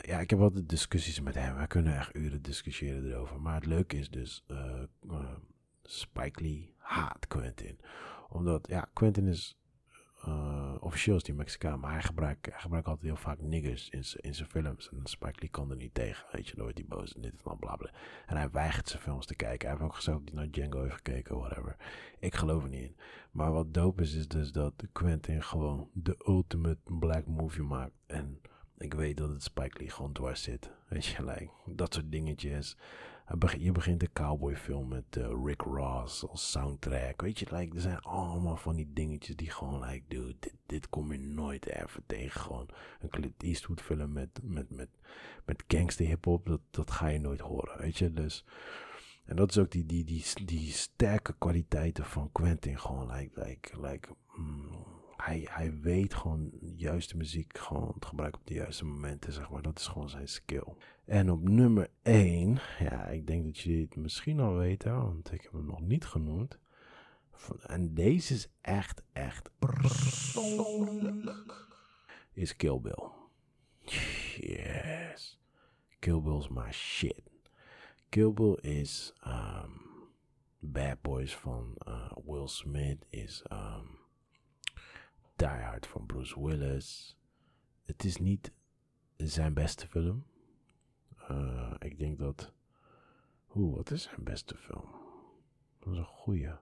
ja, 0.00 0.18
ik 0.18 0.30
heb 0.30 0.40
altijd 0.40 0.68
discussies 0.68 1.20
met 1.20 1.34
hem. 1.34 1.56
We 1.56 1.66
kunnen 1.66 1.96
echt 1.96 2.16
uren 2.16 2.42
discussiëren 2.42 3.10
erover. 3.10 3.40
Maar 3.40 3.54
het 3.54 3.66
leuke 3.66 3.96
is 3.96 4.10
dus, 4.10 4.44
Spike 5.82 6.42
Lee 6.42 6.73
haat 6.84 7.26
Quentin. 7.26 7.78
Omdat, 8.28 8.68
ja, 8.68 8.88
Quentin 8.92 9.26
is, 9.26 9.56
uh, 10.28 10.74
officieel 10.80 11.16
is 11.16 11.22
die 11.22 11.34
Mexicaan, 11.34 11.80
maar 11.80 11.92
hij 11.92 12.02
gebruikt, 12.02 12.46
hij 12.46 12.60
gebruikt 12.60 12.86
altijd 12.86 13.06
heel 13.06 13.16
vaak 13.16 13.40
niggers 13.40 13.88
in, 13.88 14.04
in 14.20 14.34
zijn 14.34 14.48
films. 14.48 14.90
En 14.90 15.00
Spike 15.04 15.40
Lee 15.40 15.48
kan 15.48 15.70
er 15.70 15.76
niet 15.76 15.94
tegen, 15.94 16.26
weet 16.32 16.48
je, 16.48 16.56
nooit 16.56 16.76
die 16.76 16.84
boos 16.84 17.14
en 17.14 17.20
dit 17.20 17.32
en 17.32 17.58
bla 17.58 17.76
bla. 17.76 17.90
En 18.26 18.36
hij 18.36 18.50
weigert 18.50 18.88
zijn 18.88 19.02
films 19.02 19.26
te 19.26 19.34
kijken. 19.34 19.68
Hij 19.68 19.76
heeft 19.76 19.90
ook 19.90 19.96
gezegd 19.96 20.18
dat 20.18 20.28
hij 20.28 20.36
naar 20.38 20.50
Django 20.50 20.82
heeft 20.82 20.94
gekeken, 20.94 21.38
whatever. 21.38 21.76
Ik 22.18 22.34
geloof 22.34 22.62
er 22.62 22.68
niet 22.68 22.82
in. 22.82 22.96
Maar 23.30 23.52
wat 23.52 23.74
dope 23.74 24.02
is, 24.02 24.14
is 24.14 24.28
dus 24.28 24.52
dat 24.52 24.72
Quentin 24.92 25.42
gewoon 25.42 25.90
de 25.92 26.16
ultimate 26.26 26.80
black 26.84 27.26
movie 27.26 27.62
maakt. 27.62 27.94
En 28.06 28.40
ik 28.78 28.94
weet 28.94 29.16
dat 29.16 29.28
het 29.28 29.42
Spike 29.42 29.78
Lee 29.78 29.90
gewoon 29.90 30.12
dwars 30.12 30.42
zit. 30.42 30.70
Weet 30.88 31.04
je, 31.04 31.24
like, 31.24 31.50
dat 31.66 31.94
soort 31.94 32.10
dingetjes 32.10 32.76
je 33.58 33.72
begint 33.72 34.02
een 34.02 34.12
cowboyfilm 34.12 34.88
met 34.88 35.16
uh, 35.16 35.44
Rick 35.44 35.60
Ross 35.60 36.28
als 36.28 36.50
soundtrack. 36.50 37.20
Weet 37.20 37.38
je, 37.38 37.46
like, 37.56 37.74
er 37.74 37.80
zijn 37.80 38.00
allemaal 38.00 38.56
van 38.56 38.76
die 38.76 38.92
dingetjes 38.92 39.36
die 39.36 39.50
gewoon, 39.50 39.84
like, 39.84 40.04
dude, 40.08 40.34
dit, 40.66 40.88
kom 40.88 41.12
je 41.12 41.18
nooit 41.18 41.66
even 41.66 42.02
tegen. 42.06 42.40
Gewoon 42.40 42.68
een 43.00 43.08
Clint 43.08 43.42
Eastwood 43.42 43.80
film 43.80 44.12
met, 44.12 44.40
met, 44.42 44.70
met, 44.70 44.88
met 45.44 45.64
gangster 45.68 46.06
hip-hop, 46.06 46.46
dat, 46.46 46.60
dat 46.70 46.90
ga 46.90 47.06
je 47.06 47.18
nooit 47.18 47.40
horen, 47.40 47.78
weet 47.78 47.98
je. 47.98 48.12
Dus, 48.12 48.44
en 49.24 49.36
dat 49.36 49.50
is 49.50 49.58
ook 49.58 49.70
die, 49.70 49.86
die, 49.86 50.04
die, 50.04 50.44
die 50.44 50.72
sterke 50.72 51.34
kwaliteiten 51.38 52.04
van 52.04 52.32
Quentin. 52.32 52.78
Gewoon, 52.78 53.10
like, 53.12 53.40
like, 53.40 53.80
like, 53.80 54.08
mm, 54.36 54.86
hij, 55.16 55.46
hij 55.50 55.80
weet 55.80 56.14
gewoon 56.14 56.50
de 56.60 56.74
juiste 56.76 57.16
muziek 57.16 57.58
gewoon 57.58 57.94
te 57.98 58.06
gebruiken 58.06 58.40
op 58.40 58.46
de 58.46 58.54
juiste 58.54 58.84
momenten, 58.84 59.32
zeg 59.32 59.50
maar. 59.50 59.62
Dat 59.62 59.78
is 59.78 59.86
gewoon 59.86 60.08
zijn 60.08 60.28
skill. 60.28 60.74
En 61.04 61.30
op 61.30 61.48
nummer 61.48 61.88
1, 62.02 62.58
ja, 62.78 63.06
ik 63.06 63.26
denk 63.26 63.44
dat 63.44 63.58
jullie 63.58 63.84
het 63.84 63.96
misschien 63.96 64.40
al 64.40 64.54
weten, 64.54 64.96
want 64.96 65.32
ik 65.32 65.42
heb 65.42 65.52
hem 65.52 65.66
nog 65.66 65.80
niet 65.80 66.04
genoemd. 66.04 66.58
En 67.66 67.94
deze 67.94 68.34
is 68.34 68.48
echt, 68.60 69.02
echt. 69.12 69.50
Is 72.32 72.56
Kill 72.56 72.80
Bill. 72.80 73.08
Yes. 74.36 75.38
Kill 75.98 76.20
Bill 76.20 76.38
is 76.38 76.48
my 76.48 76.72
shit. 76.72 77.22
Kill 78.08 78.32
Bill 78.32 78.58
is 78.60 79.12
um, 79.26 79.80
Bad 80.58 81.02
Boys 81.02 81.36
van 81.36 81.74
uh, 81.88 82.10
Will 82.24 82.46
Smith. 82.46 83.04
Is 83.08 83.44
um, 83.52 83.98
Die 85.36 85.48
Hard 85.48 85.86
van 85.86 86.06
Bruce 86.06 86.40
Willis. 86.40 87.18
Het 87.84 88.04
is 88.04 88.16
niet 88.16 88.52
zijn 89.16 89.54
beste 89.54 89.86
film. 89.86 90.24
Uh, 91.30 91.74
ik 91.78 91.98
denk 91.98 92.18
dat. 92.18 92.52
Oeh, 93.54 93.76
wat 93.76 93.90
is 93.90 94.02
zijn 94.02 94.24
beste 94.24 94.56
film? 94.56 94.88
Dat 95.78 95.92
is 95.92 95.98
een 95.98 96.04
goeie. 96.04 96.52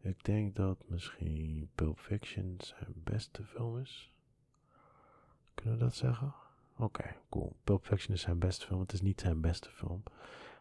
Ik 0.00 0.24
denk 0.24 0.56
dat 0.56 0.88
misschien 0.88 1.70
Pulp 1.74 1.98
Fiction 1.98 2.54
zijn 2.58 2.92
beste 2.94 3.44
film 3.44 3.78
is. 3.78 4.12
Kunnen 5.54 5.78
we 5.78 5.84
dat 5.84 5.94
zeggen? 5.94 6.34
Oké, 6.76 7.16
cool. 7.28 7.56
Pulp 7.64 7.84
Fiction 7.84 8.14
is 8.14 8.20
zijn 8.20 8.38
beste 8.38 8.66
film. 8.66 8.80
Het 8.80 8.92
is 8.92 9.00
niet 9.00 9.20
zijn 9.20 9.40
beste 9.40 9.70
film. 9.70 10.02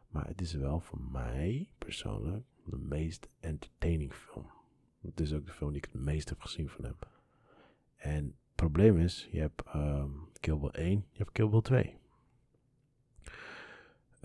Maar 0.08 0.28
het 0.28 0.42
is 0.42 0.54
wel 0.54 0.80
voor 0.80 1.02
mij 1.02 1.70
persoonlijk 1.78 2.46
de 2.64 2.78
meest 2.78 3.28
entertaining 3.40 4.14
film. 4.14 4.50
Het 5.02 5.20
is 5.20 5.34
ook 5.34 5.46
de 5.46 5.52
film 5.52 5.72
die 5.72 5.82
ik 5.82 5.90
het 5.92 6.02
meest 6.02 6.30
heb 6.30 6.42
gezien 6.42 6.70
van 6.70 6.84
hem. 6.84 6.96
En 7.96 8.26
het 8.26 8.56
probleem 8.56 8.98
is, 8.98 9.28
je 9.32 9.40
hebt 9.40 9.64
um, 9.76 10.30
Kill 10.40 10.58
Bill 10.58 10.70
1, 10.70 11.06
je 11.12 11.18
hebt 11.18 11.32
Kill 11.32 11.50
Bill 11.50 11.62
2. 11.62 11.98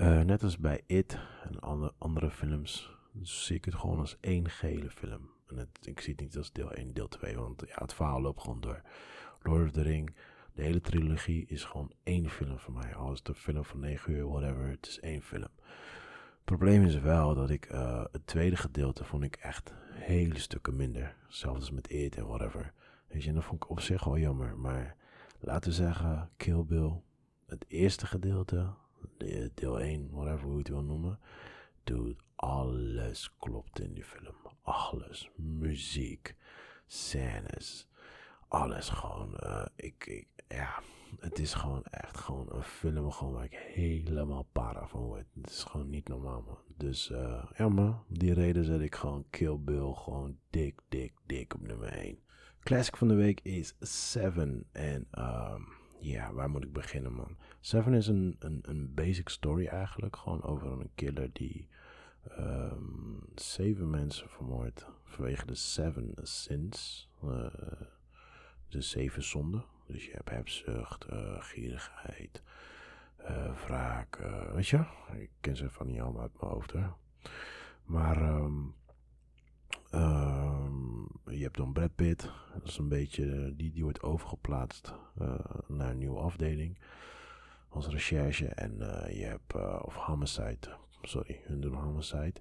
Uh, 0.00 0.20
net 0.20 0.42
als 0.42 0.58
bij 0.58 0.82
It 0.86 1.18
en 1.42 1.60
andere, 1.60 1.92
andere 1.98 2.30
films 2.30 2.90
zie 3.22 3.56
ik 3.56 3.64
het 3.64 3.74
gewoon 3.74 3.98
als 3.98 4.16
één 4.20 4.50
gele 4.50 4.90
film. 4.90 5.30
En 5.46 5.68
ik 5.82 6.00
zie 6.00 6.12
het 6.12 6.22
niet 6.22 6.36
als 6.36 6.52
deel 6.52 6.72
1, 6.72 6.92
deel 6.92 7.08
2, 7.08 7.36
want 7.36 7.62
ja, 7.66 7.74
het 7.74 7.94
verhaal 7.94 8.20
loopt 8.20 8.40
gewoon 8.40 8.60
door. 8.60 8.82
Lord 9.42 9.64
of 9.64 9.70
the 9.70 9.82
Ring, 9.82 10.14
de 10.54 10.62
hele 10.62 10.80
trilogie 10.80 11.46
is 11.46 11.64
gewoon 11.64 11.92
één 12.02 12.30
film 12.30 12.58
voor 12.58 12.72
mij. 12.72 12.94
Al 12.94 13.12
is 13.12 13.20
het 13.22 13.38
film 13.38 13.64
van 13.64 13.80
9 13.80 14.12
uur, 14.12 14.28
whatever, 14.28 14.68
het 14.68 14.86
is 14.86 15.00
één 15.00 15.22
film. 15.22 15.48
Het 15.62 16.44
probleem 16.44 16.84
is 16.84 16.98
wel 16.98 17.34
dat 17.34 17.50
ik 17.50 17.72
uh, 17.72 18.04
het 18.12 18.26
tweede 18.26 18.56
gedeelte 18.56 19.04
vond 19.04 19.22
ik 19.22 19.36
echt 19.36 19.74
hele 19.92 20.38
stukken 20.38 20.76
minder. 20.76 21.16
Zelfs 21.28 21.70
met 21.70 21.90
It 21.90 22.16
en 22.16 22.26
whatever. 22.26 22.72
Weet 23.08 23.22
je, 23.22 23.28
en 23.28 23.34
dat 23.34 23.44
vond 23.44 23.64
ik 23.64 23.70
op 23.70 23.80
zich 23.80 24.04
wel 24.04 24.18
jammer. 24.18 24.56
Maar 24.56 24.96
laten 25.40 25.70
we 25.70 25.76
zeggen, 25.76 26.30
Kill 26.36 26.64
Bill, 26.64 27.00
het 27.46 27.64
eerste 27.68 28.06
gedeelte, 28.06 28.74
deel 29.54 29.80
1, 29.80 30.08
whatever 30.10 30.44
hoe 30.44 30.52
je 30.52 30.58
het 30.58 30.68
wil 30.68 30.82
noemen. 30.82 31.18
Dude, 31.84 32.16
alles 32.34 33.36
klopt 33.38 33.80
in 33.80 33.94
die 33.94 34.04
film. 34.04 34.34
Alles. 34.62 35.30
Muziek, 35.36 36.36
scènes, 36.86 37.88
alles 38.48 38.88
gewoon. 38.88 39.36
Uh, 39.42 39.64
ik, 39.76 40.06
ik, 40.06 40.28
ja, 40.48 40.82
het 41.18 41.38
is 41.38 41.54
gewoon 41.54 41.84
echt 41.84 42.16
gewoon 42.16 42.46
een 42.50 42.62
film 42.62 43.10
gewoon 43.10 43.32
waar 43.32 43.44
ik 43.44 43.56
helemaal 43.74 44.46
para 44.52 44.86
van 44.86 45.00
word. 45.00 45.26
Het 45.40 45.50
is 45.50 45.64
gewoon 45.64 45.90
niet 45.90 46.08
normaal, 46.08 46.42
man. 46.42 46.58
Dus 46.76 47.10
uh, 47.10 47.44
ja, 47.56 47.68
man, 47.68 48.04
die 48.08 48.34
reden 48.34 48.64
zet 48.64 48.80
ik 48.80 48.94
gewoon 48.94 49.24
Kill 49.30 49.58
Bill 49.58 49.92
gewoon 49.92 50.38
dik, 50.50 50.80
dik, 50.88 51.12
dik 51.26 51.54
op 51.54 51.66
nummer 51.66 51.88
1. 51.88 52.18
Classic 52.60 52.96
van 52.96 53.08
de 53.08 53.14
week 53.14 53.40
is 53.40 53.74
Seven. 53.80 54.64
En 54.72 55.08
um, 55.18 55.68
ja, 56.00 56.32
waar 56.32 56.50
moet 56.50 56.64
ik 56.64 56.72
beginnen, 56.72 57.12
man? 57.12 57.36
Seven 57.60 57.94
is 57.94 58.06
een, 58.06 58.36
een, 58.38 58.58
een 58.62 58.94
basic 58.94 59.28
story 59.28 59.66
eigenlijk. 59.66 60.16
Gewoon 60.16 60.42
over 60.42 60.70
een 60.70 60.90
killer 60.94 61.30
die 61.32 61.68
um, 62.38 63.20
zeven 63.34 63.90
mensen 63.90 64.28
vermoordt. 64.28 64.86
Vanwege 65.04 65.46
de 65.46 65.54
Seven 65.54 66.14
Sins. 66.22 67.08
Uh, 67.24 67.46
de 68.68 68.80
zeven 68.80 69.22
zonden. 69.22 69.64
Dus 69.86 70.04
je 70.04 70.12
hebt 70.12 70.30
hebzucht, 70.30 71.06
uh, 71.12 71.42
gierigheid, 71.42 72.42
uh, 73.20 73.60
wraak. 73.66 74.16
weet 74.54 74.68
je? 74.68 74.84
Ik 75.12 75.30
ken 75.40 75.56
ze 75.56 75.70
van 75.70 75.86
niet 75.86 76.00
allemaal 76.00 76.22
uit 76.22 76.40
mijn 76.40 76.52
hoofd, 76.52 76.72
hè. 76.72 76.86
Maar 77.84 78.34
um, 78.34 78.74
Um, 79.94 81.08
je 81.24 81.42
hebt 81.42 81.56
dan 81.56 81.72
Brad 81.72 81.94
Pitt. 81.94 82.30
Dat 82.54 82.66
is 82.66 82.78
een 82.78 82.88
beetje, 82.88 83.54
die, 83.56 83.72
die 83.72 83.82
wordt 83.82 84.02
overgeplaatst 84.02 84.94
naar 85.66 85.90
een 85.90 85.98
nieuwe 85.98 86.18
afdeling. 86.20 86.78
Als 87.70 87.88
recherche. 87.88 88.46
En 88.46 88.76
uh, 88.80 89.18
je 89.18 89.24
hebt, 89.24 89.54
uh, 89.56 89.80
of 89.84 89.94
homicide. 89.94 90.76
Sorry, 91.02 91.40
hun 91.44 91.60
doen 91.60 91.74
homicide. 91.74 92.40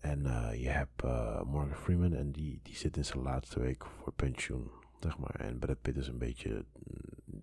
En 0.00 0.22
je 0.58 0.68
hebt 0.68 1.02
Morgan 1.44 1.74
Freeman. 1.74 2.12
En 2.12 2.32
die, 2.32 2.60
die 2.62 2.76
zit 2.76 2.96
in 2.96 3.04
zijn 3.04 3.22
laatste 3.22 3.60
week 3.60 3.84
voor 3.86 4.12
pensioen. 4.12 4.70
Zeg 5.00 5.18
maar. 5.18 5.34
En 5.34 5.58
Brad 5.58 5.82
Pitt 5.82 5.96
is 5.96 6.08
een 6.08 6.18
beetje 6.18 6.64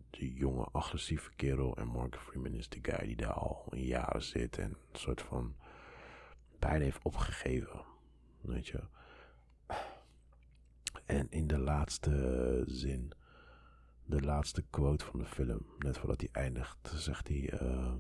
de 0.09 0.33
jonge, 0.33 0.67
agressieve 0.71 1.31
kerel. 1.35 1.77
En 1.77 1.87
Morgan 1.87 2.21
Freeman 2.21 2.53
is 2.53 2.69
de 2.69 2.79
guy 2.81 3.05
die 3.05 3.15
daar 3.15 3.33
al 3.33 3.75
jaren 3.75 4.23
zit. 4.23 4.57
En 4.57 4.69
een 4.69 4.99
soort 4.99 5.21
van 5.21 5.55
bijna 6.59 6.83
heeft 6.83 7.03
opgegeven. 7.03 7.81
Weet 8.41 8.67
je. 8.67 8.79
En 11.05 11.27
in 11.29 11.47
de 11.47 11.57
laatste 11.57 12.63
zin, 12.67 13.11
de 14.06 14.22
laatste 14.22 14.64
quote 14.70 15.06
van 15.06 15.20
de 15.20 15.26
film, 15.26 15.66
net 15.78 15.97
voordat 15.97 16.20
hij 16.22 16.30
eindigt, 16.32 16.91
zegt 16.95 17.28
hij: 17.28 17.49
ehm, 17.49 17.97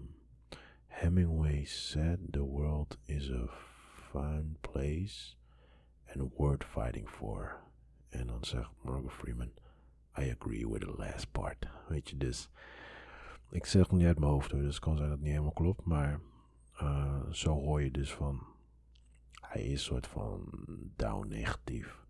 Hemingway 0.85 1.63
said 1.63 2.19
the 2.31 2.43
world 2.43 2.97
is 3.03 3.31
a 3.31 3.47
fine 4.11 4.55
place 4.61 5.35
and 6.15 6.31
worth 6.37 6.63
fighting 6.63 7.09
for. 7.09 7.61
En 8.09 8.27
dan 8.27 8.43
zegt 8.43 8.71
Morgan 8.81 9.11
Freeman: 9.11 9.51
I 10.19 10.35
agree 10.39 10.69
with 10.69 10.81
the 10.81 10.93
last 10.97 11.31
part. 11.31 11.67
Weet 11.87 12.09
je, 12.09 12.17
dus. 12.17 12.49
Ik 13.49 13.65
zeg 13.65 13.81
het 13.81 13.91
niet 13.91 14.07
uit 14.07 14.19
mijn 14.19 14.31
hoofd 14.31 14.51
hoor, 14.51 14.61
dus 14.61 14.75
het 14.75 14.83
kan 14.83 14.97
zijn 14.97 15.09
dat 15.09 15.17
het 15.17 15.25
niet 15.25 15.33
helemaal 15.35 15.53
klopt, 15.53 15.85
maar 15.85 16.19
uh, 16.81 17.31
zo 17.31 17.53
hoor 17.53 17.81
je 17.81 17.91
dus 17.91 18.13
van. 18.13 18.47
Hij 19.31 19.63
is 19.63 19.71
een 19.71 19.77
soort 19.77 20.07
van 20.07 20.49
down 20.95 21.27
negatief. 21.27 22.02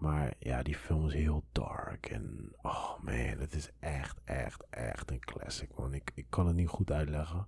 Maar 0.00 0.34
ja, 0.38 0.62
die 0.62 0.76
film 0.76 1.06
is 1.06 1.12
heel 1.12 1.44
dark. 1.52 2.06
En 2.06 2.52
oh 2.62 2.98
man, 3.00 3.14
het 3.14 3.54
is 3.54 3.70
echt, 3.78 4.20
echt, 4.24 4.64
echt 4.70 5.10
een 5.10 5.20
classic 5.20 5.76
man. 5.76 5.94
Ik, 5.94 6.10
ik 6.14 6.26
kan 6.28 6.46
het 6.46 6.56
niet 6.56 6.68
goed 6.68 6.92
uitleggen. 6.92 7.46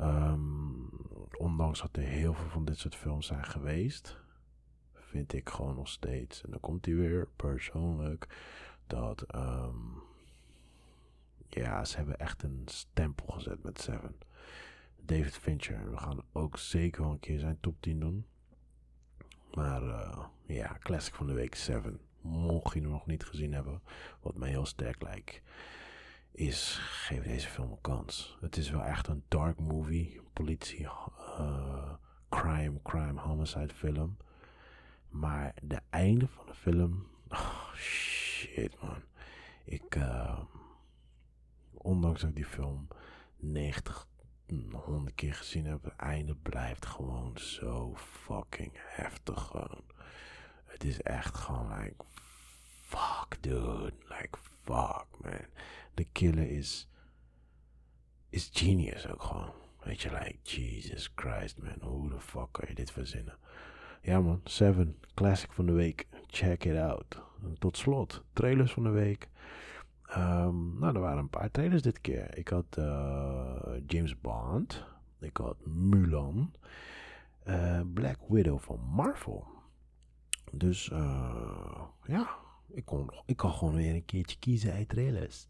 Um, 0.00 0.90
ondanks 1.38 1.80
dat 1.80 1.96
er 1.96 2.02
heel 2.02 2.34
veel 2.34 2.48
van 2.48 2.64
dit 2.64 2.78
soort 2.78 2.94
films 2.94 3.26
zijn 3.26 3.44
geweest, 3.44 4.16
vind 4.92 5.32
ik 5.32 5.48
gewoon 5.48 5.74
nog 5.74 5.88
steeds. 5.88 6.42
En 6.42 6.50
dan 6.50 6.60
komt 6.60 6.86
hij 6.86 6.94
weer 6.94 7.28
persoonlijk. 7.36 8.26
Dat, 8.86 9.34
um, 9.34 10.02
ja, 11.48 11.84
ze 11.84 11.96
hebben 11.96 12.18
echt 12.18 12.42
een 12.42 12.62
stempel 12.64 13.26
gezet 13.26 13.62
met 13.62 13.80
Seven. 13.80 14.16
David 14.96 15.36
Fincher. 15.36 15.90
We 15.90 15.96
gaan 15.96 16.22
ook 16.32 16.58
zeker 16.58 17.02
wel 17.02 17.10
een 17.10 17.20
keer 17.20 17.38
zijn 17.38 17.60
top 17.60 17.80
10 17.80 18.00
doen. 18.00 18.26
Maar 19.56 19.82
uh, 19.82 20.24
ja, 20.46 20.76
classic 20.80 21.14
van 21.14 21.26
de 21.26 21.32
week 21.32 21.54
7. 21.54 22.00
Mocht 22.20 22.74
je 22.74 22.80
nog 22.80 23.06
niet 23.06 23.24
gezien 23.24 23.52
hebben, 23.52 23.82
wat 24.20 24.36
mij 24.36 24.48
heel 24.48 24.66
sterk 24.66 25.02
lijkt, 25.02 25.42
is 26.30 26.78
geef 26.80 27.22
deze 27.22 27.48
film 27.48 27.70
een 27.70 27.80
kans. 27.80 28.36
Het 28.40 28.56
is 28.56 28.70
wel 28.70 28.82
echt 28.82 29.06
een 29.06 29.24
dark 29.28 29.58
movie, 29.58 30.20
politie, 30.32 30.80
uh, 30.80 31.92
crime, 32.28 32.80
crime, 32.82 33.20
homicide 33.20 33.74
film. 33.74 34.16
Maar 35.08 35.54
de 35.62 35.80
einde 35.90 36.28
van 36.28 36.46
de 36.46 36.54
film, 36.54 37.06
oh 37.28 37.74
shit 37.74 38.82
man. 38.82 39.02
Ik, 39.64 39.94
uh, 39.94 40.40
ondanks 41.72 42.20
dat 42.20 42.30
ik 42.30 42.36
die 42.36 42.44
film 42.44 42.88
90 43.36 44.06
honderd 44.72 45.14
keer 45.14 45.34
gezien 45.34 45.66
heb, 45.66 45.84
het 45.84 45.96
einde 45.96 46.34
blijft 46.34 46.86
gewoon 46.86 47.38
zo 47.38 47.94
fucking 47.96 48.72
heftig 48.74 49.42
gewoon. 49.42 49.84
Het 50.64 50.84
is 50.84 51.02
echt 51.02 51.34
gewoon 51.34 51.78
like, 51.80 52.04
fuck 52.82 53.36
dude, 53.40 53.92
like 54.08 54.38
fuck 54.62 55.06
man. 55.20 55.46
De 55.94 56.04
killer 56.12 56.50
is, 56.50 56.88
is 58.28 58.50
genius 58.52 59.06
ook 59.06 59.22
gewoon. 59.22 59.52
Weet 59.82 60.00
je, 60.00 60.10
like, 60.10 60.38
Jesus 60.42 61.12
Christ 61.14 61.62
man, 61.62 61.90
hoe 61.90 62.08
de 62.08 62.20
fuck 62.20 62.48
kan 62.50 62.64
je 62.68 62.74
dit 62.74 62.90
verzinnen? 62.90 63.38
Ja 64.02 64.20
man, 64.20 64.40
Seven, 64.44 64.98
classic 65.14 65.52
van 65.52 65.66
de 65.66 65.72
week, 65.72 66.06
check 66.26 66.64
it 66.64 66.76
out. 66.76 67.22
En 67.42 67.58
tot 67.58 67.76
slot, 67.76 68.22
trailers 68.32 68.72
van 68.72 68.82
de 68.82 68.90
week. 68.90 69.28
Um, 70.10 70.78
nou, 70.78 70.94
er 70.94 71.00
waren 71.00 71.18
een 71.18 71.30
paar 71.30 71.50
trailers 71.50 71.82
dit 71.82 72.00
keer. 72.00 72.38
Ik 72.38 72.48
had 72.48 72.76
uh, 72.78 73.56
James 73.86 74.20
Bond. 74.20 74.84
Ik 75.20 75.36
had 75.36 75.66
Mulan. 75.66 76.52
Uh, 77.48 77.80
Black 77.94 78.18
Widow 78.28 78.58
van 78.58 78.80
Marvel. 78.80 79.46
Dus 80.52 80.88
uh, 80.88 81.82
ja, 82.06 82.36
ik 82.68 82.84
kon, 82.84 83.10
ik 83.26 83.36
kan 83.36 83.52
gewoon 83.52 83.74
weer 83.74 83.94
een 83.94 84.04
keertje 84.04 84.38
kiezen 84.38 84.72
uit 84.72 84.88
trailers. 84.88 85.48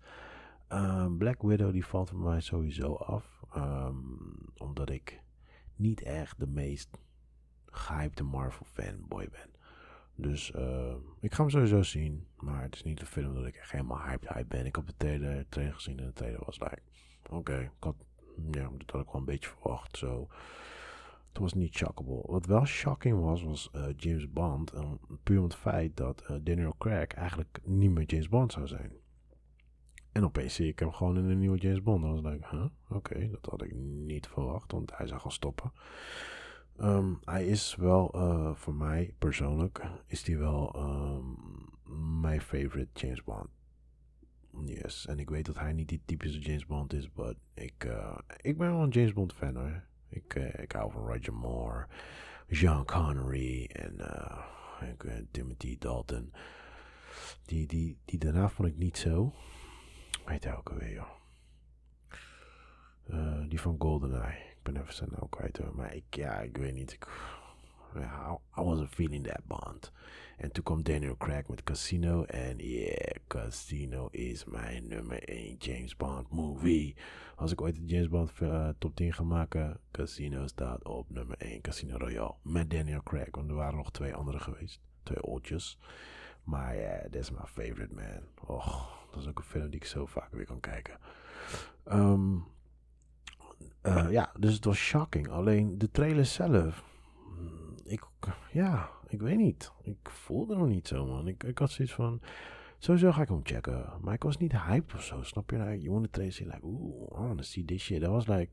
Uh, 0.72 1.07
Black 1.18 1.42
Widow 1.42 1.72
die 1.72 1.86
valt 1.86 2.09
voor 2.09 2.18
mij 2.18 2.40
sowieso 2.40 2.94
af. 2.94 3.42
Um, 3.57 4.18
omdat 4.57 4.90
ik 4.90 5.20
niet 5.76 6.02
echt 6.02 6.38
de 6.38 6.46
meest 6.46 6.98
gehypte 7.66 8.24
Marvel 8.24 8.66
fanboy 8.66 9.28
ben. 9.30 9.55
Dus 10.16 10.52
uh, 10.56 10.94
ik 11.20 11.34
ga 11.34 11.40
hem 11.40 11.50
sowieso 11.50 11.82
zien. 11.82 12.26
Maar 12.36 12.62
het 12.62 12.74
is 12.74 12.82
niet 12.82 13.00
een 13.00 13.06
film 13.06 13.34
dat 13.34 13.46
ik 13.46 13.54
echt 13.54 13.70
helemaal 13.70 14.02
hyped, 14.02 14.28
hyped 14.28 14.48
ben. 14.48 14.66
Ik 14.66 14.76
heb 14.76 14.86
de 14.86 14.94
trailer, 14.96 15.48
trailer 15.48 15.74
gezien 15.74 15.98
en 15.98 16.06
de 16.06 16.12
trailer 16.12 16.44
was 16.44 16.58
like... 16.58 16.82
Oké, 17.30 17.60
ik 17.60 17.70
had, 17.84 17.96
ja, 18.50 18.70
dat 18.76 18.90
had 18.90 19.00
ik 19.00 19.06
wel 19.06 19.20
een 19.20 19.24
beetje 19.24 19.50
verwacht. 19.50 19.96
Zo. 19.96 20.28
Het 21.28 21.38
was 21.38 21.52
niet 21.52 21.74
shockable. 21.74 22.22
Wat 22.26 22.46
wel 22.46 22.64
shocking 22.64 23.20
was, 23.20 23.42
was 23.42 23.70
uh, 23.74 23.86
James 23.96 24.32
Bond. 24.32 24.72
En 24.72 25.00
puur 25.22 25.38
om 25.38 25.44
het 25.44 25.54
feit 25.54 25.96
dat 25.96 26.22
uh, 26.30 26.36
Daniel 26.42 26.74
Craig 26.78 27.06
eigenlijk 27.06 27.58
niet 27.64 27.90
meer 27.90 28.04
James 28.04 28.28
Bond 28.28 28.52
zou 28.52 28.66
zijn. 28.66 28.92
En 30.12 30.24
opeens 30.24 30.54
zie 30.54 30.68
ik 30.68 30.78
hem 30.78 30.92
gewoon 30.92 31.16
in 31.16 31.24
een 31.24 31.38
nieuwe 31.38 31.58
James 31.58 31.82
Bond. 31.82 32.04
En 32.04 32.22
was 32.22 32.32
like, 32.32 32.48
huh? 32.50 32.64
Oké, 32.88 33.28
dat 33.30 33.46
had 33.50 33.62
ik 33.62 33.74
niet 33.74 34.26
verwacht, 34.26 34.72
want 34.72 34.96
hij 34.96 35.06
zou 35.06 35.20
gaan 35.20 35.32
stoppen. 35.32 35.72
Um, 36.80 37.18
hij 37.24 37.46
is 37.46 37.74
wel, 37.74 38.12
uh, 38.14 38.54
voor 38.54 38.74
mij 38.74 39.14
persoonlijk, 39.18 39.82
is 40.06 40.26
hij 40.26 40.38
wel 40.38 40.76
um, 40.76 41.36
mijn 42.20 42.40
favorite 42.40 42.88
James 42.92 43.24
Bond. 43.24 43.48
Yes, 44.64 45.06
en 45.06 45.18
ik 45.18 45.30
weet 45.30 45.46
dat 45.46 45.58
hij 45.58 45.72
niet 45.72 45.88
die 45.88 46.02
typische 46.04 46.38
James 46.40 46.66
Bond 46.66 46.92
is, 46.92 47.10
maar 47.14 47.34
ik, 47.54 47.84
uh, 47.84 48.18
ik 48.40 48.58
ben 48.58 48.72
wel 48.72 48.82
een 48.82 48.88
James 48.88 49.12
Bond 49.12 49.32
fan 49.32 49.56
hoor. 49.56 49.84
Ik, 50.08 50.34
uh, 50.34 50.54
ik 50.54 50.72
hou 50.72 50.90
van 50.90 51.06
Roger 51.06 51.34
Moore, 51.34 51.86
Jean 52.48 52.84
Connery 52.84 53.64
en 53.64 53.96
Timothy 55.30 55.78
Dalton. 55.78 56.32
Die, 57.44 57.66
die, 57.66 57.98
die 58.04 58.18
daarna 58.18 58.48
vond 58.48 58.68
ik 58.68 58.76
niet 58.76 58.98
zo. 58.98 59.34
Weet 60.26 60.44
hij 60.44 60.56
ook 60.56 60.70
alweer, 60.70 60.92
joh. 60.92 61.08
die 63.48 63.60
van 63.60 63.76
GoldenEye 63.78 64.45
ben 64.72 64.82
even 64.82 64.94
zijn 64.94 65.10
naam 65.12 65.28
kwijt 65.28 65.58
hoor. 65.58 65.74
Maar 65.74 65.94
ik, 65.94 66.04
ja, 66.10 66.40
ik 66.40 66.56
weet 66.56 66.74
niet. 66.74 66.98
I 68.58 68.62
wasn't 68.62 68.88
feeling 68.88 69.26
that 69.26 69.46
bond. 69.46 69.92
En 70.36 70.52
toen 70.52 70.64
kwam 70.64 70.82
Daniel 70.82 71.16
Craig 71.16 71.48
met 71.48 71.62
Casino. 71.62 72.24
En 72.24 72.56
yeah, 72.58 73.16
Casino 73.26 74.08
is 74.10 74.44
mijn 74.44 74.88
nummer 74.88 75.22
1 75.28 75.56
James 75.56 75.96
Bond 75.96 76.30
movie. 76.30 76.96
Als 77.36 77.52
ik 77.52 77.60
ooit 77.60 77.76
een 77.76 77.86
James 77.86 78.08
Bond 78.08 78.32
uh, 78.42 78.68
top 78.78 78.96
10 78.96 79.12
ga 79.12 79.22
maken, 79.22 79.80
Casino 79.90 80.46
staat 80.46 80.84
op 80.84 81.10
nummer 81.10 81.36
1. 81.38 81.60
Casino 81.60 81.96
Royale. 81.96 82.34
Met 82.42 82.70
Daniel 82.70 83.02
Craig. 83.02 83.28
Want 83.30 83.48
er 83.48 83.54
waren 83.54 83.76
nog 83.76 83.90
twee 83.90 84.14
andere 84.14 84.38
geweest. 84.38 84.80
Twee 85.02 85.22
oldjes. 85.22 85.78
Maar 86.44 86.74
ja, 86.74 86.80
yeah, 86.80 87.02
that 87.02 87.14
is 87.14 87.30
my 87.30 87.44
favorite 87.44 87.94
man. 87.94 88.22
Och, 88.56 88.88
dat 89.10 89.22
is 89.22 89.28
ook 89.28 89.38
een 89.38 89.44
film 89.44 89.70
die 89.70 89.80
ik 89.80 89.86
zo 89.86 90.06
vaak 90.06 90.32
weer 90.32 90.46
kan 90.46 90.60
kijken. 90.60 90.98
Um, 91.84 92.46
uh, 93.87 94.11
ja, 94.11 94.32
dus 94.39 94.55
het 94.55 94.64
was 94.64 94.78
shocking. 94.78 95.28
Alleen 95.28 95.78
de 95.78 95.91
trailer 95.91 96.24
zelf. 96.24 96.84
Mm, 97.39 97.74
ik, 97.84 98.03
ja, 98.53 98.91
ik 99.07 99.20
weet 99.20 99.37
niet. 99.37 99.72
Ik 99.82 100.11
voelde 100.11 100.57
nog 100.57 100.68
niet 100.68 100.89
zo, 100.89 101.07
man. 101.07 101.28
Ik, 101.28 101.43
ik 101.43 101.59
had 101.59 101.70
zoiets 101.70 101.95
van. 101.95 102.20
Sowieso 102.78 103.12
ga 103.12 103.22
ik 103.22 103.28
hem 103.28 103.41
checken. 103.43 103.93
Maar 104.01 104.14
ik 104.14 104.22
was 104.22 104.37
niet 104.37 104.53
hyped 104.53 104.95
of 104.95 105.03
zo. 105.03 105.22
Snap 105.22 105.51
je? 105.51 105.82
Je 105.82 105.91
want 105.91 106.03
de 106.05 106.11
trailer 106.11 106.34
zien, 106.34 106.47
like, 106.47 106.61
oeh, 106.62 107.18
I 107.18 107.26
wanna 107.26 107.43
see 107.43 107.64
this 107.64 107.82
shit. 107.82 108.01
Dat 108.01 108.11
was 108.11 108.26
like, 108.26 108.49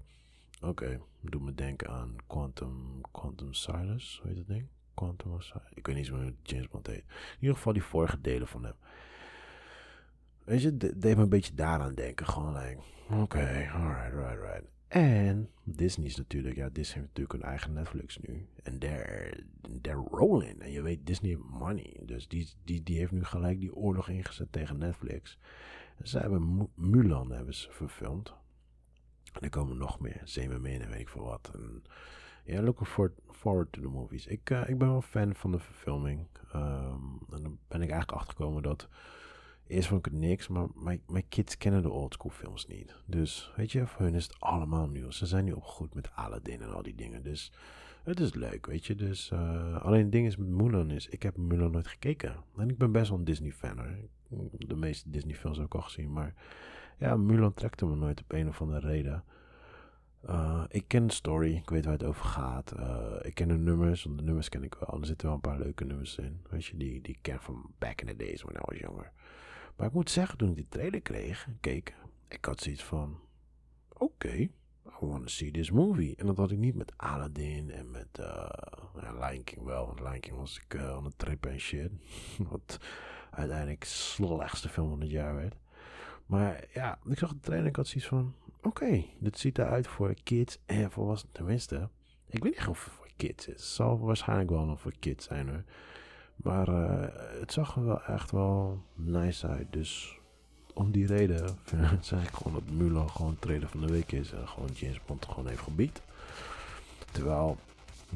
oké, 0.62 0.70
okay, 0.70 1.00
doe 1.22 1.42
me 1.42 1.54
denken 1.54 1.90
aan 1.90 2.16
Quantum, 2.28 3.02
Quantum 3.12 3.54
Silence. 3.54 4.22
Hoe 4.22 4.28
heet 4.28 4.38
dat 4.38 4.48
ding? 4.48 4.68
Quantum 4.94 5.32
of 5.32 5.44
Silence? 5.44 5.72
Ik 5.74 5.88
weet 5.88 5.96
niet 5.96 6.08
hoe 6.08 6.34
James 6.44 6.68
Bond 6.68 6.88
heet. 6.88 7.04
In 7.08 7.38
ieder 7.40 7.56
geval 7.56 7.74
die 7.74 7.84
vorige 7.84 8.22
delen 8.22 8.48
van 8.48 8.64
hem. 8.64 8.76
Weet 10.44 10.62
je, 10.62 10.78
deed 10.78 11.16
me 11.16 11.24
een 11.24 11.30
beetje 11.30 11.54
daaraan 11.54 11.96
denken. 11.96 12.28
Gewoon 12.28 12.54
like, 12.54 12.78
oké, 13.10 13.22
okay, 13.22 13.68
alright, 13.68 14.14
right, 14.14 14.42
right. 14.42 14.73
En 14.94 15.50
Disney 15.64 16.08
is 16.08 16.16
natuurlijk, 16.16 16.56
ja, 16.56 16.70
Disney 16.70 16.96
heeft 16.96 17.08
natuurlijk 17.08 17.34
een 17.34 17.50
eigen 17.50 17.74
Netflix 17.74 18.18
nu. 18.18 18.48
En 18.64 18.80
they're, 18.80 19.44
they're 19.82 20.08
rolling. 20.10 20.62
En 20.62 20.72
je 20.72 20.82
weet, 20.82 21.06
Disney 21.06 21.38
money. 21.38 22.00
Dus 22.06 22.28
die, 22.28 22.50
die, 22.64 22.84
die 22.84 22.98
heeft 22.98 23.12
nu 23.12 23.24
gelijk 23.24 23.60
die 23.60 23.76
oorlog 23.76 24.10
ingezet 24.10 24.52
tegen 24.52 24.78
Netflix. 24.78 25.38
En 25.98 26.08
ze 26.08 26.20
hebben 26.20 26.70
Mulan 26.76 27.32
hebben 27.32 27.54
ze 27.54 27.72
verfilmd. 27.72 28.34
En 29.34 29.42
er 29.42 29.50
komen 29.50 29.78
nog 29.78 30.00
meer. 30.00 30.22
Zemermin 30.24 30.82
en 30.82 30.90
weet 30.90 31.00
ik 31.00 31.10
veel 31.10 31.24
wat. 31.24 31.52
En 31.54 31.84
ja, 32.46 32.62
looking 32.62 32.88
forward, 32.88 33.20
forward 33.30 33.72
to 33.72 33.82
the 33.82 33.88
movies. 33.88 34.28
Ik, 34.28 34.50
uh, 34.50 34.70
ik 34.70 34.78
ben 34.78 34.88
wel 34.88 35.02
fan 35.02 35.36
van 35.36 35.52
de 35.52 35.60
verfilming. 35.60 36.28
Um, 36.56 37.20
en 37.30 37.44
dan 37.44 37.58
ben 37.68 37.82
ik 37.82 37.90
eigenlijk 37.90 38.12
achtergekomen 38.12 38.64
dat 38.64 38.90
Eerst 39.68 39.88
vond 39.88 40.06
ik 40.06 40.12
het 40.12 40.22
niks, 40.22 40.48
maar 40.48 40.68
mijn, 41.08 41.28
kids 41.30 41.58
kennen 41.58 41.82
de 41.82 41.90
oldschool 41.90 42.32
films 42.32 42.68
niet. 42.68 42.96
Dus 43.06 43.52
weet 43.56 43.72
je, 43.72 43.88
voor 43.88 44.02
hun 44.02 44.16
is 44.16 44.24
het 44.24 44.40
allemaal 44.40 44.88
nieuw. 44.88 45.12
Ze 45.12 45.26
zijn 45.26 45.46
nu 45.46 45.52
opgegroeid 45.52 45.94
met 45.94 46.12
Aladdin 46.16 46.62
en 46.62 46.74
al 46.74 46.84
die 46.84 46.96
dingen. 46.96 47.24
Dus 47.24 47.52
het 48.04 48.20
is 48.20 48.34
leuk, 48.34 48.66
weet 48.66 48.86
je. 48.86 48.96
Dus 48.96 49.30
uh, 49.34 49.82
alleen 49.82 50.02
het 50.02 50.12
ding 50.12 50.28
is 50.28 50.38
met 50.38 50.48
Mulan 50.48 50.92
is, 50.92 51.08
ik 51.08 51.24
heb 51.24 51.38
Mulan 51.38 51.72
nooit 51.72 51.88
gekeken. 51.88 52.36
En 52.58 52.70
ik 52.70 52.78
ben 52.78 52.92
best 52.92 53.10
wel 53.10 53.18
een 53.18 53.24
Disney 53.24 53.52
fan 53.52 53.78
hoor. 53.78 53.96
De 54.58 54.76
meeste 54.76 55.10
Disney 55.10 55.36
films 55.36 55.58
heb 55.58 55.66
ik 55.66 55.76
al 55.76 55.82
gezien. 55.82 56.14
Maar 56.14 56.34
ja, 56.98 57.18
Mulan 57.18 57.54
trekte 57.54 57.86
me 57.86 57.96
nooit 57.96 58.22
op 58.22 58.32
een 58.32 58.48
of 58.48 58.62
andere 58.62 58.88
reden. 58.88 59.24
Uh, 60.30 60.64
ik 60.68 60.88
ken 60.88 61.08
de 61.08 61.14
story, 61.14 61.56
ik 61.56 61.70
weet 61.70 61.86
waar 61.86 61.94
het 61.94 62.04
over 62.04 62.26
gaat. 62.26 62.74
Uh, 62.80 63.16
ik 63.22 63.34
ken 63.34 63.48
de 63.48 63.58
nummers, 63.58 64.04
want 64.04 64.18
de 64.18 64.24
nummers 64.24 64.50
ken 64.50 64.64
ik 64.64 64.76
wel. 64.76 65.00
Er 65.00 65.06
zitten 65.06 65.28
wel 65.28 65.36
een 65.36 65.42
paar 65.42 65.60
leuke 65.60 65.86
nummers 65.86 66.18
in. 66.18 66.42
Weet 66.50 66.66
je, 66.66 66.78
die, 66.78 67.02
die 67.02 67.14
ik 67.14 67.20
ken 67.22 67.40
van 67.40 67.72
back 67.78 68.02
in 68.02 68.08
the 68.08 68.16
days 68.16 68.44
when 68.44 68.56
I 68.56 68.60
was 68.66 68.80
younger. 68.80 69.12
Maar 69.76 69.88
ik 69.88 69.94
moet 69.94 70.10
zeggen, 70.10 70.38
toen 70.38 70.50
ik 70.50 70.56
die 70.56 70.68
trailer 70.70 71.02
kreeg, 71.02 71.48
keek, 71.60 71.96
ik 72.28 72.46
had 72.46 72.62
zoiets 72.62 72.84
van: 72.84 73.20
oké, 73.94 74.50
I 74.86 75.06
want 75.06 75.22
to 75.22 75.28
see 75.28 75.52
this 75.52 75.72
movie. 75.72 76.16
En 76.16 76.26
dat 76.26 76.38
had 76.38 76.52
ik 76.52 76.58
niet 76.58 76.76
met 76.76 76.94
Aladdin 76.98 77.72
en 77.72 77.92
met 77.92 78.20
uh, 78.20 78.50
Lion 79.20 79.44
King 79.44 79.64
wel. 79.64 79.86
Want 79.86 80.00
Lion 80.00 80.20
King 80.20 80.36
was 80.38 80.62
ik 80.66 80.78
aan 80.78 81.06
het 81.06 81.18
trippen 81.18 81.52
en 81.52 81.60
shit. 81.60 81.92
Wat 82.50 82.80
uiteindelijk 83.32 83.80
de 83.80 83.88
slechtste 83.88 84.70
film 84.70 84.90
van 84.90 85.02
het 85.02 85.12
jaar 85.12 85.36
werd. 85.36 85.56
Maar 86.26 86.66
ja, 86.74 87.00
ik 87.10 87.18
zag 87.18 87.30
de 87.30 87.40
trailer 87.40 87.64
en 87.64 87.70
ik 87.70 87.76
had 87.76 87.88
zoiets 87.88 88.10
van... 88.10 88.36
Oké, 88.62 89.06
dit 89.20 89.40
ziet 89.40 89.58
eruit 89.58 89.88
voor 89.88 90.14
kids 90.24 90.60
en 90.66 90.92
volwassenen. 90.92 91.34
Tenminste, 91.34 91.90
ik 92.28 92.44
weet 92.44 92.58
niet 92.58 92.68
of 92.68 92.84
het 92.84 92.94
voor 92.94 93.10
kids 93.16 93.48
is. 93.48 93.54
Het 93.54 93.64
zal 93.64 94.00
waarschijnlijk 94.00 94.50
wel 94.50 94.66
nog 94.66 94.82
voor 94.82 94.94
kids 95.00 95.26
zijn 95.26 95.50
hoor. 95.50 95.64
Maar 96.36 96.70
uh, 96.70 97.06
het 97.40 97.54
zag 97.54 97.76
er 97.76 97.86
wel 97.86 98.04
echt 98.04 98.32
wel 98.32 98.82
nice 98.96 99.48
uit. 99.48 99.68
Dus 99.70 100.18
om 100.74 100.92
die 100.92 101.06
reden 101.06 101.58
zeg 102.02 102.24
ik 102.24 102.34
gewoon 102.34 102.54
dat 102.54 102.76
Mulan 102.76 103.10
gewoon 103.10 103.38
trailer 103.40 103.70
van 103.70 103.82
de 103.82 103.92
week 103.92 104.12
is. 104.12 104.32
En 104.32 104.48
gewoon 104.48 104.70
James 104.74 105.00
Bond 105.06 105.26
gewoon 105.26 105.48
heeft 105.48 105.62
gebied. 105.62 106.02
Terwijl 107.12 107.58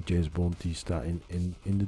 James 0.06 0.30
Bond 0.30 0.62
die 0.62 0.74
staat 0.76 1.04
in, 1.04 1.22
in, 1.26 1.56
in 1.62 1.78
de 1.78 1.86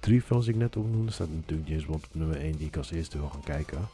drie 0.00 0.22
films 0.22 0.44
die 0.44 0.54
ik 0.54 0.60
net 0.60 0.76
opnoemde. 0.76 1.12
Staat 1.12 1.28
natuurlijk 1.30 1.68
James 1.68 1.86
Bond 1.86 2.04
op 2.04 2.14
nummer 2.14 2.36
1 2.36 2.56
die 2.56 2.66
ik 2.66 2.76
als 2.76 2.90
eerste 2.90 3.18
wil 3.18 3.28
gaan 3.28 3.44
kijken. 3.44 3.88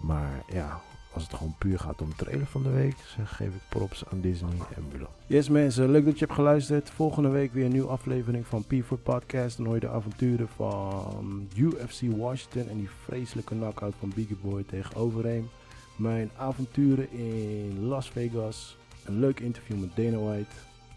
Maar 0.00 0.42
ja, 0.48 0.80
als 1.16 1.24
het 1.24 1.34
gewoon 1.34 1.54
puur 1.58 1.78
gaat 1.78 2.02
om 2.02 2.14
trailer 2.16 2.46
van 2.46 2.62
de 2.62 2.70
week, 2.70 2.96
zeg, 3.16 3.36
geef 3.36 3.48
ik 3.48 3.60
props 3.68 4.04
aan 4.12 4.20
Disney 4.20 4.50
en 4.74 4.84
Mulan. 4.92 5.08
Yes 5.26 5.48
mensen, 5.48 5.90
leuk 5.90 6.04
dat 6.04 6.18
je 6.18 6.24
hebt 6.24 6.36
geluisterd. 6.36 6.90
Volgende 6.90 7.28
week 7.28 7.52
weer 7.52 7.64
een 7.64 7.72
nieuwe 7.72 7.88
aflevering 7.88 8.46
van 8.46 8.64
P4 8.64 9.02
Podcast. 9.02 9.56
Dan 9.56 9.66
hoor 9.66 9.74
je 9.74 9.80
de 9.80 9.88
avonturen 9.88 10.48
van 10.48 11.48
UFC 11.56 12.00
Washington 12.16 12.68
en 12.68 12.76
die 12.76 12.90
vreselijke 13.04 13.54
knockout 13.54 13.94
van 13.98 14.12
Biggie 14.14 14.36
Boy 14.42 14.62
tegen 14.62 14.96
Overeem. 14.96 15.48
Mijn 15.96 16.30
avonturen 16.36 17.12
in 17.12 17.86
Las 17.86 18.10
Vegas. 18.10 18.76
Een 19.04 19.18
leuk 19.18 19.40
interview 19.40 19.80
met 19.80 19.96
Dana 19.96 20.18
White. 20.18 20.54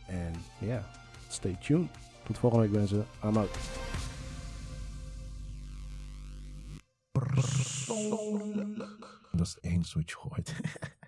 En 0.08 0.34
ja, 0.58 0.90
stay 1.28 1.58
tuned. 1.62 1.90
Tot 2.24 2.38
volgende 2.38 2.66
week 2.68 2.76
mensen. 2.76 3.06
I'm 3.24 3.38
out. 3.38 3.58
Dat 9.32 9.48
is 9.48 9.58
wat 9.94 10.10
je 10.10 10.16
gooit. 10.16 10.56